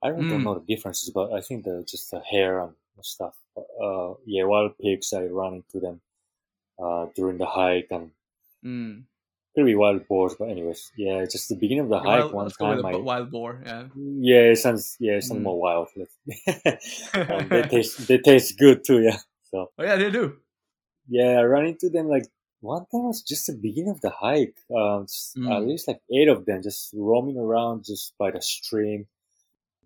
I 0.03 0.09
don't, 0.09 0.27
don't 0.27 0.43
Mm. 0.43 0.45
know 0.45 0.55
the 0.59 0.65
differences, 0.75 1.09
but 1.11 1.33
I 1.33 1.41
think 1.41 1.65
they're 1.65 1.83
just 1.83 2.11
the 2.11 2.21
hair 2.21 2.59
and 2.61 2.75
stuff. 3.01 3.35
Uh, 3.57 4.15
yeah, 4.25 4.43
wild 4.45 4.77
pigs. 4.79 5.13
I 5.13 5.25
run 5.25 5.55
into 5.55 5.79
them 5.79 6.01
uh, 6.79 7.07
during 7.15 7.37
the 7.39 7.47
hike, 7.47 7.89
and 7.91 8.11
Mm. 8.63 9.05
Could 9.55 9.65
be 9.65 9.75
wild 9.75 10.07
boars. 10.07 10.35
But 10.39 10.49
anyways, 10.49 10.91
yeah, 10.97 11.25
just 11.25 11.49
the 11.49 11.55
beginning 11.55 11.83
of 11.85 11.89
the 11.89 11.99
hike. 11.99 12.31
Wild, 12.31 12.33
one 12.33 12.45
go 12.57 12.69
with 12.69 12.81
time, 12.81 12.85
I 12.85 12.91
bu- 12.93 13.03
wild 13.03 13.31
boar. 13.31 13.61
Yeah. 13.65 13.83
yeah, 13.95 14.51
it 14.51 14.57
sounds 14.57 14.95
yeah, 14.99 15.13
it 15.13 15.23
sounds 15.23 15.39
Mm. 15.41 15.43
more 15.43 15.59
wild. 15.59 15.87
um, 17.29 17.49
they 17.49 17.61
taste 17.73 18.07
they 18.07 18.17
taste 18.17 18.57
good 18.57 18.83
too. 18.85 19.01
Yeah. 19.01 19.17
So 19.51 19.71
oh 19.77 19.83
yeah, 19.83 19.95
they 19.97 20.09
do. 20.11 20.37
yeah, 21.09 21.39
I 21.39 21.43
ran 21.43 21.65
into 21.65 21.89
them 21.89 22.07
like 22.07 22.25
one 22.61 22.85
time 22.91 23.05
was 23.07 23.21
just 23.23 23.47
the 23.47 23.53
beginning 23.53 23.89
of 23.91 24.01
the 24.01 24.11
hike. 24.11 24.55
Um, 24.75 25.05
just 25.07 25.35
at 25.37 25.41
Mm. 25.43 25.67
least 25.67 25.87
like 25.87 25.99
eight 26.13 26.27
of 26.29 26.45
them 26.45 26.61
just 26.61 26.93
roaming 26.93 27.37
around 27.37 27.83
just 27.85 28.13
by 28.17 28.31
the 28.31 28.41
stream, 28.41 29.07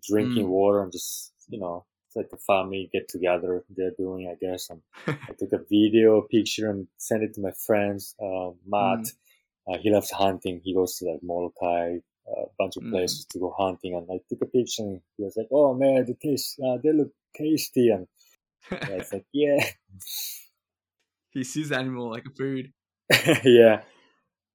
drinking 0.08 0.46
Mm. 0.46 0.50
water 0.50 0.82
and 0.82 0.92
just 0.92 1.32
you 1.48 1.58
know 1.58 1.84
it's 2.06 2.16
like 2.16 2.28
a 2.32 2.36
family 2.36 2.88
get 2.92 3.08
together 3.08 3.64
they're 3.70 3.92
doing 3.98 4.28
I 4.28 4.34
guess. 4.40 4.70
And 4.70 4.82
I 5.06 5.32
took 5.38 5.52
a 5.52 5.64
video, 5.68 6.22
picture, 6.22 6.70
and 6.70 6.86
sent 6.98 7.22
it 7.22 7.34
to 7.34 7.40
my 7.40 7.52
friends. 7.66 8.14
Uh, 8.20 8.50
Matt, 8.66 9.00
Mm. 9.00 9.12
Uh, 9.68 9.78
he 9.78 9.90
loves 9.90 10.10
hunting. 10.10 10.60
He 10.64 10.74
goes 10.74 10.96
to 10.98 11.06
like 11.06 11.22
Molokai, 11.22 11.98
a 12.26 12.44
bunch 12.58 12.76
of 12.76 12.82
Mm. 12.84 12.90
places 12.90 13.26
to 13.30 13.38
go 13.38 13.54
hunting, 13.56 13.94
and 13.94 14.06
I 14.10 14.20
took 14.28 14.42
a 14.42 14.46
picture. 14.46 14.82
and 14.82 15.00
He 15.16 15.24
was 15.24 15.36
like, 15.36 15.48
"Oh 15.50 15.74
man, 15.74 16.04
they 16.06 16.14
taste, 16.14 16.58
uh, 16.60 16.78
they 16.82 16.92
look 16.92 17.12
tasty," 17.34 17.90
and 17.90 18.06
I 18.70 18.96
was 18.96 19.12
like, 19.12 19.26
"Yeah." 19.32 19.58
he 21.30 21.44
sees 21.44 21.70
animal 21.72 22.10
like 22.10 22.24
a 22.26 22.30
food. 22.30 22.72
yeah. 23.44 23.82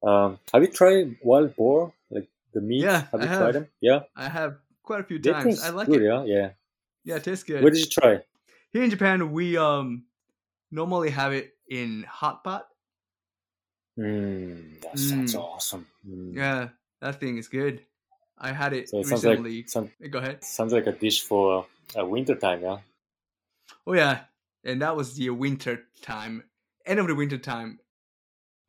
Um, 0.03 0.39
have 0.53 0.61
you 0.63 0.67
tried 0.71 1.17
wild 1.23 1.55
boar? 1.55 1.93
Like 2.09 2.27
the 2.53 2.61
meat? 2.61 2.83
Yeah, 2.83 3.05
have 3.11 3.21
I 3.21 3.23
you 3.23 3.29
have. 3.29 3.39
tried 3.39 3.55
them? 3.55 3.67
Yeah. 3.79 3.99
I 4.15 4.29
have 4.29 4.57
quite 4.83 5.01
a 5.01 5.03
few 5.03 5.19
They 5.19 5.31
times. 5.31 5.61
I 5.63 5.69
like 5.69 5.87
good, 5.87 6.01
it. 6.01 6.05
yeah, 6.05 6.23
yeah. 6.25 6.49
Yeah, 7.03 7.15
it 7.17 7.23
tastes 7.23 7.43
good. 7.43 7.61
Where 7.61 7.71
did 7.71 7.79
you 7.79 7.85
try? 7.89 8.23
Here 8.73 8.83
in 8.83 8.89
Japan, 8.89 9.31
we 9.31 9.57
um 9.57 10.05
normally 10.71 11.09
have 11.11 11.33
it 11.33 11.53
in 11.69 12.03
hot 12.03 12.43
pot. 12.43 12.67
Mm, 13.97 14.81
that 14.81 14.97
sounds 14.99 15.35
Mm. 15.35 15.39
awesome. 15.39 15.87
Mm. 16.07 16.35
Yeah, 16.35 16.69
that 17.01 17.19
thing 17.19 17.37
is 17.37 17.47
good. 17.47 17.85
I 18.37 18.51
had 18.51 18.73
it 18.73 18.89
So 18.89 18.99
it 18.99 19.05
sounds 19.05 19.25
like 19.25 19.39
recently. 19.39 19.63
some, 19.65 19.91
Go 20.09 20.19
ahead. 20.19 20.39
sounds 20.41 20.73
like 20.73 20.87
a 20.87 20.91
dish 20.91 21.21
for 21.21 21.67
uh, 21.97 22.05
winter 22.05 22.35
time, 22.35 22.61
yeah. 22.61 22.79
Oh 23.85 23.93
yeah, 23.93 24.25
and 24.63 24.81
that 24.81 24.95
was 24.95 25.15
the 25.15 25.29
winter 25.29 25.87
time, 26.01 26.43
end 26.85 26.99
of 26.99 27.07
the 27.07 27.15
winter 27.15 27.37
time, 27.37 27.79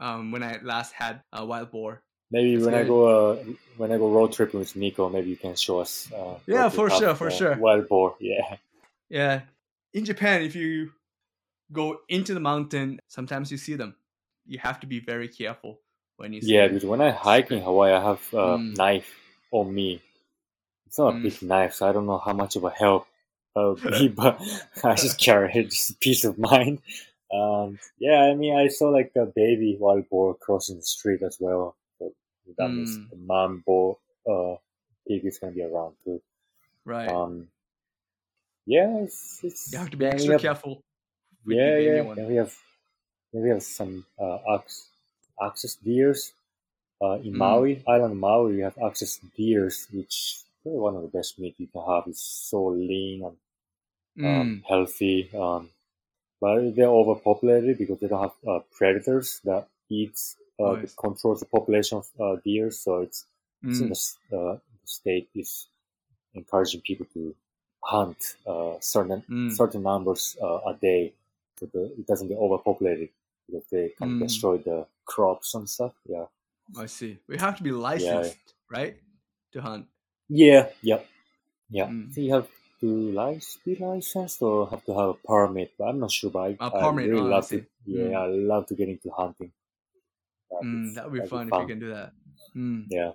um, 0.01 0.33
when 0.33 0.43
I 0.43 0.59
last 0.63 0.93
had 0.93 1.23
a 1.33 1.45
wild 1.45 1.71
boar. 1.71 2.03
Maybe 2.31 2.55
That's 2.57 2.67
when 2.67 2.75
I 2.75 2.85
go 2.85 3.33
uh, 3.33 3.45
when 3.77 3.93
I 3.93 3.99
go 3.99 4.11
road 4.11 4.33
tripping 4.33 4.61
with 4.61 4.75
Nico, 4.77 5.09
maybe 5.09 5.31
you 5.31 5.37
can 5.37 5.55
show 5.55 5.81
us. 5.81 6.11
Uh, 6.13 6.39
Yeah, 6.47 6.69
for 6.69 6.91
sure, 6.91 7.15
for 7.15 7.29
uh, 7.29 7.31
sure. 7.31 7.57
Wild 7.57 7.89
boar, 7.89 8.17
yeah. 8.21 8.57
Yeah, 9.09 9.43
in 9.93 10.05
Japan, 10.05 10.43
if 10.43 10.55
you 10.55 10.93
go 11.73 12.01
into 12.09 12.35
the 12.35 12.41
mountain, 12.41 13.01
sometimes 13.09 13.51
you 13.53 13.59
see 13.59 13.75
them. 13.75 13.97
You 14.47 14.59
have 14.59 14.81
to 14.81 14.87
be 14.87 15.01
very 15.01 15.29
careful 15.29 15.81
when 16.17 16.33
you 16.33 16.41
Yeah, 16.43 16.67
because 16.69 16.85
when 16.85 17.01
I 17.01 17.11
hike 17.11 17.51
in 17.51 17.63
Hawaii, 17.63 17.93
I 17.93 18.03
have 18.03 18.23
a 18.33 18.59
Mm. 18.59 18.77
knife 18.77 19.15
on 19.51 19.73
me. 19.75 20.03
It's 20.87 20.99
not 20.99 21.15
a 21.15 21.17
Mm. 21.19 21.23
big 21.23 21.43
knife, 21.43 21.75
so 21.75 21.89
I 21.89 21.93
don't 21.93 22.07
know 22.07 22.19
how 22.19 22.33
much 22.33 22.57
of 22.57 22.65
a 22.65 22.71
help 22.71 23.07
that 23.55 23.63
would 23.63 23.83
be, 23.83 24.09
but 24.23 24.41
I 24.85 24.95
just 24.97 25.19
carry 25.19 25.53
it, 25.55 25.71
just 25.71 26.01
peace 26.01 26.25
of 26.25 26.39
mind. 26.39 26.83
Um, 27.33 27.79
yeah, 27.99 28.21
I 28.25 28.35
mean, 28.35 28.55
I 28.57 28.69
saw 28.69 28.89
like 28.91 29.13
a 29.17 29.25
baby 29.27 29.77
wild 29.81 30.09
boar 30.11 30.35
crossing 30.35 30.77
the 30.77 30.83
street 30.83 31.23
as 31.23 31.39
well. 31.41 31.77
So 31.99 32.13
that 32.59 32.69
means 32.69 32.99
Mm. 32.99 33.11
the 33.11 33.17
mom 33.17 33.63
boar 33.67 33.99
uh, 34.29 34.57
pig 35.09 35.25
is 35.25 35.39
gonna 35.39 35.53
be 35.53 35.63
around 35.63 35.95
too. 36.05 36.21
Right. 36.85 37.09
Um, 37.09 37.49
yeah, 38.67 38.99
it's, 38.99 39.41
it's 39.43 39.73
you 39.73 39.79
have 39.79 39.91
to 39.91 39.97
be 39.97 40.07
extra 40.07 40.33
have- 40.33 40.41
careful. 40.43 40.83
yeah, 41.47 41.79
yeah. 41.79 42.03
We 42.29 42.37
have 42.37 42.55
have 43.35 43.63
some 43.63 44.07
uh, 44.19 44.39
ox, 44.47 44.89
axis 45.43 45.77
deers. 45.77 46.33
Uh, 47.03 47.19
in 47.25 47.35
Mm. 47.35 47.39
Maui, 47.39 47.83
island 47.89 48.19
Maui, 48.21 48.57
we 48.57 48.61
have 48.63 48.79
axis 48.79 49.19
deers, 49.37 49.89
which 49.93 50.43
they're 50.65 50.75
one 50.75 50.97
of 50.97 51.03
the 51.03 51.09
best 51.09 51.39
meat 51.39 51.55
you 51.59 51.67
can 51.69 51.83
have. 51.87 52.05
It's 52.07 52.23
so 52.23 52.67
lean 52.69 53.25
and 53.25 53.37
um, 54.25 54.57
Mm. 54.57 54.63
healthy. 54.69 55.31
Um, 55.35 55.71
but 56.41 56.75
they're 56.77 56.89
overpopulated 56.89 57.79
because 57.79 58.01
they 58.01 58.09
don't 58.09 58.23
have 58.23 58.49
uh, 58.49 58.61
predators 58.73 59.41
that 59.45 59.69
eat 59.91 60.19
uh, 60.61 60.77
Nice. 60.77 60.95
controls 60.97 61.41
the 61.41 61.47
population 61.47 61.99
of 61.99 62.09
uh, 62.21 62.41
deer. 62.45 62.71
So 62.71 63.01
it's, 63.03 63.27
it's 63.69 63.81
in 63.81 63.89
Mm. 63.89 63.93
the, 64.31 64.37
uh, 64.37 64.55
the 64.55 64.87
state 64.87 65.31
is 65.35 65.69
encouraging 66.35 66.81
people 66.83 67.07
to 67.15 67.35
hunt 67.83 68.37
uh, 68.47 68.75
certain 68.81 69.25
Mm. 69.29 69.49
certain 69.49 69.83
numbers 69.83 70.37
uh, 70.43 70.61
a 70.67 70.75
day, 70.81 71.13
so 71.59 71.67
the, 71.67 71.85
it 71.99 72.07
doesn't 72.07 72.29
get 72.29 72.39
overpopulated 72.39 73.11
because 73.53 73.69
they 73.71 73.91
can 73.91 74.17
Mm. 74.19 74.21
destroy 74.21 74.57
the 74.59 74.87
crops 75.05 75.55
and 75.55 75.69
stuff. 75.69 75.93
Yeah, 76.07 76.27
I 76.77 76.87
see. 76.87 77.19
We 77.29 77.37
have 77.39 77.57
to 77.59 77.63
be 77.63 77.73
licensed, 77.73 78.55
right, 78.71 78.97
to 79.53 79.61
hunt. 79.61 79.87
yeah, 80.29 80.71
yeah, 80.81 81.01
yeah. 81.69 81.87
Mm. 81.89 82.13
So 82.15 82.21
you 82.21 82.33
have 82.35 82.49
to 82.81 82.87
license, 83.13 83.59
be 83.65 83.77
licensed 83.77 84.43
or 84.43 84.69
have 84.71 84.85
to 84.87 84.93
have 84.95 85.09
a 85.11 85.15
permit. 85.15 85.73
But 85.79 85.85
I'm 85.89 86.01
not 86.01 86.11
sure. 86.11 86.31
But 86.31 86.57
I, 86.61 86.67
A 86.67 86.71
permit, 86.71 87.05
I 87.07 87.09
really 87.09 87.21
oh, 87.23 87.27
I 87.27 87.31
love 87.31 87.49
to. 87.49 87.59
see. 87.61 87.67
Yeah, 87.85 88.03
Mm. 88.05 88.17
I 88.17 88.27
love 88.27 88.67
to 88.69 88.75
get 88.75 88.89
into 88.89 89.11
hunting. 89.11 89.53
That 90.51 90.63
Mm, 90.65 90.95
that 90.95 91.05
would 91.05 91.13
be 91.13 91.19
that'd 91.19 91.31
fun 91.31 91.49
if 91.53 91.61
you 91.61 91.67
can 91.67 91.79
do 91.81 91.91
that. 91.91 92.13
Mm. 92.57 92.87
Yeah. 92.89 93.13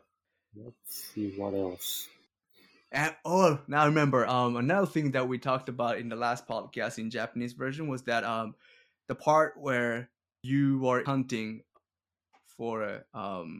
Let's 0.55 0.75
see 1.13 1.31
what 1.37 1.53
else. 1.53 2.07
And 2.91 3.13
oh, 3.25 3.59
now 3.67 3.83
I 3.83 3.85
remember. 3.87 4.25
Um, 4.25 4.55
another 4.55 4.87
thing 4.87 5.11
that 5.11 5.27
we 5.27 5.37
talked 5.37 5.69
about 5.69 5.97
in 5.99 6.09
the 6.09 6.15
last 6.15 6.47
podcast 6.47 6.97
in 6.97 7.11
Japanese 7.11 7.53
version 7.53 7.87
was 7.87 8.03
that 8.03 8.23
um, 8.23 8.55
the 9.07 9.15
part 9.15 9.55
where 9.59 10.09
you 10.51 10.79
were 10.85 11.03
hunting 11.05 11.49
for 12.57 12.73
a 12.83 12.95
um 13.25 13.51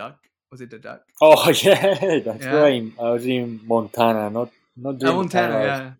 duck. 0.00 0.16
Was 0.50 0.60
it 0.60 0.72
a 0.72 0.78
duck? 0.78 1.02
Oh 1.20 1.50
yeah, 1.66 2.18
that's 2.28 2.44
Yeah. 2.46 2.56
right. 2.62 2.84
I 3.06 3.10
was 3.16 3.26
in 3.26 3.60
Montana, 3.72 4.30
not 4.38 4.50
not 4.76 4.94
Uh, 4.94 4.98
during 5.00 5.16
Montana, 5.16 5.54
I 5.56 5.66
was, 5.66 5.80
yeah. 5.80 5.92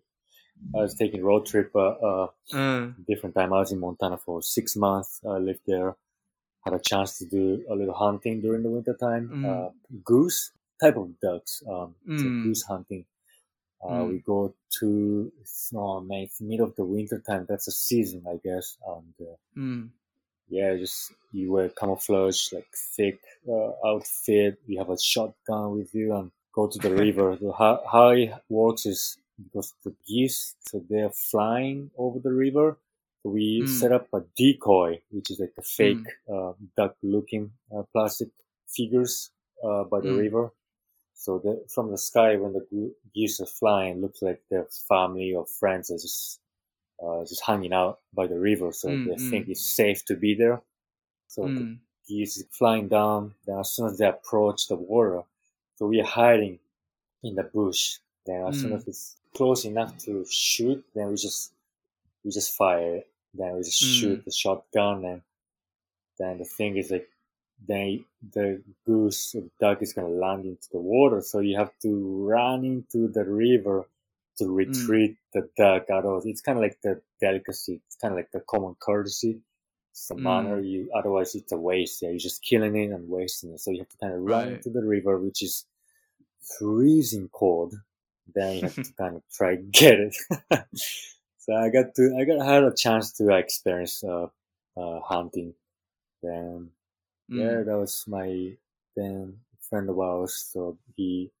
I 0.75 0.77
was 0.85 0.93
taking 1.01 1.21
road 1.29 1.43
trip. 1.51 1.69
Uh, 1.75 1.95
uh, 2.09 2.27
Uh, 2.53 2.83
different 3.11 3.33
time. 3.35 3.51
I 3.57 3.59
was 3.63 3.71
in 3.75 3.79
Montana 3.87 4.17
for 4.25 4.37
six 4.41 4.75
months. 4.85 5.11
I 5.35 5.37
lived 5.49 5.65
there. 5.73 5.89
Had 6.65 6.73
a 6.79 6.83
chance 6.91 7.11
to 7.19 7.25
do 7.37 7.43
a 7.73 7.75
little 7.79 7.97
hunting 8.05 8.35
during 8.45 8.63
the 8.65 8.71
winter 8.75 8.95
time. 9.07 9.23
Mm. 9.33 9.43
Uh, 9.51 9.69
goose 10.11 10.39
type 10.83 10.97
of 11.03 11.07
ducks. 11.25 11.51
Um, 11.73 11.89
so 12.21 12.25
Mm. 12.29 12.43
goose 12.43 12.63
hunting. 12.73 13.03
Uh, 13.83 14.01
Mm. 14.01 14.07
We 14.09 14.15
go 14.33 14.39
to 14.79 14.87
oh 15.83 15.99
man, 16.09 16.21
it's 16.27 16.39
middle 16.41 16.67
of 16.69 16.75
the 16.79 16.87
winter 16.95 17.19
time. 17.29 17.43
That's 17.49 17.67
a 17.73 17.75
season, 17.87 18.21
I 18.33 18.35
guess. 18.47 18.67
And 18.93 19.13
yeah, 20.49 20.75
just 20.77 21.13
you 21.31 21.51
wear 21.51 21.69
camouflage, 21.69 22.51
like 22.53 22.67
thick 22.95 23.19
uh, 23.47 23.71
outfit. 23.85 24.59
You 24.67 24.79
have 24.79 24.89
a 24.89 24.99
shotgun 24.99 25.77
with 25.77 25.93
you 25.93 26.15
and 26.15 26.31
go 26.53 26.67
to 26.67 26.79
the 26.79 26.93
river. 27.05 27.37
So 27.39 27.51
how 27.51 27.81
how 27.91 28.09
it 28.09 28.31
works 28.49 28.85
is 28.85 29.17
because 29.43 29.73
the 29.83 29.93
geese, 30.07 30.55
so 30.61 30.83
they're 30.89 31.11
flying 31.11 31.91
over 31.97 32.19
the 32.19 32.33
river. 32.33 32.77
So 33.23 33.29
we 33.31 33.63
Mm. 33.63 33.67
set 33.67 33.91
up 33.91 34.07
a 34.13 34.21
decoy, 34.37 35.01
which 35.11 35.31
is 35.31 35.39
like 35.39 35.53
a 35.57 35.63
fake 35.63 36.05
Mm. 36.29 36.51
uh, 36.51 36.53
duck-looking 36.77 37.51
uh, 37.75 37.83
plastic 37.93 38.29
figures 38.67 39.31
uh, 39.63 39.83
by 39.85 39.99
the 40.01 40.11
Mm. 40.11 40.17
river. 40.23 40.53
So 41.15 41.39
the, 41.39 41.65
from 41.73 41.91
the 41.91 41.97
sky, 41.97 42.37
when 42.37 42.53
the 42.53 42.93
geese 43.13 43.41
are 43.41 43.45
flying, 43.45 43.97
it 43.97 44.01
looks 44.01 44.21
like 44.21 44.41
their 44.49 44.67
family 44.87 45.33
or 45.33 45.45
friends 45.45 45.91
are 45.91 45.97
just 45.97 46.39
uh, 47.03 47.25
just 47.25 47.43
hanging 47.45 47.73
out 47.73 47.99
by 48.13 48.27
the 48.27 48.39
river. 48.39 48.71
So 48.71 48.87
Mm, 48.87 49.03
they 49.05 49.15
mm. 49.17 49.17
think 49.17 49.49
it's 49.49 49.63
safe 49.65 50.05
to 50.05 50.15
be 50.15 50.35
there. 50.35 50.61
So 51.27 51.49
the 51.49 51.67
Mm. 51.67 51.79
geese 52.07 52.43
flying 52.51 52.87
down. 52.89 53.35
Then 53.45 53.59
as 53.59 53.71
soon 53.71 53.87
as 53.87 53.97
they 53.97 54.07
approach 54.07 54.67
the 54.67 54.75
water, 54.75 55.23
so 55.75 55.87
we 55.87 56.01
are 56.01 56.05
hiding 56.05 56.59
in 57.23 57.35
the 57.35 57.43
bush. 57.43 57.99
Then 58.25 58.45
as 58.47 58.59
soon 58.59 58.73
Mm. 58.73 58.77
as 58.77 58.87
it's 58.87 59.17
close 59.35 59.65
enough 59.65 59.97
to 60.05 60.25
shoot, 60.25 60.85
then 60.95 61.09
we 61.09 61.15
just 61.17 61.53
we 62.23 62.31
just 62.31 62.55
fire. 62.55 63.03
Then 63.33 63.55
we 63.55 63.63
just 63.63 63.81
Mm. 63.81 63.81
shoot 63.81 64.23
the 64.25 64.31
shotgun, 64.31 65.05
and 65.05 65.21
then 66.19 66.37
the 66.37 66.45
thing 66.45 66.77
is 66.77 66.91
like, 66.91 67.09
then 67.67 68.05
the 68.33 68.63
goose 68.85 69.33
or 69.35 69.41
the 69.41 69.51
duck 69.59 69.81
is 69.81 69.93
gonna 69.93 70.07
land 70.09 70.45
into 70.45 70.69
the 70.71 70.79
water. 70.79 71.21
So 71.21 71.39
you 71.39 71.57
have 71.57 71.77
to 71.79 72.25
run 72.27 72.63
into 72.65 73.07
the 73.07 73.23
river 73.25 73.87
to 74.37 74.47
retrieve 74.47 75.17
the 75.37 75.49
duck 75.57 75.89
out 75.91 76.05
of. 76.05 76.23
It's 76.25 76.41
kind 76.41 76.57
of 76.57 76.63
like 76.63 76.79
the 76.83 77.01
delicacy. 77.21 77.81
It's 77.87 77.97
kind 77.97 78.13
of 78.13 78.17
like 78.17 78.31
the 78.31 78.41
common 78.49 78.75
courtesy. 78.79 79.41
It's 79.91 80.11
a 80.11 80.15
Mm. 80.17 80.23
manner 80.23 80.59
you 80.61 80.91
otherwise 80.95 81.35
it's 81.35 81.51
a 81.53 81.57
waste. 81.57 82.01
Yeah, 82.03 82.09
you're 82.11 82.19
just 82.19 82.43
killing 82.43 82.75
it 82.77 82.91
and 82.91 83.09
wasting 83.09 83.51
it. 83.53 83.61
So 83.61 83.71
you 83.71 83.79
have 83.79 83.89
to 83.89 83.97
kind 83.99 84.13
of 84.13 84.21
run 84.21 84.47
Right. 84.47 84.53
into 84.53 84.69
the 84.71 84.83
river, 84.85 85.19
which 85.19 85.43
is 85.43 85.65
freezing 86.59 87.29
cold. 87.33 87.75
Then 88.35 88.57
you 88.57 88.63
have 88.63 88.81
to 88.81 88.93
kind 88.97 89.15
of 89.17 89.23
try 89.31 89.55
get 89.57 89.99
it. 89.99 90.15
so 91.37 91.53
I 91.55 91.69
got 91.69 91.95
to 91.95 92.17
I 92.19 92.25
got 92.25 92.45
had 92.45 92.63
a 92.63 92.73
chance 92.75 93.11
to 93.13 93.35
experience 93.35 94.03
uh, 94.03 94.27
uh, 94.77 94.99
hunting. 95.01 95.53
Then 96.23 96.71
Mm. 97.31 97.35
yeah, 97.35 97.63
that 97.63 97.77
was 97.77 98.05
my 98.07 98.57
then 98.95 99.39
friend 99.69 99.89
of 99.89 99.99
ours. 99.99 100.49
So 100.53 100.77
he 100.95 101.31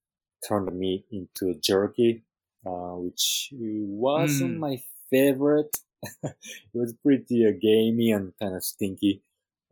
turned 0.47 0.67
the 0.67 0.71
meat 0.71 1.05
into 1.11 1.49
a 1.49 1.55
jerky, 1.55 2.23
which 2.97 3.49
wasn't 3.53 4.55
Mm. 4.55 4.59
my 4.59 4.81
favorite. 5.09 5.77
it 6.23 6.35
was 6.73 6.93
pretty 7.03 7.45
uh, 7.47 7.51
gamey 7.59 8.11
and 8.11 8.33
kind 8.39 8.55
of 8.55 8.63
stinky. 8.63 9.23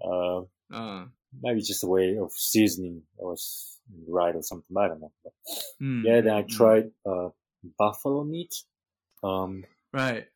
Uh, 0.04 0.44
Uh, 0.70 1.08
maybe 1.42 1.62
just 1.62 1.84
a 1.84 1.88
way 1.88 2.18
of 2.18 2.32
seasoning 2.34 3.04
or 3.18 3.36
right 4.08 4.36
or 4.36 4.44
something. 4.44 4.76
I 4.78 4.88
don't 4.90 5.02
know. 5.02 5.14
But 5.24 5.34
mm, 5.82 5.88
yeah, 6.02 6.22
then 6.22 6.34
I 6.36 6.44
mm. 6.48 6.50
tried 6.50 6.92
uh, 7.06 7.30
buffalo 7.78 8.24
meat. 8.24 8.64
Um, 9.24 9.66
Right. 9.94 10.30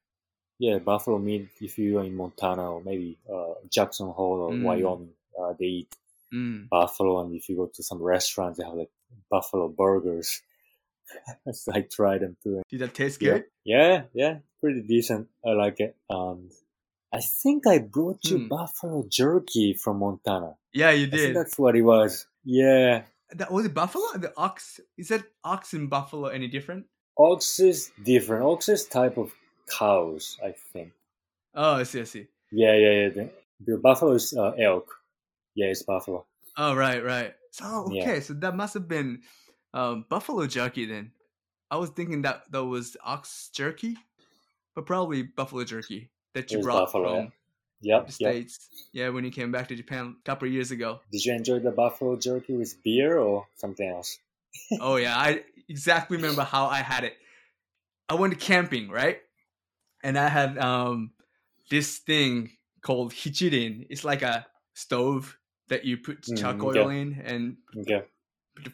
yeah, 0.58 0.80
buffalo 0.80 1.18
meat. 1.18 1.50
If 1.62 1.78
you're 1.78 2.04
in 2.04 2.16
Montana 2.16 2.72
or 2.74 2.82
maybe 2.82 3.18
uh, 3.32 3.54
Jackson 3.70 4.10
Hole 4.10 4.40
or 4.42 4.52
Mm. 4.52 4.58
Wyoming, 4.58 5.14
uh, 5.40 5.54
they 5.54 5.66
eat 5.66 5.96
Mm. 6.34 6.70
buffalo 6.72 7.22
and 7.22 7.36
if 7.36 7.50
you 7.50 7.56
go 7.58 7.68
to 7.68 7.84
some 7.84 8.02
restaurants 8.02 8.60
they 8.60 8.66
have 8.66 8.76
like 8.76 8.92
buffalo 9.30 9.70
burgers 9.70 10.42
so 11.52 11.72
i 11.74 11.82
tried 11.82 12.22
them 12.22 12.36
too 12.44 12.62
Did 12.70 12.80
that 12.82 12.94
taste 12.94 13.22
yeah 13.22 13.34
good? 13.34 13.44
yeah 13.66 14.04
yeah 14.14 14.38
pretty 14.60 14.82
decent 14.82 15.28
i 15.46 15.52
like 15.52 15.80
it 15.80 15.96
and 16.10 16.52
i 17.14 17.20
think 17.22 17.66
i 17.68 17.80
brought 17.80 18.20
you 18.24 18.38
Hmm. 18.40 18.48
buffalo 18.48 19.04
jerky 19.10 19.74
from 19.74 20.00
montana 20.00 20.56
Yeah, 20.74 20.92
you 20.92 21.08
i 21.08 21.10
think 21.10 21.22
did. 21.34 21.36
that's 21.36 21.58
what 21.58 21.76
it 21.76 21.82
was 21.84 22.26
yeah 22.44 23.04
That 23.32 23.52
was 23.52 23.66
it 23.66 23.74
buffalo? 23.74 24.18
The 24.18 24.34
ox 24.38 24.80
is 24.98 25.10
that 25.10 25.24
ox 25.44 25.74
and 25.74 25.90
buffalo 25.90 26.28
any 26.30 26.48
different? 26.48 26.86
ox 27.18 27.60
is 27.60 27.92
different 28.04 28.44
ox 28.44 28.70
is 28.70 28.86
type 28.86 29.18
of 29.18 29.34
cows 29.70 30.38
i 30.44 30.54
think 30.74 30.92
Oh, 31.54 31.76
I 31.82 31.84
see, 31.84 32.02
I 32.02 32.04
see. 32.06 32.26
yeah 32.52 32.74
yeah 32.76 32.92
yeah 33.02 33.10
the, 33.10 33.24
the 33.66 33.78
buffalo 33.78 34.14
is 34.14 34.34
uh, 34.38 34.52
elk 34.58 34.88
yeah 35.56 35.68
it's 35.74 35.84
buffalo 35.84 36.26
Oh, 36.58 36.74
right, 36.76 37.00
right. 37.06 37.32
So 37.52 37.88
Yeah. 37.88 38.04
okay, 38.04 38.20
so 38.20 38.34
that 38.44 38.54
must 38.56 38.74
have 38.74 38.88
been 38.88 39.22
um, 39.74 40.06
buffalo 40.10 40.48
jerky 40.48 40.86
then. 40.86 41.12
I 41.72 41.78
was 41.78 41.90
thinking 41.92 42.24
that 42.24 42.52
that 42.52 42.66
was 42.66 42.98
ox 43.04 43.50
jerky, 43.54 43.98
but 44.76 44.86
probably 44.86 45.24
buffalo 45.24 45.64
jerky 45.64 46.10
that 46.34 46.52
you 46.52 46.60
brought 46.60 46.86
buffalo, 46.86 47.14
from 47.16 47.32
yep 47.82 48.06
the 48.08 48.12
yep 48.20 48.34
states. 48.34 48.90
Yeah, 48.94 49.10
when 49.10 49.24
you 49.24 49.32
came 49.32 49.52
back 49.52 49.68
to 49.70 49.76
Japan 49.76 50.16
a 50.20 50.24
couple 50.24 50.48
of 50.48 50.54
years 50.54 50.72
ago. 50.72 51.00
did 51.12 51.24
you 51.26 51.34
enjoy 51.34 51.60
the 51.60 51.72
buffalo 51.72 52.16
jerky 52.18 52.56
with 52.56 52.82
beer 52.84 53.18
or 53.18 53.48
something 53.56 53.88
else 53.88 54.18
oh 54.82 54.96
yeah, 54.96 55.16
I 55.16 55.44
exactly 55.68 56.18
remember 56.18 56.44
how 56.44 56.66
I 56.68 56.78
had 56.82 57.04
it. 57.04 57.16
I 58.08 58.16
went 58.16 58.40
camping, 58.40 58.90
right? 58.90 59.20
And 60.04 60.18
I 60.18 60.28
had 60.30 60.58
um 60.58 61.12
this 61.70 62.00
thing 62.00 62.52
called 62.82 63.14
hichirin. 63.14 63.86
It's 63.90 64.04
like 64.04 64.22
a 64.22 64.48
stove 64.74 65.38
that 65.70 65.86
you 65.86 65.98
put 65.98 66.24
Mm, 66.28 66.38
charcoal 66.40 66.72
okay. 66.72 66.96
in 67.02 67.22
and 67.24 67.58
okay 67.78 68.02
the 68.02 68.04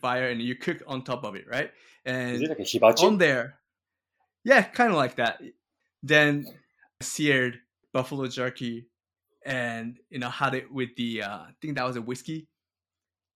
fire 0.01 0.29
and 0.29 0.41
you 0.41 0.55
cook 0.55 0.81
on 0.87 1.03
top 1.03 1.23
of 1.23 1.35
it, 1.35 1.45
right? 1.47 1.71
And 2.05 2.41
like 2.47 2.57
hibachi 2.59 3.05
on 3.05 3.17
there, 3.17 3.59
yeah, 4.43 4.61
kind 4.63 4.89
of 4.91 4.97
like 4.97 5.15
that. 5.15 5.41
Then 6.03 6.45
seared 7.01 7.59
buffalo 7.93 8.27
jerky, 8.27 8.87
and 9.45 9.97
you 10.09 10.19
know 10.19 10.29
had 10.29 10.53
it 10.55 10.71
with 10.71 10.95
the 10.97 11.23
uh, 11.23 11.37
I 11.49 11.51
think 11.61 11.75
that 11.75 11.85
was 11.85 11.95
a 11.95 12.01
whiskey, 12.01 12.47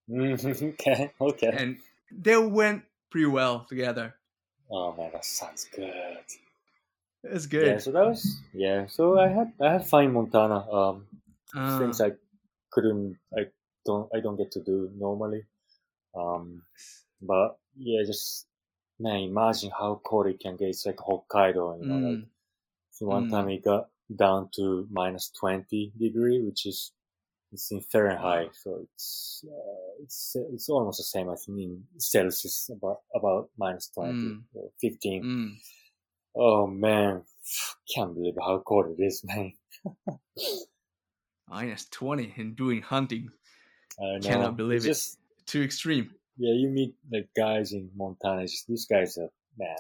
Mhm, 0.10 0.74
okay, 0.74 1.12
okay. 1.20 1.48
and 1.54 1.78
they 2.12 2.38
went 2.38 2.84
pretty 3.10 3.28
well 3.28 3.66
together. 3.66 4.16
oh 4.72 4.94
man, 4.96 5.10
that 5.14 5.26
sounds 5.26 5.68
good. 5.76 6.18
It's 7.24 7.48
good. 7.48 7.68
Yeah, 7.68 7.78
so 7.80 7.92
that 7.92 8.06
was 8.06 8.38
yeah. 8.54 8.86
So 8.88 9.20
I 9.20 9.28
had 9.28 9.52
I 9.60 9.74
had 9.74 9.86
in 10.06 10.14
Montana. 10.14 10.60
Um, 10.72 11.08
Uh, 11.56 11.80
things 11.80 12.00
I 12.00 12.12
couldn't, 12.70 13.18
I 13.36 13.50
don't, 13.84 14.06
I 14.14 14.20
don't 14.22 14.38
get 14.38 14.52
to 14.52 14.62
do 14.62 14.92
normally. 14.94 15.46
Um, 16.16 16.64
but 17.22 17.58
yeah, 17.78 18.04
just 18.06 18.48
man, 19.00 19.22
imagine 19.22 19.72
how 19.78 20.02
cold 20.04 20.28
it 20.28 20.40
can 20.40 20.58
get. 20.58 20.70
It's 20.70 20.86
like 20.86 20.98
Hokkaido, 20.98 21.80
you 21.80 21.88
know. 21.88 22.00
Like 22.00 22.20
mm, 22.20 22.26
so 22.92 23.08
one 23.08 23.26
Mm. 23.26 23.30
time 23.30 23.50
it 23.50 23.64
got 23.64 23.90
down 24.16 24.50
to 24.56 24.88
minus 24.92 25.32
twenty 25.40 25.92
degree, 26.00 26.42
which 26.42 26.66
is 26.66 26.92
it's 27.52 27.72
in 27.72 27.82
Fahrenheit, 27.82 28.52
so 28.56 28.82
it's 28.84 29.44
uh, 29.48 30.04
it's 30.04 30.36
it's 30.54 30.70
almost 30.70 31.00
the 31.00 31.04
same 31.04 31.30
as 31.30 31.48
in 31.48 31.84
Celsius, 31.98 32.70
about 32.72 33.00
about 33.16 33.50
minus 33.58 33.90
twenty 33.90 34.16
Mm. 34.16 34.44
or 34.54 34.72
fifteen. 34.82 35.24
mm. 35.24 35.58
Oh 36.36 36.68
man, 36.68 37.24
can't 37.96 38.14
believe 38.16 38.36
how 38.40 38.60
cold 38.60 38.96
it 38.98 39.04
is, 39.04 39.24
man. 39.28 39.54
Minus 41.48 41.86
twenty 41.90 42.34
and 42.38 42.56
doing 42.56 42.82
hunting. 42.82 43.30
I 44.00 44.18
know. 44.20 44.20
Cannot 44.28 44.58
believe 44.58 44.78
It's 44.78 44.86
it. 44.86 44.90
Just 44.90 45.19
Too 45.50 45.64
extreme. 45.64 46.06
yeah, 46.38 46.54
you 46.54 46.70
meet 46.70 46.94
like 47.12 47.28
guys 47.36 47.74
in 47.74 47.90
Montana. 47.96 48.44
Just, 48.46 48.68
these 48.68 48.86
guys 48.86 49.18
are 49.18 49.32
man, 49.58 49.76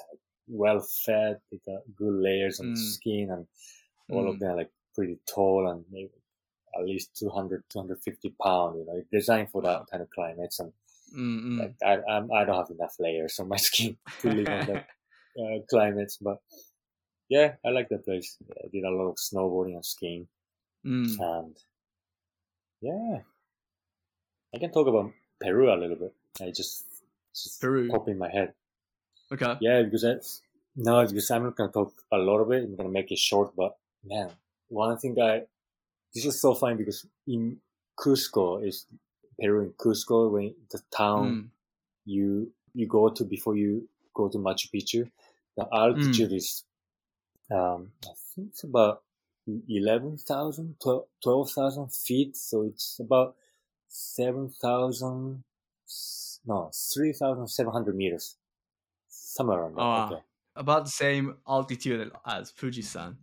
well 0.48 0.80
fed. 1.06 1.40
They 1.52 1.60
got 1.66 1.84
good 1.96 2.16
layers 2.28 2.60
on 2.60 2.68
the 2.74 2.80
Mm. 2.80 2.94
skin, 2.96 3.26
and 3.32 3.46
all 4.10 4.26
of 4.30 4.36
Mm. 4.36 4.40
them 4.40 4.52
are 4.52 4.58
like 4.62 4.72
pretty 4.96 5.18
tall 5.34 5.70
and 5.70 5.86
maybe 5.92 6.10
at 6.78 6.86
least 6.86 7.16
200, 7.22 7.64
250 7.70 8.30
pounds. 8.44 8.78
You 8.80 8.86
know, 8.86 8.98
it's 8.98 9.10
designed 9.20 9.50
for 9.52 9.62
that 9.62 9.86
kind 9.92 10.02
of 10.04 10.10
climates. 10.10 10.60
And 10.60 10.74
like 11.60 11.76
I, 11.86 11.94
I'm, 12.14 12.32
I 12.32 12.46
don't 12.46 12.58
have 12.64 12.72
enough 12.72 12.96
layers 13.00 13.40
on 13.40 13.48
my 13.48 13.58
skin 13.70 13.98
to 14.22 14.28
live 14.30 14.48
on 14.48 14.66
that 14.68 14.86
uh, 15.40 15.60
climates, 15.70 16.18
but. 16.18 16.40
Yeah, 17.32 17.58
I 17.64 17.70
like 17.70 17.90
that 17.90 18.06
place. 18.06 18.38
I 18.66 18.70
did 18.74 18.84
a 18.86 18.90
lot 18.90 19.10
of 19.12 19.18
snowboarding 19.18 19.76
and 19.76 19.86
skiing. 19.86 20.28
Mm. 20.84 21.20
And 21.20 21.56
yeah, 22.82 23.20
I 24.52 24.58
can 24.58 24.72
talk 24.72 24.88
about 24.88 25.12
Peru 25.40 25.74
a 25.74 25.76
little 25.76 25.96
bit. 25.96 26.14
I 26.42 26.52
just, 26.52 26.86
just 27.34 27.62
Peru. 27.62 27.90
pop 27.90 28.08
in 28.08 28.18
my 28.18 28.30
head. 28.30 28.54
Okay. 29.32 29.58
Yeah, 29.60 29.84
because 29.84 30.02
that's 30.02 30.42
no, 30.76 31.06
because 31.06 31.30
I'm 31.32 31.44
not 31.44 31.56
gonna 31.56 31.72
talk 31.72 31.94
a 32.12 32.18
lot 32.18 32.40
of 32.40 32.52
it. 32.52 32.64
I'm 32.64 32.76
gonna 32.76 32.90
make 32.90 33.12
it 33.12 33.20
short. 33.20 33.56
But 33.56 33.78
man, 34.04 34.30
one 34.68 34.98
thing 34.98 35.20
I 35.22 35.44
this 36.14 36.26
is 36.26 36.42
so 36.42 36.56
fun 36.56 36.78
because 36.78 37.06
in 37.28 37.58
Cusco 37.98 38.66
is 38.66 38.86
Peru 39.40 39.62
in 39.62 39.72
Cusco 39.72 40.32
when 40.32 40.56
the 40.72 40.82
town 40.96 41.34
Mm. 41.34 41.48
you 42.06 42.52
you 42.74 42.88
go 42.88 43.10
to 43.10 43.24
before 43.24 43.56
you 43.56 43.88
go 44.14 44.30
to 44.30 44.38
Machu 44.38 44.70
Picchu, 44.74 45.10
the 45.56 45.68
altitude 45.72 46.32
is 46.32 46.64
um 47.52 47.92
I 48.04 48.14
think 48.36 48.50
it's 48.50 48.64
about 48.64 49.04
11,000, 49.68 50.76
12,000 51.24 51.94
feet. 51.94 52.36
So 52.38 52.64
it's 52.64 53.00
about 53.00 53.36
7,000, 53.90 55.44
no, 56.46 56.72
3,700 56.94 57.96
meters. 57.96 58.38
Somewhere 59.10 59.60
around 59.60 59.76
that. 59.76 59.82
Oh. 59.82 60.06
Okay. 60.16 60.24
About 60.56 60.86
the 60.86 60.92
same 60.92 61.38
altitude 61.48 62.12
as 62.26 62.52
Fujisan. 62.52 63.16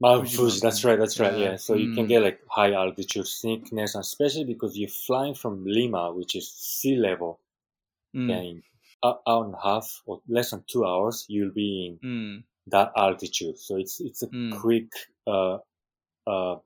Mount 0.00 0.24
Fuji 0.24 0.36
Fuji, 0.36 0.60
that's 0.60 0.84
right, 0.84 0.98
that's 0.98 1.18
right, 1.20 1.36
Yeah. 1.38 1.50
yeah. 1.52 1.56
So 1.56 1.74
you 1.74 1.92
can 1.94 2.04
Mm. 2.06 2.08
get 2.08 2.22
like 2.22 2.40
high 2.48 2.72
altitude 2.72 3.26
sickness, 3.26 3.94
especially 3.94 4.44
because 4.44 4.76
you're 4.76 4.88
flying 5.06 5.34
from 5.34 5.64
Lima, 5.64 6.12
which 6.12 6.34
is 6.36 6.50
sea 6.52 6.96
level, 6.96 7.40
Mm. 8.14 8.28
then 8.28 8.62
hour 9.04 9.44
and 9.44 9.54
a 9.54 9.60
half 9.62 10.02
or 10.06 10.22
less 10.28 10.50
than 10.50 10.64
two 10.66 10.84
hours, 10.84 11.26
you'll 11.28 11.52
be 11.52 11.86
in 11.86 11.98
Mm. 11.98 12.44
that 12.68 12.92
altitude. 12.96 13.58
So 13.58 13.76
it's 13.76 14.00
it's 14.00 14.22
a 14.22 14.28
Mm. 14.28 14.60
quick 14.60 14.88
uh, 15.26 15.58
uh, 16.26 16.56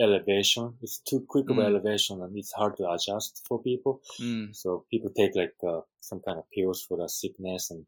elevation. 0.00 0.76
It's 0.82 0.98
too 0.98 1.20
quick 1.28 1.50
of 1.50 1.56
Mm. 1.56 1.66
elevation, 1.66 2.22
and 2.22 2.36
it's 2.36 2.52
hard 2.52 2.76
to 2.78 2.90
adjust 2.90 3.44
for 3.46 3.62
people. 3.62 4.00
Mm. 4.20 4.54
So 4.54 4.84
people 4.90 5.10
take 5.10 5.34
like 5.36 5.54
uh, 5.62 5.82
some 6.00 6.20
kind 6.20 6.38
of 6.38 6.50
pills 6.50 6.82
for 6.82 6.96
the 6.98 7.08
sickness, 7.08 7.70
and 7.70 7.86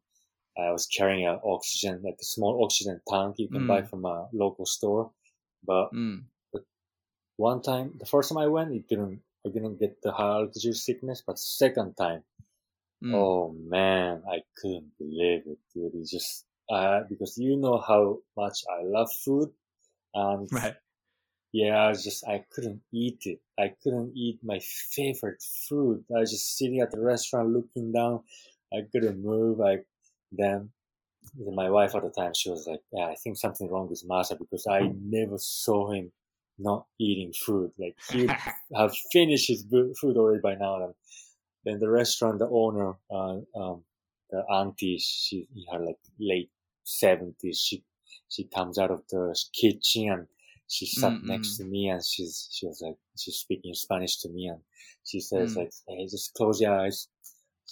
I 0.57 0.71
was 0.71 0.87
carrying 0.87 1.27
an 1.27 1.41
oxygen, 1.45 2.03
like 2.03 2.19
a 2.21 2.25
small 2.25 2.63
oxygen 2.65 3.01
tank 3.09 3.39
you 3.39 3.49
can 3.49 3.67
buy 3.67 3.83
Mm. 3.83 3.91
from 3.91 4.05
a 4.05 4.29
local 4.33 4.67
store. 4.67 5.11
But 5.67 5.93
Mm. 5.93 6.25
one 7.37 7.63
time, 7.63 7.97
the 7.99 8.07
first 8.07 8.29
time 8.29 8.39
I 8.39 8.47
went, 8.47 8.73
it 8.75 8.89
didn't. 8.89 9.23
I 9.47 9.51
didn't 9.51 9.77
get 9.79 10.01
the 10.03 10.13
high 10.13 10.37
altitude 10.41 10.77
sickness, 10.77 11.23
but 11.27 11.39
second 11.39 11.97
time, 11.97 12.25
Mm. 13.03 13.15
Oh 13.15 13.53
man, 13.53 14.23
I 14.27 14.39
couldn't 14.57 14.97
believe 14.99 15.43
it, 15.47 15.59
dude. 15.75 15.95
It's 15.95 16.11
just 16.11 16.47
uh, 16.71 17.03
because 17.09 17.37
you 17.37 17.57
know 17.57 17.77
how 17.79 18.21
much 18.37 18.65
I 18.71 18.83
love 18.85 19.13
food, 19.13 19.53
and 20.15 20.49
Right. 20.53 20.77
Yeah, 21.55 21.77
I 21.85 21.89
was 21.91 22.03
just 22.03 22.27
I 22.27 22.45
couldn't 22.51 22.83
eat 22.93 23.23
it. 23.27 23.39
I 23.57 23.75
couldn't 23.81 24.13
eat 24.17 24.41
my 24.43 24.59
favorite 24.59 25.41
food. 25.69 26.05
I 26.11 26.19
was 26.19 26.33
just 26.33 26.59
sitting 26.59 26.81
at 26.81 26.91
the 26.91 27.01
restaurant 27.01 27.51
looking 27.51 27.93
down. 27.93 28.25
I 28.73 28.79
couldn't 28.91 29.23
move. 29.23 29.61
I 29.61 29.79
then 30.33 30.71
my 31.39 31.71
wife 31.71 31.95
at 31.95 32.03
the 32.03 32.11
time 32.11 32.33
she 32.35 32.51
was 32.51 32.67
like, 32.67 32.81
"Yeah, 32.93 33.07
I 33.07 33.15
think 33.15 33.37
something 33.37 33.71
wrong 33.71 33.89
with 33.89 34.03
Masa 34.05 34.37
because 34.37 34.67
I 34.67 34.91
never 35.01 35.39
saw 35.39 35.93
him 35.93 36.11
not 36.59 36.87
eating 36.99 37.33
food. 37.33 37.71
Like 37.79 37.97
he 38.11 38.27
have 38.77 38.93
finished 39.13 39.47
his 39.47 39.65
food 40.01 40.17
already 40.17 40.41
by 40.41 40.57
now." 40.57 40.83
And 40.83 40.95
then 41.65 41.79
the 41.79 41.89
restaurant, 41.89 42.41
the 42.41 42.49
owner, 42.49 42.95
uh, 43.13 43.39
um, 43.55 43.85
the 44.29 44.41
auntie, 44.51 44.99
she 44.99 45.47
in 45.55 45.65
her 45.73 45.85
like 45.87 46.01
late 46.19 46.51
seventies, 46.83 47.61
she 47.61 47.85
she 48.29 48.43
comes 48.43 48.77
out 48.77 48.91
of 48.91 49.05
the 49.09 49.41
kitchen 49.53 50.11
and 50.11 50.27
she 50.69 50.87
sat 50.87 51.13
Mm, 51.13 51.25
next 51.25 51.57
to 51.59 51.65
me 51.65 51.89
and 51.89 52.05
she's 52.05 52.49
she 52.53 52.67
was 52.67 52.81
like 52.81 52.97
she's 53.19 53.37
speaking 53.37 53.75
Spanish 53.75 54.19
to 54.23 54.29
me 54.29 54.47
and 54.49 54.61
she 55.05 55.21
says 55.21 55.55
Mm. 55.55 55.57
like, 55.57 55.73
"Hey, 55.89 56.07
just 56.07 56.35
close 56.35 56.61
your 56.61 56.79
eyes. 56.81 57.09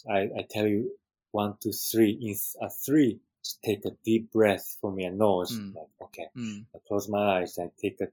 I 0.09 0.21
I 0.39 0.47
tell 0.51 0.67
you 0.67 0.99
one, 1.33 1.57
two, 1.63 1.73
three. 1.73 2.13
In 2.13 2.35
a 2.67 2.69
three, 2.71 3.21
just 3.45 3.63
take 3.63 3.85
a 3.87 3.93
deep 4.05 4.31
breath 4.33 4.77
from 4.81 4.99
your 4.99 5.13
nose. 5.13 5.53
Mm. 5.53 5.75
Like 5.75 5.89
okay, 6.03 6.29
Mm. 6.37 6.67
I 6.75 6.79
close 6.87 7.09
my 7.09 7.39
eyes. 7.41 7.59
I 7.59 7.71
take 7.81 8.01
a 8.01 8.09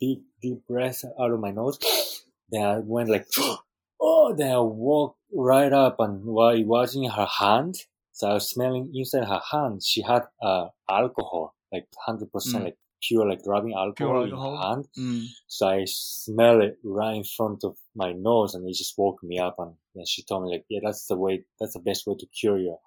deep, 0.00 0.24
deep 0.40 0.66
breath 0.66 1.04
out 1.20 1.30
of 1.32 1.40
my 1.40 1.50
nose. 1.50 1.78
Then 2.50 2.64
I 2.66 2.78
went 2.80 3.08
like, 3.08 3.26
oh, 4.00 4.34
then 4.34 4.52
I 4.52 4.60
walked 4.60 5.18
right 5.32 5.72
up 5.72 6.00
and 6.00 6.24
while 6.24 6.54
it 6.56 6.66
was 6.66 6.94
in 6.94 7.04
her 7.10 7.26
hand, 7.26 7.76
so 8.12 8.28
I 8.30 8.34
was 8.34 8.50
smelling 8.50 8.92
inside 8.94 9.24
her 9.24 9.40
hand, 9.52 9.82
she 9.82 10.02
had 10.02 10.24
uh, 10.42 10.68
alcohol, 10.88 11.54
like 11.72 11.88
100% 12.06 12.28
Mm. 12.30 12.64
like 12.64 12.78
pure, 13.02 13.28
like 13.28 13.40
rubbing 13.46 13.74
alcohol, 13.74 14.24
in 14.24 14.30
alcohol? 14.30 14.56
her 14.56 14.62
hand. 14.74 14.88
Mm. 14.98 15.26
So 15.48 15.68
I 15.68 15.84
smell 15.86 16.60
it 16.62 16.78
right 16.84 17.16
in 17.16 17.24
front 17.24 17.64
of 17.64 17.76
my 17.94 18.12
nose 18.12 18.54
and 18.54 18.66
it 18.68 18.74
just 18.74 18.96
woke 18.96 19.22
me 19.22 19.38
up. 19.38 19.56
And 19.58 19.74
then 19.94 20.04
she 20.06 20.22
told 20.22 20.44
me 20.44 20.52
like, 20.52 20.64
yeah, 20.68 20.80
that's 20.84 21.06
the 21.06 21.16
way, 21.16 21.44
that's 21.60 21.74
the 21.74 21.80
best 21.80 22.06
way 22.06 22.14
to 22.18 22.26
cure 22.26 22.58
your 22.58 22.78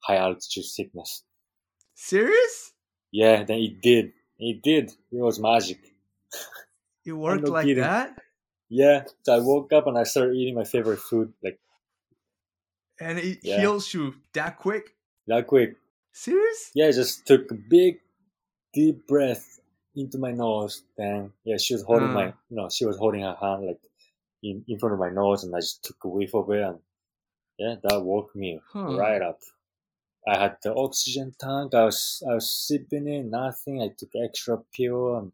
high 0.00 0.16
altitude 0.16 0.64
sickness. 0.64 1.22
Serious? 1.94 2.72
Yeah, 3.12 3.44
then 3.44 3.58
it 3.58 3.80
did. 3.80 4.12
It 4.38 4.62
did. 4.62 4.90
It 5.12 5.22
was 5.22 5.38
magic. 5.40 5.78
It 7.04 7.12
worked 7.26 7.48
like 7.48 7.64
kidding. 7.66 7.82
that? 7.82 8.16
Yeah, 8.68 9.04
so 9.22 9.34
I 9.36 9.38
woke 9.40 9.72
up 9.72 9.86
and 9.86 9.96
I 9.96 10.02
started 10.04 10.34
eating 10.34 10.54
my 10.54 10.64
favorite 10.64 10.98
food 10.98 11.32
like 11.42 11.58
And 12.98 13.18
it 13.18 13.38
Yeah. 13.42 13.60
heals 13.60 13.92
you 13.94 14.14
that 14.32 14.58
quick? 14.58 14.94
that 15.26 15.46
quick. 15.46 15.76
Serious? 16.12 16.70
Yeah, 16.74 16.86
I 16.86 16.92
just 16.92 17.26
took 17.26 17.50
a 17.50 17.54
big, 17.54 18.00
deep 18.76 19.06
breath 19.08 19.46
into 19.96 20.18
my 20.18 20.32
nose. 20.32 20.82
Then 20.98 21.32
yeah, 21.44 21.58
she 21.58 21.74
was 21.76 21.82
holding 21.84 22.12
my 22.12 22.26
Uh. 22.26 22.32
no, 22.50 22.68
she 22.70 22.86
was 22.86 22.98
holding 22.98 23.22
her 23.22 23.36
hand 23.40 23.66
like 23.66 23.80
in, 24.42 24.64
in 24.68 24.78
front 24.80 24.94
of 24.94 25.00
my 25.00 25.10
nose, 25.10 25.44
and 25.44 25.54
I 25.56 25.60
just 25.60 25.84
took 25.84 26.04
a 26.04 26.08
whiff 26.08 26.34
of 26.34 26.50
it, 26.50 26.62
and 26.62 26.80
yeah, 27.58 27.76
that 27.84 28.02
woke 28.02 28.34
me 28.36 28.60
Huh. 28.72 28.90
right 28.98 29.22
up. 29.22 29.40
I 30.28 30.38
had 30.42 30.56
the 30.62 30.74
oxygen 30.74 31.34
tank. 31.40 31.74
I 31.74 31.84
was 31.84 32.22
I 32.30 32.34
was 32.34 32.50
sipping 32.50 33.08
it, 33.08 33.24
nothing. 33.26 33.82
I 33.82 33.88
took 33.98 34.10
extra 34.24 34.58
pill 34.74 35.16
and 35.18 35.32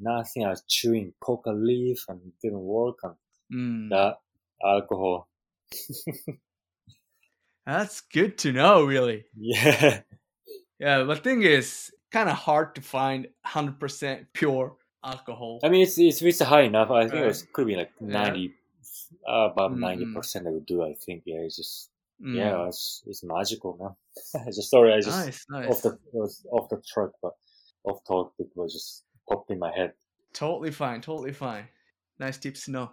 nothing. 0.00 0.44
I 0.44 0.50
was 0.50 0.64
chewing 0.68 1.14
coca 1.20 1.52
leaf 1.52 2.04
and 2.08 2.20
it 2.26 2.34
didn't 2.42 2.60
work. 2.64 2.98
And 3.04 3.16
Mm. 3.52 3.88
that 3.90 4.16
alcohol, 4.64 5.28
That's 7.66 8.00
good 8.02 8.38
to 8.38 8.52
know, 8.52 8.84
really. 8.84 9.24
yeah. 9.36 10.02
Yeah, 10.78 11.04
but 11.04 11.22
thing 11.24 11.42
is, 11.42 11.90
kind 12.10 12.28
of 12.28 12.36
hard 12.36 12.74
to 12.74 12.80
find 12.80 13.28
100% 13.46 14.26
pure 14.32 14.76
alcohol. 15.04 15.60
I 15.62 15.68
mean, 15.68 15.82
it's 15.82 15.98
it's, 15.98 16.20
it's 16.22 16.40
high 16.40 16.62
enough. 16.62 16.90
I 16.90 17.08
think 17.08 17.24
it 17.26 17.42
could 17.52 17.66
be 17.66 17.76
like 17.76 17.90
Yeah. 18.00 18.08
ninety, 18.08 18.54
uh, 19.28 19.48
about 19.52 19.72
Mm, 19.72 19.78
ninety 19.78 20.04
mm. 20.06 20.14
percent. 20.14 20.46
I 20.46 20.50
would 20.50 20.66
do. 20.66 20.82
I 20.82 20.94
think. 20.94 21.22
Yeah, 21.26 21.40
it's 21.46 21.56
just 21.56 21.90
Mm. 22.20 22.36
yeah, 22.36 22.66
it's 22.68 23.02
it's 23.06 23.22
magical, 23.24 23.76
man. 23.80 23.94
I 24.46 24.50
just 24.58 24.68
sorry, 24.70 24.92
I 24.92 25.00
just 25.00 25.24
nice, 25.24 25.46
nice. 25.48 25.68
off 25.70 25.82
the 25.82 25.90
it 25.92 26.12
was 26.12 26.44
off 26.52 26.68
the 26.68 26.82
truck, 26.92 27.12
but 27.22 27.32
off 27.84 28.04
topic 28.04 28.48
was 28.54 28.74
just 28.74 29.04
popped 29.28 29.50
in 29.50 29.58
my 29.58 29.72
head. 29.74 29.94
Totally 30.34 30.70
fine, 30.70 31.00
totally 31.00 31.32
fine. 31.32 31.64
Nice 32.18 32.36
tips 32.36 32.66
to 32.66 32.72
know. 32.72 32.90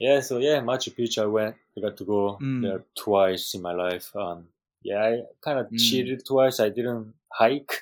Yeah, 0.00 0.20
so 0.20 0.38
yeah, 0.38 0.58
Machu 0.60 0.90
Picchu. 0.96 1.22
I 1.22 1.26
went. 1.26 1.54
I 1.76 1.80
got 1.82 1.96
to 1.98 2.04
go 2.04 2.38
Mm. 2.42 2.62
there 2.62 2.84
twice 2.96 3.54
in 3.54 3.62
my 3.62 3.72
life. 3.72 4.14
Um, 4.16 4.48
yeah, 4.82 5.00
I 5.04 5.22
kind 5.40 5.58
of 5.60 5.66
Mm. 5.70 5.78
cheated 5.78 6.24
twice. 6.26 6.58
I 6.58 6.68
didn't 6.70 7.14
hike, 7.32 7.72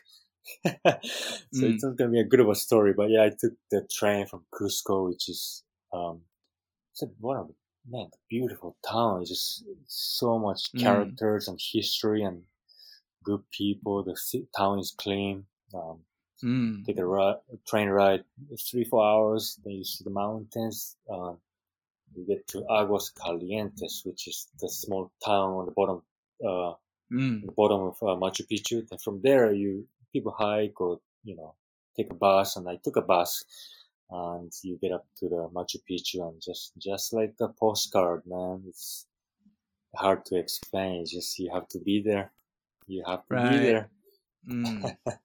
so 0.64 0.99
Mm. 1.55 1.74
it's 1.74 1.84
not 1.84 1.96
gonna 1.96 2.11
be 2.11 2.20
a 2.20 2.24
good 2.24 2.40
of 2.40 2.49
a 2.49 2.55
story. 2.55 2.92
But 2.94 3.11
yeah, 3.11 3.24
I 3.24 3.30
took 3.30 3.55
the 3.70 3.86
train 3.90 4.26
from 4.26 4.44
Cusco, 4.53 5.09
which 5.09 5.28
is 5.28 5.64
um, 5.92 6.22
it's 6.92 7.03
a, 7.03 7.07
one 7.20 7.36
of 7.38 7.49
the 7.49 7.55
man, 7.90 8.09
the 8.12 8.18
beautiful 8.28 8.76
town. 8.88 9.22
It's 9.22 9.30
just 9.30 9.64
so 9.86 10.38
much 10.38 10.72
Mm. 10.74 10.80
characters 10.82 11.49
and 11.49 11.59
history 11.61 12.22
and 12.22 12.42
good 13.24 13.42
people. 13.51 14.03
The 14.05 14.16
town 14.57 14.78
is 14.80 14.92
clean. 14.96 15.46
Um, 15.74 16.01
Mm. 16.44 16.84
take 16.86 16.99
a 16.99 17.07
ri- 17.07 17.40
train 17.66 17.88
ride, 17.88 18.24
three 18.70 18.84
four 18.84 19.05
hours. 19.05 19.59
Then 19.64 19.74
you 19.74 19.84
see 19.84 20.05
the 20.05 20.11
mountains. 20.11 20.96
Um, 21.11 21.38
you 22.14 22.26
get 22.26 22.46
to 22.49 22.64
Aguas 22.70 23.11
Calientes, 23.11 24.03
which 24.05 24.28
is 24.28 24.49
the 24.61 24.68
small 24.68 25.11
town 25.24 25.51
on 25.53 25.66
the 25.66 25.72
bottom, 25.72 26.03
uh, 26.46 26.74
Mm. 27.12 27.46
the 27.46 27.52
bottom 27.52 27.80
of 27.82 27.96
uh, 28.02 28.16
Machu 28.16 28.46
Picchu. 28.50 28.86
And 28.90 29.00
from 29.00 29.20
there, 29.22 29.52
you 29.52 29.88
people 30.12 30.32
hike 30.32 30.80
or 30.80 31.00
you 31.24 31.36
know 31.36 31.54
take 31.96 32.11
a 32.11 32.14
bus, 32.14 32.56
and 32.56 32.68
I 32.68 32.76
took 32.76 32.96
a 32.96 33.02
bus, 33.02 33.44
and 34.11 34.52
you 34.62 34.76
get 34.78 34.92
up 34.92 35.06
to 35.18 35.28
the 35.28 35.48
Machu 35.52 35.78
Picchu, 35.88 36.26
and 36.28 36.40
just 36.40 36.72
just 36.78 37.12
like 37.12 37.34
a 37.40 37.48
postcard, 37.48 38.22
man. 38.26 38.64
It's 38.68 39.06
hard 39.94 40.24
to 40.26 40.36
explain. 40.38 41.02
It's 41.02 41.12
just 41.12 41.38
you 41.38 41.50
have 41.52 41.68
to 41.68 41.78
be 41.80 42.02
there. 42.02 42.32
You 42.86 43.04
have 43.06 43.26
to 43.28 43.34
Right. 43.34 43.50
be 43.50 43.59
there. 43.66 43.90
Mm. 44.48 44.96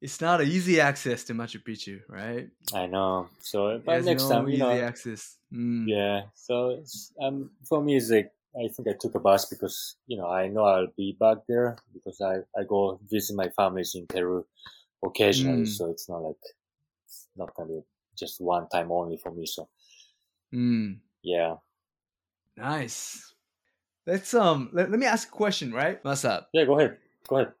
it's 0.00 0.20
not 0.20 0.40
an 0.40 0.46
easy 0.48 0.80
access 0.80 1.24
to 1.24 1.34
Machu 1.34 1.62
Picchu, 1.62 2.02
right? 2.08 2.50
I 2.74 2.86
know. 2.86 3.28
So, 3.40 3.78
but 3.78 3.84
There's 3.92 4.06
next 4.06 4.22
no 4.22 4.28
time, 4.28 4.48
you 4.48 4.54
easy 4.54 4.58
know, 4.58 4.82
access. 4.82 5.38
Mm. 5.52 5.86
Yeah. 5.88 6.22
So 6.34 6.70
it's, 6.70 7.12
um, 7.20 7.50
for 7.64 7.82
me, 7.82 7.96
it's 7.96 8.10
like 8.10 8.32
I 8.58 8.68
think 8.68 8.88
I 8.88 8.94
took 8.94 9.14
a 9.14 9.20
bus 9.20 9.44
because 9.46 9.96
you 10.06 10.16
know 10.16 10.28
I 10.28 10.48
know 10.48 10.64
I'll 10.64 10.92
be 10.96 11.12
back 11.12 11.38
there 11.48 11.76
because 11.92 12.20
I 12.20 12.38
I 12.58 12.64
go 12.64 12.98
visit 13.04 13.36
my 13.36 13.48
families 13.50 13.94
in 13.94 14.06
Peru 14.06 14.46
occasionally, 15.04 15.64
Mm. 15.64 15.76
so 15.76 15.90
it's 15.90 16.08
not 16.08 16.22
like 16.22 16.42
it's 17.06 17.28
not 17.36 17.54
gonna 17.54 17.68
be 17.74 17.82
just 18.16 18.40
one 18.40 18.68
time 18.68 18.92
only 18.92 19.18
for 19.18 19.32
me. 19.32 19.46
So 19.46 19.68
Mm. 20.52 21.00
yeah, 21.22 21.56
Nice. 22.56 23.34
Let's 24.06 24.34
um 24.34 24.70
let, 24.72 24.90
let 24.90 25.00
me 25.00 25.06
ask 25.06 25.28
a 25.28 25.32
question, 25.32 25.72
right? 25.72 26.04
What's 26.04 26.24
up? 26.24 26.50
yeah. 26.52 26.64
Go 26.64 26.78
ahead. 26.78 26.98
Go 27.28 27.36
ahead. 27.36 27.52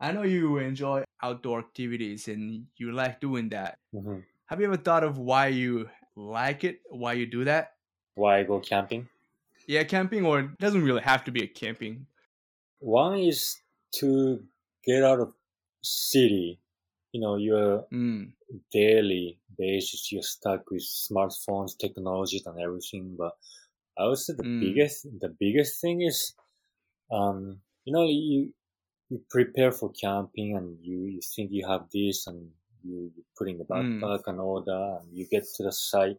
I 0.00 0.12
know 0.12 0.22
you 0.22 0.58
enjoy 0.58 1.04
outdoor 1.22 1.58
activities 1.60 2.28
and 2.28 2.66
you 2.76 2.92
like 2.92 3.20
doing 3.20 3.48
that. 3.50 3.78
hmm 3.92 4.20
Have 4.46 4.60
you 4.60 4.66
ever 4.66 4.76
thought 4.76 5.04
of 5.04 5.18
why 5.18 5.48
you 5.48 5.90
like 6.16 6.64
it, 6.64 6.82
why 6.90 7.14
you 7.14 7.26
do 7.26 7.44
that? 7.44 7.74
Why 8.14 8.38
I 8.40 8.44
go 8.44 8.60
camping? 8.60 9.08
Yeah, 9.68 9.84
camping 9.84 10.24
or 10.26 10.40
it 10.40 10.58
doesn't 10.58 10.82
really 10.82 11.02
have 11.02 11.22
to 11.24 11.30
be 11.30 11.44
a 11.44 11.46
camping. 11.46 12.08
One 12.80 13.18
is 13.18 13.56
to 13.96 14.46
get 14.84 15.02
out 15.04 15.20
of 15.20 15.34
city. 15.82 16.60
You 17.12 17.20
know, 17.20 17.36
you're 17.36 17.86
Mm. 17.92 18.32
daily 18.72 19.40
basis 19.58 20.12
you're 20.12 20.22
stuck 20.22 20.70
with 20.70 20.82
smartphones, 20.82 21.78
technologies, 21.78 22.46
and 22.46 22.60
everything. 22.60 23.16
But 23.16 23.34
I 23.98 24.06
would 24.08 24.18
say 24.18 24.34
the 24.34 24.44
Mm. 24.44 24.58
biggest 24.60 25.04
the 25.20 25.30
biggest 25.30 25.80
thing 25.82 26.02
is, 26.02 26.34
um, 27.12 27.62
you 27.84 27.92
know, 27.94 28.04
you 28.06 28.54
you 29.10 29.24
prepare 29.30 29.72
for 29.72 29.92
camping 29.92 30.56
and 30.56 30.78
you, 30.84 31.06
you 31.06 31.20
think 31.36 31.52
you 31.52 31.66
have 31.68 31.88
this 31.92 32.26
and 32.26 32.52
you, 32.84 33.12
you 33.16 33.24
put 33.38 33.48
in 33.50 33.58
the 33.58 33.64
Mm. 33.72 34.12
backpack 34.12 34.22
and 34.26 34.40
all 34.40 34.62
that, 34.64 35.00
and 35.02 35.16
you 35.16 35.26
get 35.28 35.44
to 35.56 35.64
the 35.64 35.72
site, 35.72 36.18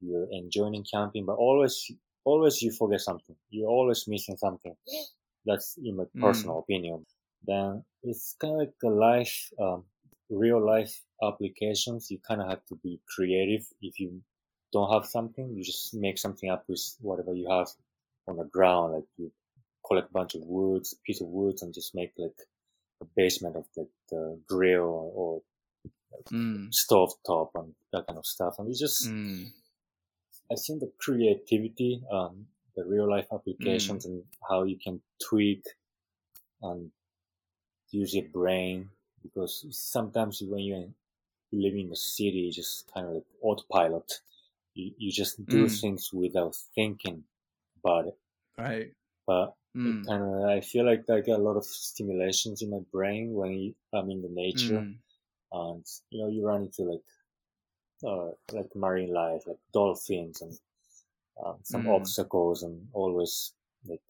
you're 0.00 0.28
enjoying 0.32 0.84
camping, 0.92 1.26
but 1.26 1.34
always 1.36 1.90
always 2.32 2.60
you 2.62 2.70
forget 2.72 3.00
something. 3.00 3.36
You're 3.50 3.70
always 3.78 4.00
missing 4.08 4.36
something. 4.36 4.76
That's 5.48 5.68
in 5.78 5.96
my 5.96 6.04
Mm. 6.04 6.20
personal 6.26 6.58
opinion. 6.64 7.06
Then 7.50 7.84
it's 8.02 8.34
kind 8.40 8.54
of 8.54 8.58
like 8.60 8.74
a 8.84 8.88
life, 9.08 9.36
um, 9.64 9.80
real 10.30 10.60
life 10.74 10.94
applications. 11.28 12.10
You 12.10 12.18
kind 12.28 12.40
of 12.42 12.48
have 12.52 12.64
to 12.70 12.76
be 12.86 13.00
creative. 13.14 13.64
If 13.80 13.94
you 14.00 14.10
don't 14.72 14.92
have 14.92 15.06
something, 15.06 15.46
you 15.56 15.62
just 15.64 15.94
make 15.94 16.18
something 16.18 16.50
up 16.50 16.64
with 16.68 16.82
whatever 17.00 17.34
you 17.34 17.48
have 17.56 17.68
on 18.28 18.36
the 18.36 18.44
ground. 18.56 18.94
Like 18.94 19.08
you 19.16 19.32
collect 19.86 20.10
a 20.10 20.12
bunch 20.12 20.34
of 20.34 20.42
woods, 20.42 20.92
a 20.92 20.98
piece 21.06 21.20
of 21.22 21.28
woods, 21.28 21.62
and 21.62 21.72
just 21.72 21.94
make 21.94 22.12
like 22.18 22.38
a 23.00 23.06
basement 23.16 23.56
of 23.56 23.64
the, 23.76 23.88
the 24.10 24.22
grill 24.46 25.12
or 25.20 25.42
Mm. 26.32 26.72
stove 26.72 27.12
top 27.26 27.50
and 27.54 27.74
that 27.92 28.06
kind 28.06 28.18
of 28.18 28.26
stuff. 28.26 28.54
And 28.58 28.68
it's 28.68 28.80
just, 28.80 29.08
Mm. 29.08 29.52
I 30.50 30.56
think 30.56 30.80
the 30.80 30.92
creativity, 30.98 32.04
um, 32.10 32.48
the 32.76 32.84
real 32.84 33.08
life 33.08 33.28
applications 33.32 34.04
and 34.06 34.24
how 34.48 34.64
you 34.64 34.78
can 34.78 35.02
tweak 35.22 35.66
and 36.62 36.92
use 37.90 38.14
your 38.14 38.28
brain 38.28 38.90
because 39.22 39.66
sometimes 39.76 40.40
when 40.42 40.60
you're 40.60 40.88
living 41.52 41.82
in 41.82 41.90
the 41.90 41.96
city, 41.96 42.40
you 42.40 42.52
just 42.52 42.92
kind 42.92 43.06
of 43.08 43.14
like 43.14 43.26
autopilot. 43.42 44.20
You, 44.74 44.94
you 44.98 45.12
just 45.12 45.48
do 45.48 45.68
Mm. 45.68 45.68
things 45.68 46.12
without 46.12 46.56
thinking 46.56 47.24
about 47.78 48.08
it. 48.08 48.18
Right. 48.58 48.94
But 49.28 49.56
Mm. 49.74 50.08
kind 50.08 50.22
of, 50.24 50.44
I 50.48 50.60
feel 50.60 50.84
like 50.84 51.08
I 51.08 51.20
get 51.20 51.38
a 51.38 51.42
lot 51.42 51.56
of 51.56 51.64
stimulations 51.64 52.62
in 52.62 52.70
my 52.70 52.80
brain 52.80 53.32
when 53.34 53.52
you, 53.52 53.74
I'm 53.92 54.10
in 54.10 54.22
the 54.22 54.28
nature 54.28 54.84
Mm. 54.84 54.98
and 55.52 55.86
you 56.10 56.20
know 56.22 56.28
you 56.28 56.46
run 56.46 56.62
into 56.64 56.84
like 56.84 57.04
uh 58.04 58.30
like 58.52 58.74
marine 58.76 59.12
life 59.12 59.46
like 59.46 59.58
dolphins 59.72 60.42
and 60.42 60.58
um, 61.44 61.58
some 61.62 61.86
Mm. 61.86 61.88
obstacles 61.88 62.62
and 62.62 62.88
always 62.92 63.54
like 63.86 64.02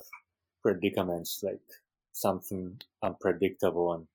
predicaments 0.63 1.43
like 1.43 1.63
something 2.13 2.81
unpredictable 3.03 3.93
and 3.95 4.09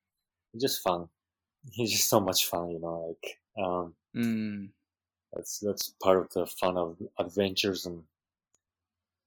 just 0.59 0.81
fun 0.81 1.09
it's 1.77 1.91
just 1.91 2.09
so 2.09 2.19
much 2.19 2.45
fun 2.47 2.71
you 2.71 2.79
know 2.79 2.99
like 3.09 3.39
um 3.57 3.95
Mm. 4.15 4.73
that's 5.33 5.59
that's 5.59 5.89
part 6.01 6.17
of 6.17 6.29
the 6.29 6.45
fun 6.47 6.77
of 6.77 6.97
adventures 7.19 7.85
and 7.85 8.05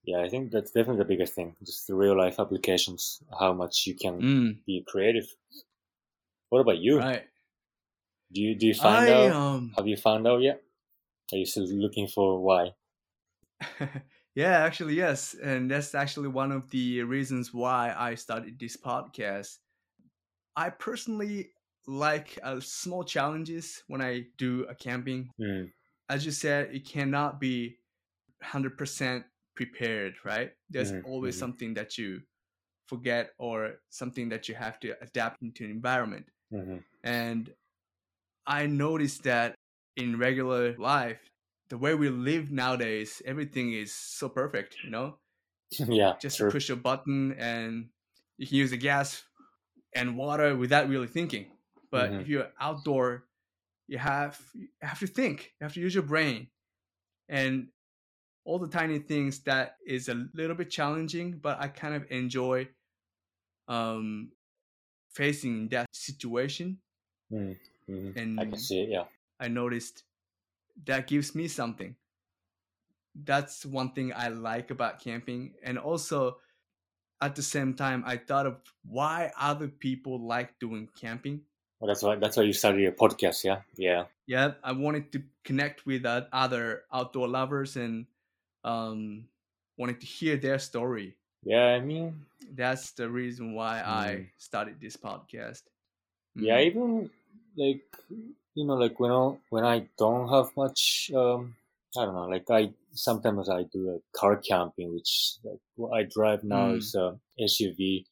yeah 0.04 0.20
i 0.20 0.28
think 0.28 0.50
that's 0.50 0.70
definitely 0.70 0.98
the 1.02 1.08
biggest 1.12 1.34
thing 1.34 1.54
just 1.64 1.86
the 1.86 1.94
real 1.94 2.16
life 2.16 2.38
applications 2.38 3.22
how 3.38 3.52
much 3.52 3.86
you 3.86 3.94
can 3.94 4.26
Mm. 4.26 4.60
be 4.66 4.82
creative 4.86 5.26
what 6.48 6.60
about 6.60 6.78
you 6.78 7.08
Right. 7.08 7.28
Do 8.32 8.40
you 8.40 8.54
do 8.54 8.66
you 8.66 8.74
find 8.74 9.08
I 9.08 9.08
out 9.08 9.34
um 9.34 9.76
Have 9.76 9.86
you 9.88 9.96
found 9.96 10.26
out 10.26 10.40
yet? 10.42 10.62
Are 11.32 11.38
you 11.38 11.46
still 11.46 11.64
looking 11.66 12.08
for 12.08 12.40
why? 12.42 12.74
yeah, 14.34 14.58
actually 14.64 14.94
yes, 14.94 15.34
and 15.34 15.70
that's 15.70 15.94
actually 15.94 16.28
one 16.28 16.52
of 16.52 16.70
the 16.70 17.02
reasons 17.02 17.52
why 17.54 17.94
I 17.96 18.14
started 18.14 18.58
this 18.58 18.76
podcast. 18.76 19.58
I 20.56 20.70
personally 20.70 21.52
like 21.86 22.38
uh, 22.42 22.60
small 22.60 23.04
challenges 23.04 23.82
when 23.88 24.02
I 24.02 24.26
do 24.38 24.64
a 24.66 24.74
camping. 24.74 25.30
Mm, 25.38 25.72
As 26.08 26.26
you 26.26 26.32
said, 26.32 26.74
it 26.74 26.86
cannot 26.86 27.40
be 27.40 27.78
100% 28.40 29.26
prepared, 29.56 30.16
right? 30.24 30.52
There's 30.70 30.92
Mhm, 30.92 31.02
always 31.02 31.38
mhm. 31.38 31.38
something 31.38 31.74
that 31.74 31.98
you 31.98 32.22
forget 32.86 33.32
or 33.38 33.80
something 33.90 34.28
that 34.30 34.48
you 34.48 34.54
have 34.56 34.80
to 34.80 34.96
adapt 35.02 35.42
into 35.42 35.64
an 35.64 35.70
environment. 35.70 36.30
hmm 36.50 36.78
And 37.04 37.54
I 38.46 38.66
noticed 38.66 39.24
that 39.24 39.54
in 39.96 40.18
regular 40.18 40.76
life, 40.78 41.30
the 41.68 41.78
way 41.78 41.94
we 41.94 42.10
live 42.10 42.50
nowadays, 42.50 43.22
everything 43.24 43.72
is 43.72 43.92
so 43.94 44.28
perfect, 44.28 44.78
you 44.84 44.90
know? 44.90 45.18
yeah, 45.88 46.16
Just 46.20 46.48
true. 46.48 46.50
push 46.50 46.70
a 46.70 46.76
button 46.76 47.32
and 47.32 47.90
you 48.38 48.46
can 48.46 48.56
use 48.56 48.70
the 48.70 48.76
gas 48.76 49.24
and 49.94 50.16
water 50.16 50.56
without 50.56 50.88
really 50.88 51.08
thinking. 51.08 51.52
But 51.90 52.14
Mhm. 52.14 52.20
if 52.20 52.28
you're 52.28 52.52
outdoor, 52.60 53.28
you 53.88 53.98
have 53.98 54.40
you 54.54 54.68
have 54.82 55.00
to 55.00 55.08
think. 55.08 55.54
You 55.60 55.64
have 55.66 55.74
to 55.74 55.80
use 55.80 55.94
your 55.94 56.04
brain. 56.04 56.50
And 57.28 57.70
all 58.44 58.58
the 58.58 58.68
tiny 58.68 59.00
things 59.00 59.40
that 59.44 59.78
is 59.86 60.08
a 60.08 60.28
little 60.34 60.56
bit 60.56 60.70
challenging, 60.70 61.38
but 61.38 61.60
I 61.60 61.68
kind 61.68 61.94
of 61.94 62.10
enjoy 62.10 62.68
um 63.68 64.32
facing 65.10 65.68
that 65.70 65.88
situation 65.94 66.80
Mm, 67.30 67.56
mhm. 67.88 68.16
and 68.16 68.40
I 68.40 68.44
can 68.44 68.58
see 68.58 68.82
it. 68.82 68.88
Yeah. 68.90 69.04
I 69.40 69.48
noticed 69.48 70.04
that 70.86 71.06
gives 71.06 71.34
me 71.34 71.48
something. 71.48 71.94
That's 73.14 73.64
one 73.64 73.92
thing 73.92 74.12
I 74.14 74.28
like 74.28 74.70
about 74.70 75.00
camping. 75.00 75.54
And 75.62 75.78
also, 75.78 76.38
at 77.20 77.34
the 77.34 77.42
same 77.42 77.72
time, 77.74 78.04
I 78.06 78.18
thought 78.18 78.46
of 78.46 78.56
why 78.84 79.32
other 79.38 79.68
people 79.68 80.20
like 80.20 80.58
doing 80.58 80.88
camping. 81.00 81.40
Well, 81.80 81.88
that's 81.88 82.02
why. 82.02 82.16
That's 82.16 82.36
why 82.36 82.42
you 82.44 82.52
started 82.52 82.80
your 82.82 82.92
podcast. 82.92 83.44
Yeah. 83.44 83.60
Yeah. 83.76 84.04
Yeah, 84.26 84.54
I 84.64 84.72
wanted 84.72 85.12
to 85.12 85.22
connect 85.44 85.86
with 85.86 86.04
other 86.04 86.82
outdoor 86.92 87.28
lovers 87.28 87.76
and 87.76 88.06
um, 88.64 89.28
wanted 89.78 90.00
to 90.00 90.06
hear 90.06 90.36
their 90.36 90.58
story. 90.58 91.16
Yeah. 91.44 91.66
I 91.76 91.80
mean, 91.80 92.26
That's 92.52 92.90
the 92.92 93.08
reason 93.08 93.54
why 93.54 93.80
I 93.82 94.06
Mm. 94.08 94.28
started 94.36 94.80
this 94.80 94.96
podcast. 94.96 95.62
yeah. 96.34 96.58
Mm. 96.58 96.66
Even 96.66 97.10
like 97.56 97.82
you 98.54 98.64
know, 98.66 98.74
like 98.74 98.98
when 99.00 99.10
I 99.12 99.36
when 99.50 99.64
I 99.64 99.88
don't 99.98 100.28
have 100.28 100.56
much. 100.56 101.10
um 101.14 101.56
I 101.98 102.04
don't 102.04 102.14
know. 102.14 102.26
Like 102.28 102.50
I 102.50 102.72
sometimes 102.92 103.48
I 103.48 103.62
do 103.64 103.92
like 103.92 104.02
car 104.14 104.36
camping, 104.36 104.92
which 104.94 105.38
like 105.44 105.60
what 105.76 105.92
I 105.98 106.02
drive 106.04 106.44
now 106.44 106.66
Mm. 106.72 106.78
is 106.78 106.94
a 106.94 107.18
SUV. 107.40 108.06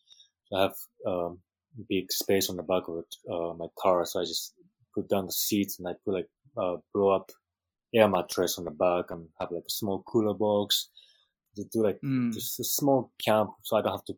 I 0.55 0.63
have 0.63 0.77
um 1.07 1.41
big 1.89 2.11
space 2.13 2.49
on 2.51 2.57
the 2.57 2.63
back 2.63 2.85
of 2.89 3.05
uh, 3.35 3.55
my 3.55 3.67
car, 3.83 4.05
so 4.07 4.21
I 4.21 4.25
just 4.25 4.55
put 4.95 5.09
down 5.09 5.27
the 5.27 5.33
seats 5.33 5.79
and 5.79 5.89
I 5.89 5.95
put 6.05 6.15
like 6.15 6.31
uh, 6.57 6.77
blow 6.95 7.11
up 7.11 7.31
air 7.95 8.09
mattress 8.09 8.59
on 8.59 8.65
the 8.65 8.71
back 8.71 9.11
and 9.11 9.29
have 9.41 9.51
like 9.53 9.65
a 9.67 9.71
small 9.71 10.03
cooler 10.05 10.35
box 10.35 10.91
to 11.57 11.65
do 11.65 11.83
like 11.83 12.01
Mm. 12.03 12.33
just 12.35 12.61
a 12.61 12.65
small 12.65 13.13
camp, 13.25 13.51
so 13.63 13.77
I 13.77 13.83
don't 13.83 13.93
have 13.93 14.05
to 14.07 14.17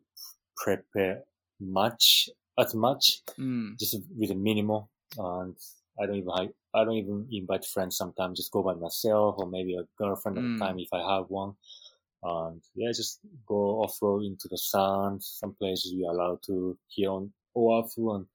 prepare 0.57 1.23
much 1.59 2.29
as 2.59 2.73
much, 2.75 3.21
Mm. 3.39 3.77
just 3.79 3.95
with 4.17 4.31
a 4.31 4.35
minimal. 4.35 4.89
And 5.17 5.55
I 5.99 6.05
don't 6.05 6.15
even 6.17 6.31
I, 6.31 6.49
I 6.73 6.83
don't 6.83 6.95
even 6.95 7.27
invite 7.31 7.65
friends 7.65 7.97
sometimes. 7.97 8.39
Just 8.39 8.51
go 8.51 8.63
by 8.63 8.73
myself 8.75 9.35
or 9.37 9.47
maybe 9.47 9.75
a 9.75 9.87
girlfriend 9.97 10.37
at 10.37 10.43
Mm. 10.43 10.57
the 10.59 10.65
time 10.65 10.79
if 10.79 10.89
I 10.93 11.01
have 11.15 11.29
one. 11.29 11.55
And 12.23 12.61
yeah, 12.75 12.91
just 12.91 13.19
go 13.47 13.83
off 13.83 14.01
road 14.01 14.23
into 14.23 14.47
the 14.47 14.57
sun. 14.57 15.21
Some 15.21 15.53
places 15.55 15.93
we 15.95 16.05
are 16.05 16.13
allowed 16.13 16.43
to 16.43 16.77
here 16.87 17.11
on 17.11 17.33
Oahu 17.55 18.13
and 18.15 18.27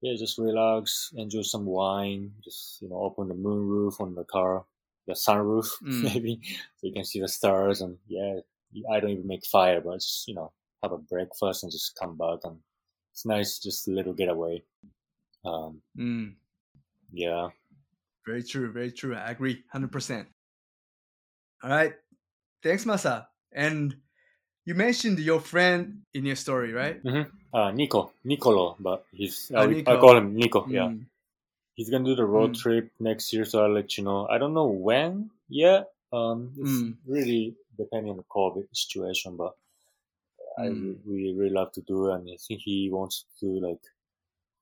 yeah, 0.00 0.14
just 0.18 0.38
relax, 0.38 1.12
enjoy 1.16 1.42
some 1.42 1.64
wine, 1.64 2.32
just 2.42 2.82
you 2.82 2.88
know, 2.88 2.96
open 2.96 3.28
the 3.28 3.34
moon 3.34 3.68
roof 3.68 4.00
on 4.00 4.14
the 4.14 4.24
car, 4.24 4.64
the 5.06 5.14
sunroof 5.14 5.68
Mm. 5.82 6.02
maybe, 6.02 6.40
so 6.76 6.86
you 6.86 6.92
can 6.92 7.04
see 7.04 7.20
the 7.20 7.28
stars. 7.28 7.80
And 7.80 7.98
yeah, 8.08 8.40
I 8.90 9.00
don't 9.00 9.10
even 9.10 9.26
make 9.26 9.46
fire, 9.46 9.80
but 9.80 9.94
just 10.00 10.26
you 10.28 10.34
know, 10.34 10.52
have 10.82 10.92
a 10.92 10.98
breakfast 10.98 11.62
and 11.62 11.70
just 11.72 11.96
come 11.96 12.16
back, 12.16 12.40
and 12.44 12.58
it's 13.12 13.24
nice, 13.24 13.58
just 13.58 13.86
a 13.88 13.92
little 13.92 14.12
getaway. 14.14 14.62
Um, 15.44 15.82
Mm. 15.98 16.34
yeah, 17.12 17.50
Very 18.26 18.42
true, 18.44 18.70
very 18.72 18.92
true. 18.92 19.16
I 19.16 19.30
agree, 19.30 19.64
hundred 19.72 19.92
percent. 19.92 20.28
All 21.62 21.70
right, 21.70 21.94
thanks, 22.62 22.84
Masa. 22.84 23.26
And 23.52 23.94
you 24.64 24.74
mentioned 24.74 25.18
your 25.18 25.40
friend 25.40 26.02
in 26.14 26.24
your 26.24 26.36
story, 26.36 26.72
right? 26.72 27.00
uh, 27.52 27.70
Nico, 27.72 28.12
Nicolo, 28.24 28.76
but 28.80 29.04
he's 29.12 29.50
Ah, 29.54 29.62
I, 29.62 29.82
I 29.86 29.96
call 29.96 30.16
him 30.16 30.34
Nico. 30.36 30.66
Yeah, 30.70 30.88
Mm. 30.88 31.06
he's 31.74 31.90
gonna 31.90 32.04
do 32.04 32.14
the 32.14 32.24
road 32.24 32.50
Mm. 32.52 32.58
trip 32.62 32.90
next 33.00 33.32
year, 33.32 33.44
so 33.44 33.64
I'll 33.64 33.72
let 33.74 33.98
you 33.98 34.04
know. 34.04 34.26
I 34.28 34.38
don't 34.38 34.54
know 34.54 34.68
when 34.68 35.30
yet. 35.48 35.90
Um, 36.12 36.52
it's 36.60 36.82
Mm. 36.82 36.96
really 37.06 37.56
depending 37.78 38.10
on 38.10 38.16
the 38.18 38.24
COVID 38.24 38.68
situation, 38.72 39.36
but 39.36 39.56
I 40.58 40.68
Mm. 40.68 40.96
we 41.06 41.32
really 41.34 41.50
love 41.50 41.72
to 41.72 41.80
do 41.82 42.08
it, 42.10 42.14
and 42.14 42.28
I 42.30 42.36
think 42.36 42.60
he 42.62 42.90
wants 42.90 43.24
to 43.40 43.46
like 43.60 43.84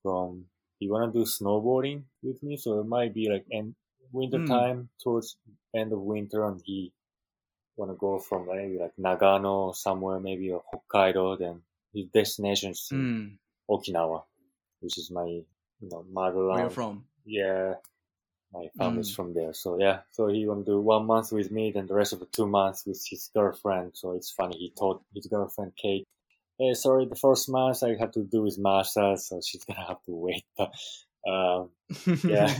from 0.02 0.46
he 0.80 0.90
wanna 0.90 1.12
do 1.12 1.24
snowboarding 1.24 2.04
with 2.24 2.42
me, 2.42 2.56
so 2.58 2.80
it 2.80 2.86
might 2.86 3.14
be 3.14 3.30
like 3.30 3.46
end 3.52 3.76
winter 4.12 4.40
Mm. 4.40 4.48
time 4.48 4.90
towards 5.02 5.38
end 5.74 5.92
of 5.92 6.00
winter, 6.02 6.44
and 6.46 6.60
he 6.64 6.92
wanna 7.76 7.94
go 7.94 8.18
from 8.18 8.46
maybe 8.46 8.78
like 8.78 8.94
Nagano 8.96 9.74
somewhere, 9.74 10.20
maybe 10.20 10.50
or 10.52 10.62
Hokkaido. 10.72 11.38
Then 11.38 11.62
his 11.94 12.06
destination 12.08 12.72
is 12.72 12.92
Mm. 12.92 13.38
Okinawa, 13.70 14.24
which 14.80 14.98
is 14.98 15.10
my 15.10 15.26
you 15.26 15.46
know 15.90 16.04
motherland. 16.10 16.60
Where 16.60 16.64
you 16.64 16.70
from? 16.70 17.04
Yeah, 17.24 17.76
my 18.52 18.68
family's 18.78 19.10
Mm. 19.10 19.16
from 19.16 19.34
there. 19.34 19.52
So 19.54 19.78
yeah, 19.78 20.02
so 20.12 20.28
he 20.28 20.46
want 20.46 20.66
to 20.66 20.72
do 20.72 20.80
one 20.80 21.06
month 21.06 21.32
with 21.32 21.50
me, 21.50 21.72
then 21.72 21.86
the 21.86 21.94
rest 21.94 22.12
of 22.12 22.20
the 22.20 22.26
two 22.26 22.46
months 22.46 22.86
with 22.86 23.04
his 23.08 23.30
girlfriend. 23.34 23.96
So 23.96 24.12
it's 24.12 24.30
funny. 24.30 24.56
He 24.58 24.70
told 24.70 25.02
his 25.14 25.26
girlfriend 25.26 25.76
Kate, 25.76 26.06
"Hey, 26.60 26.74
sorry, 26.74 27.06
the 27.06 27.16
first 27.16 27.48
match 27.48 27.82
I 27.82 27.96
have 27.98 28.12
to 28.12 28.22
do 28.22 28.42
with 28.42 28.58
Masa, 28.58 29.18
so 29.18 29.40
she's 29.44 29.64
gonna 29.68 29.86
have 29.86 30.02
to 30.04 30.12
wait." 30.12 30.44
But 30.56 30.72
um, 31.26 31.70
yeah, 32.22 32.46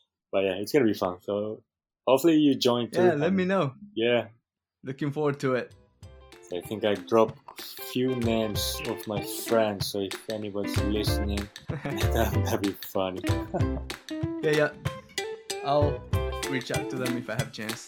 but 0.32 0.44
yeah, 0.44 0.54
it's 0.54 0.72
gonna 0.72 0.86
be 0.86 0.94
fun. 0.94 1.18
So 1.20 1.62
hopefully 2.06 2.36
you 2.36 2.54
join 2.54 2.90
too. 2.90 3.02
yeah, 3.02 3.14
let 3.14 3.28
and 3.28 3.36
me 3.36 3.44
know. 3.44 3.74
Yeah, 3.94 4.28
Looking 4.82 5.12
forward 5.12 5.38
to 5.40 5.54
it. 5.54 5.72
I 6.52 6.60
think 6.60 6.84
I 6.84 6.94
dropped 6.94 7.38
few 7.92 8.16
names 8.16 8.80
of 8.86 9.06
my 9.06 9.22
friends, 9.22 9.86
so 9.86 10.00
if 10.00 10.30
anybody's 10.30 10.76
listening, 10.82 11.48
that'd 11.68 12.60
be 12.60 12.76
funny. 12.92 13.20
yeah, 14.42 14.50
yeah. 14.50 14.68
I'll 15.64 16.02
reach 16.50 16.70
out 16.70 16.90
to 16.90 16.96
them 16.96 17.16
if 17.16 17.30
I 17.30 17.34
have 17.34 17.48
a 17.48 17.50
chance. 17.50 17.86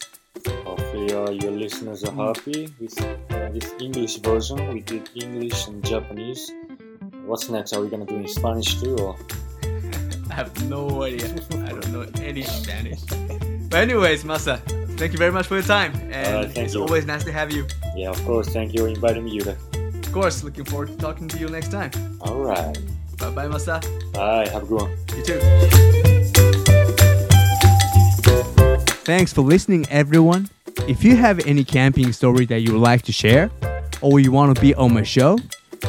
Uh, 0.97 1.29
your 1.29 1.51
listeners 1.51 2.03
are 2.03 2.11
happy 2.11 2.73
with 2.79 2.99
uh, 2.99 3.49
this 3.53 3.71
English 3.79 4.17
version. 4.17 4.73
We 4.73 4.79
did 4.81 5.07
English 5.13 5.67
and 5.67 5.85
Japanese. 5.85 6.51
What's 7.25 7.49
next? 7.49 7.73
Are 7.73 7.81
we 7.81 7.87
gonna 7.87 8.05
do 8.05 8.15
in 8.15 8.27
Spanish 8.27 8.81
too? 8.81 8.95
Or? 8.97 9.15
I 10.31 10.33
have 10.33 10.49
no 10.67 11.03
idea. 11.03 11.35
I 11.53 11.69
don't 11.69 11.89
know 11.93 12.05
any 12.19 12.41
Spanish. 12.41 13.01
But 13.69 13.77
anyways, 13.77 14.23
Masa, 14.23 14.57
thank 14.97 15.11
you 15.11 15.19
very 15.19 15.31
much 15.31 15.45
for 15.45 15.53
your 15.53 15.63
time, 15.63 15.93
and 16.11 16.51
thank 16.51 16.65
it's 16.65 16.73
you. 16.73 16.81
always 16.81 17.05
nice 17.05 17.23
to 17.25 17.31
have 17.31 17.51
you. 17.51 17.67
Yeah, 17.95 18.09
of 18.09 18.25
course. 18.25 18.49
Thank 18.49 18.73
you 18.73 18.79
for 18.81 18.87
inviting 18.87 19.23
me, 19.23 19.37
Yuda. 19.37 19.55
Of 20.03 20.11
course, 20.11 20.43
looking 20.43 20.65
forward 20.65 20.87
to 20.87 20.97
talking 20.97 21.27
to 21.27 21.37
you 21.37 21.47
next 21.47 21.69
time. 21.69 21.91
All 22.21 22.39
right. 22.41 22.75
Bye 23.19 23.29
bye, 23.29 23.47
Masa. 23.47 23.83
Bye. 24.13 24.47
Have 24.49 24.63
a 24.63 24.65
good 24.65 24.81
one. 24.81 24.97
You 25.15 25.23
too. 25.23 25.39
Thanks 29.05 29.31
for 29.31 29.41
listening, 29.41 29.85
everyone. 29.91 30.49
If 30.87 31.03
you 31.03 31.17
have 31.17 31.45
any 31.45 31.65
camping 31.65 32.13
story 32.13 32.45
that 32.45 32.61
you 32.61 32.71
would 32.71 32.81
like 32.81 33.01
to 33.03 33.11
share, 33.11 33.51
or 34.01 34.21
you 34.21 34.31
want 34.31 34.55
to 34.55 34.61
be 34.61 34.73
on 34.75 34.93
my 34.93 35.03
show, 35.03 35.37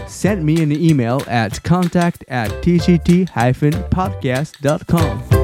send 0.09 0.45
me 0.45 0.61
an 0.61 0.73
email 0.73 1.23
at 1.29 1.63
contact 1.63 2.25
at 2.27 2.51
tgt-podcast.com. 2.63 5.38